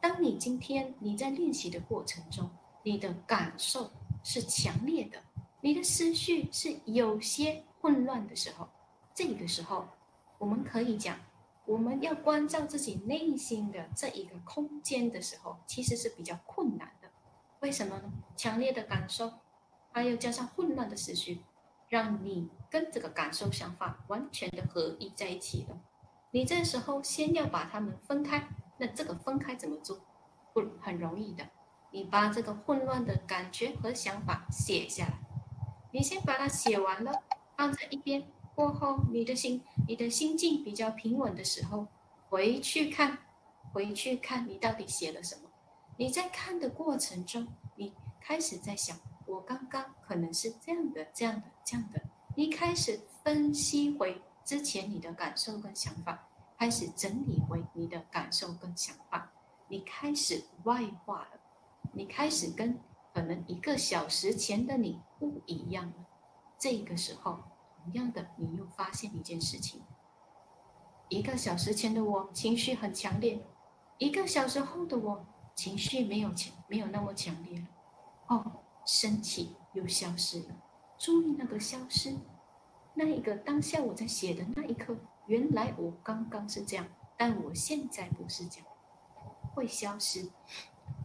[0.00, 2.48] 当你今天你在练习的过程中，
[2.84, 3.90] 你的感受
[4.22, 5.20] 是强烈的，
[5.64, 8.68] 你的思绪是有些混乱的时候，
[9.14, 9.88] 这个时候
[10.36, 11.18] 我们可以讲，
[11.64, 17.08] 我们要关照自己内心的这一个空间的时候，其实是比较困难的。
[17.60, 18.12] 为什么呢？
[18.36, 19.32] 强烈的感受，
[19.90, 21.40] 还有加上混乱的思绪，
[21.88, 25.80] 让你跟这个感受想法完全的合一在一起了。
[26.32, 28.46] 你这时候先要把它们分开，
[28.76, 29.98] 那这个分开怎么做？
[30.52, 31.48] 不很容易的，
[31.90, 35.23] 你把这个混乱的感觉和想法写下来，
[35.94, 37.22] 你先把它写完了，
[37.56, 38.20] 放在一边。
[38.52, 41.86] 过后，你的心，你的心境比较平稳的时候，
[42.28, 43.16] 回去看，
[43.72, 45.42] 回去看你到底写了什么。
[45.96, 47.46] 你在看的过程中，
[47.76, 52.02] 你开始在想，我刚刚可能是这样的，这样的，这样的。
[52.34, 54.20] 你开始分析回。
[54.44, 59.32] 之前你的感受跟想法开始整理回你的感受跟想法，
[59.68, 61.40] 你开始外化了，
[61.92, 62.78] 你开始跟
[63.14, 66.06] 可能一个小时前的你不一样了。
[66.58, 67.44] 这个时候，
[67.76, 69.82] 同样的，你又发现一件事情：
[71.08, 73.46] 一个小时前的我情绪很强烈，
[73.98, 75.24] 一个小时后的我
[75.54, 77.66] 情绪没有强，没有那么强烈了。
[78.26, 80.56] 哦，生气又消失了。
[80.98, 82.16] 注意那个消失。
[82.94, 84.96] 那一个当下我在写的那一刻，
[85.26, 86.86] 原来我刚刚是这样，
[87.16, 88.66] 但我现在不是这样，
[89.54, 90.30] 会消失。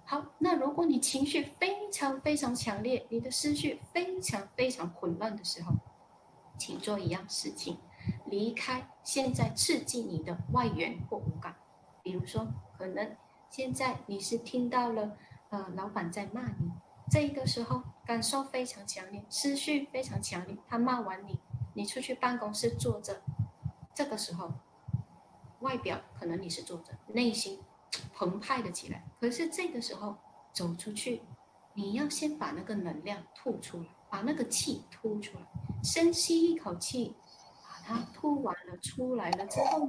[0.10, 5.72] 好，那如果你情绪非常非常强烈，你的思绪非常非常混乱的时候，
[6.57, 7.77] 请做一样事情，
[8.26, 11.56] 离开现在刺激你的外缘或五感。
[12.02, 13.15] 比如说，可能
[13.52, 15.15] 现在你是听到了，
[15.49, 16.72] 呃，老板在骂你，
[17.11, 21.38] 这个时候感受非常强烈，思绪非常强烈，他骂完你。
[21.76, 23.22] 你出去办公室坐着，
[23.94, 24.52] 这个时候，
[25.60, 27.60] 外表可能你是坐着，内心
[28.14, 29.03] 澎湃了起来。
[29.20, 30.16] 可是这个时候
[30.53, 31.22] 走出去，
[31.74, 35.44] 你要先把那个能量吐出来，把那个气吐出来。
[35.84, 37.16] 深吸一口气，
[37.64, 39.88] 把它吐完了出来了之后，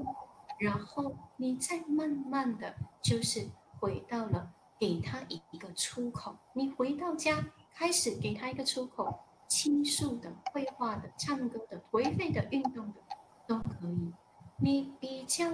[0.59, 3.49] 然后你再慢慢的就是
[3.79, 6.37] 回到了给他一个出口。
[6.53, 9.21] 你回到家开始给他一个出口。
[9.53, 13.01] 倾诉的、绘画的、唱歌的、颓废的、运动的，
[13.49, 14.13] 都可以。
[14.59, 15.51] 你比较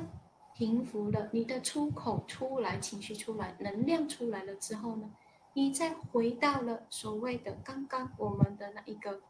[0.57, 5.11] 平复了，你的出口出来，情绪出来，能量出来了之后呢，
[5.53, 9.21] 你再回到了所谓的刚刚我们的那一个，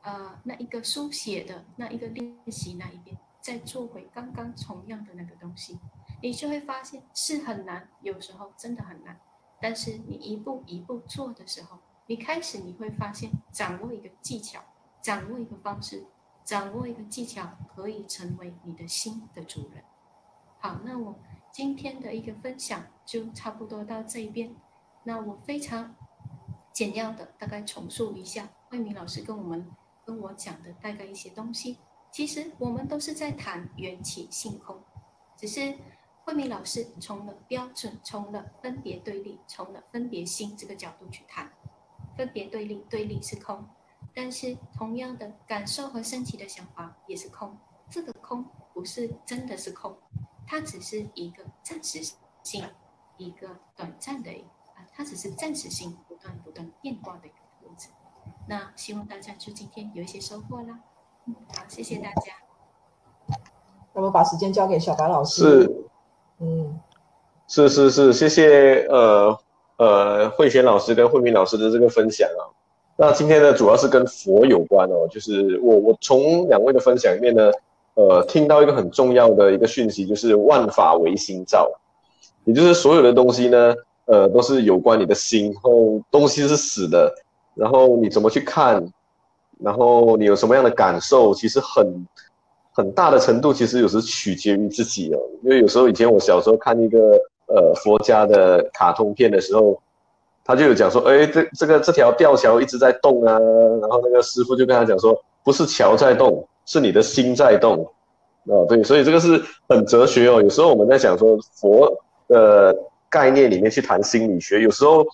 [0.00, 5.78] 呃，那一个书写的那一个练习那一边，再做回刚刚同样的那个东西，
[6.22, 9.20] 你就会发现是很难，有时候真的很难。
[9.60, 11.78] 但是你一步一步做的时候。
[12.08, 14.62] 你开始你会发现，掌握一个技巧，
[15.02, 16.04] 掌握一个方式，
[16.44, 19.82] 掌握一个技巧，可以成为你的心的主人。
[20.66, 21.14] 好，那我
[21.52, 24.52] 今天的一个分享就差不多到这一边。
[25.04, 25.94] 那我非常
[26.72, 29.64] 简要的大概重述一下慧敏老师跟我们
[30.04, 31.78] 跟我讲的大概一些东西。
[32.10, 34.82] 其实我们都是在谈缘起性空，
[35.36, 35.72] 只是
[36.24, 41.48] 慧敏老师从了标准，从了分别对立，从了分别心这个角度去谈。
[42.16, 43.64] 分别对立，对立是空，
[44.12, 47.56] 但是同样的感受和升起的想法也是空。
[47.88, 48.44] 这个空
[48.74, 49.96] 不是真的是空，
[50.46, 52.00] 它只是一个暂时
[52.42, 52.64] 性，
[53.16, 54.30] 一个短暂的
[54.74, 57.92] 啊，它只是暂时性，不断不断变化的一个过程。
[58.48, 60.78] 那希望大家就今天有一些收获啦。
[61.26, 62.32] 嗯，好，谢谢大家。
[63.92, 65.42] 那么把时间交给小白老师。
[65.42, 65.84] 是，
[66.40, 66.80] 嗯，
[67.48, 69.38] 是是是，谢谢呃。
[69.78, 72.48] 呃，慧璇老师跟慧敏老师的这个分享啊，
[72.96, 75.06] 那今天呢，主要是跟佛有关哦。
[75.10, 77.52] 就是我我从两位的分享里面呢，
[77.96, 81.70] 呃，听到一个很重要的一个讯息，就是万法唯心造，
[82.44, 83.74] 也就是所有的东西呢，
[84.04, 85.52] 呃，都是有关你的心。
[85.52, 87.12] 然后东西是死的，
[87.54, 88.86] 然后你怎么去看，
[89.58, 92.06] 然后你有什么样的感受，其实很
[92.72, 95.18] 很大的程度，其实有时取决于自己哦。
[95.42, 96.98] 因为有时候以前我小时候看一个。
[97.48, 99.80] 呃，佛家的卡通片的时候，
[100.44, 103.38] 他就有讲说，哎，这这个这条吊桥一直在动啊，
[103.80, 107.90] 然后那个师傅就跟他讲说，不是桥在动，是你的心在动。
[108.48, 110.42] 哦，对，所以这个是很哲学哦。
[110.42, 111.90] 有时候我们在讲说佛
[112.28, 112.76] 的
[113.08, 115.04] 概念里面去谈心理学，有时候，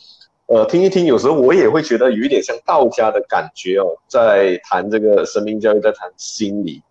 [0.47, 6.83] 呃，听一听，有时候我也会觉得有一点像道家的感觉哦，在谈这个生命教育，在谈心理。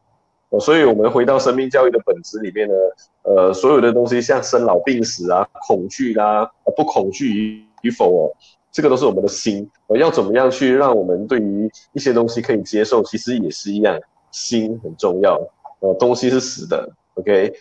[0.49, 2.73] 哦，所以我们回到生命教育的本质里面呢，
[3.21, 8.33] 呃，所有的东西像生老病死啊、恐惧啦、啊、不恐惧与与否哦，
[8.71, 9.69] 这个都是我们的心。
[9.87, 13.95] 呃，要怎么样去让我们对于一些东西可以接受，其实也是一样，
[14.31, 15.39] 心很重要。
[15.79, 17.51] 呃，东西是死的，OK。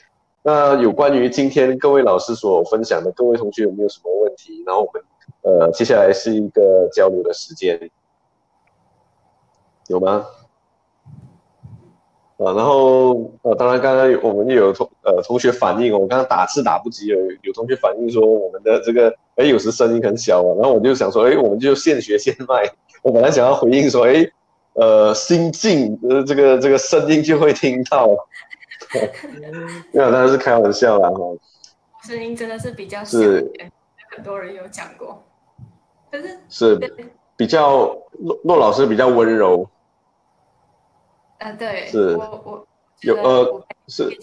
[0.43, 4.63] 那有关于今天各位老师所分享的，各位同学有没有什么问题？
[4.67, 5.03] 然后我们
[5.43, 7.91] 呃，接下来是一个交流的时间，
[9.89, 10.27] 有吗？
[12.37, 22.71] 啊，然后呃，当然刚刚我们也有同呃同学反映，我刚刚打字打不及，有有同学反映说我们的这个哎有时声音很小啊，然后我就想说，哎，我们就现学现卖。
[23.03, 24.31] 我本来想要回应说，哎。
[24.81, 28.09] 呃，心境，呃，这个这个声音就会听到，
[29.93, 31.19] 没有，当然是开玩笑啦哈。
[32.03, 33.53] 声音真的是比较小，是。
[34.11, 35.23] 很多人有讲过，
[36.11, 36.77] 可是是
[37.37, 39.69] 比较骆骆老师比较温柔。
[41.41, 42.67] 啊，对，是，我我
[43.03, 44.19] 有呃是。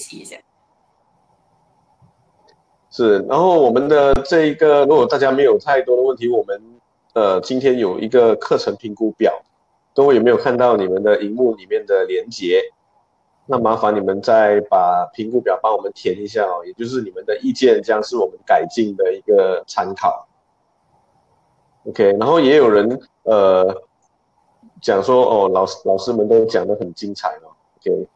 [2.90, 6.60] 是，然后我们的这一个，如果大家没有太多的问题，我们
[7.14, 9.40] 呃今天有一个课程评估表。
[9.98, 12.62] 各位有没有看到你们的荧幕里面的连接？
[13.48, 20.28] 那麻烦你们再把评估表帮我们填一下哦，也就是你们的意见将是我们改进的一个参考。
[21.88, 23.76] OK，然后也有人呃
[24.84, 27.50] 讲说哦，老师老师们都讲得很精彩哦。
[27.80, 28.08] OK，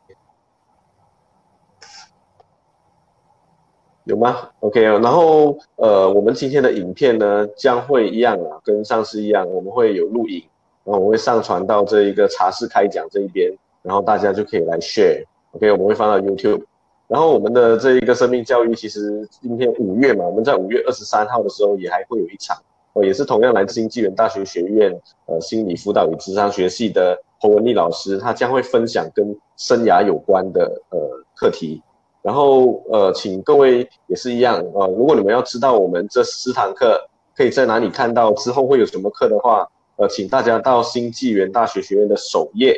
[4.04, 10.48] 有吗？OK，然后呃，我们今天的影片呢将会一样啊，跟上次一样，我们会有录影。
[10.84, 13.52] 然后我会上传到这一个茶室开讲这一边，
[13.84, 16.64] 然后大家就可以来 share，OK，我们会放到 YouTube。
[17.08, 22.58] 然后我们的这一个生命教育，其实今天五月嘛，我们在五月二十三号的时候也还会有一场，
[22.94, 24.92] 哦，也是同样来自新纪元大学学院
[25.26, 31.00] 呃心理辅导与智商学系的侯文丽老师，他将会分享跟生涯有关的呃
[31.36, 31.82] 课题。
[32.24, 36.98] 然后呃，请各位也是一样呃，如果你们要知道我们这十堂课
[37.36, 39.68] 可以在哪里看到，之后会有什么课的话。
[39.98, 42.76] 呃，请大家到新纪元大学学院的首页，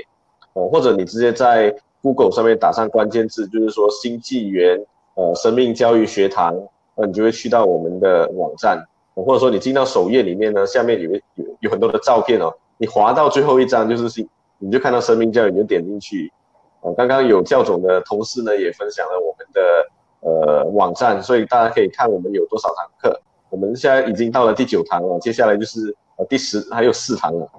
[0.54, 4.78] 哦，或者你直接在 Google 上面打上关键字，就是说新纪元
[5.16, 6.54] 呃生命教育学堂，
[6.98, 8.84] 那你就会去到我们的网站，
[9.16, 14.28] 或者说你进到首页里面呢，下面有有有很多的照片哦，你滑到最后一张就是新，
[14.58, 16.30] 你就看到生命教育，你就点进去，
[16.82, 19.62] 哦，刚刚有教总的同事呢也分享了我们的
[20.20, 25.96] 呃网站，所以大家可以看我们有多少堂课，我们现在已经到了第九堂了，接下来就是。
[26.18, 27.50] 呃，第十还有四堂了，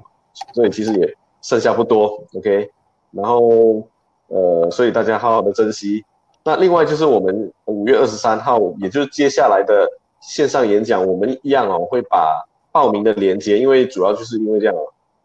[0.52, 2.70] 所以其实也剩下不多，OK。
[3.10, 3.82] 然后，
[4.28, 6.04] 呃，所以大家好好的珍惜。
[6.44, 9.88] 那另外就是我们五月二十三号，也就是接下来的
[10.20, 14.74] 线上演讲，我们一样哦，会把报名的连接，因为主要就是因为这样，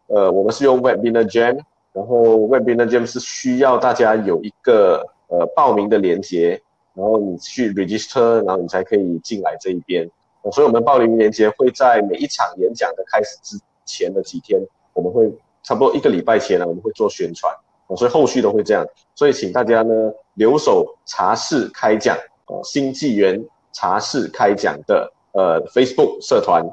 [0.06, 1.60] 呃，我们是用 Webinar Jam，
[1.92, 6.62] 然后 Webinar Jam 是需要大家有一个呃报名的连接，
[6.94, 10.08] 然后你去 register，然后你才可以进来这一边。
[10.50, 14.58] 所以，我们报名链接会在每一场演讲的开始之前的几天，
[14.94, 15.30] 我们会
[15.62, 17.54] 差不多一个礼拜前呢，我们会做宣传。
[17.96, 18.86] 所以后续都会这样。
[19.14, 19.92] 所以，请大家呢
[20.34, 26.64] 留守茶室开讲哦，新纪元茶室开讲的呃 Facebook 社团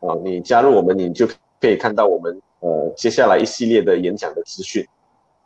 [0.00, 1.26] 啊，你加入我们，你就
[1.60, 4.84] 可以看到我们呃接下来一系列的演讲的资讯。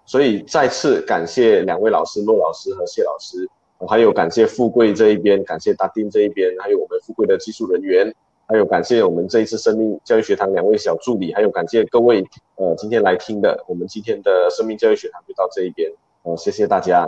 [0.05, 3.49] 所以，再次感谢两位老师，骆老师和谢老师。
[3.87, 8.15] 还有感谢富贵这一边，感谢达丁这一边，还有我们富贵的技术人员，
[8.47, 12.25] 还有感谢我们这一次生命教育学堂两位小助理，还有感谢各位
[12.57, 15.91] 呃今天来听的，我们今天的生命教育学堂就到这一边，
[16.23, 17.07] 好，谢谢大家。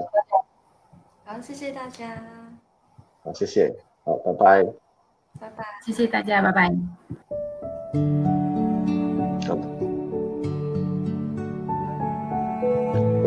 [1.25, 2.23] 好，谢谢大家。
[3.23, 3.75] 好，谢谢，
[4.05, 4.65] 好，拜拜。
[5.41, 6.71] 拜拜，谢谢大家，拜拜。
[9.49, 9.63] 好的。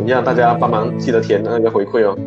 [0.04, 2.18] 一样，大家帮忙记得填那个回馈哦。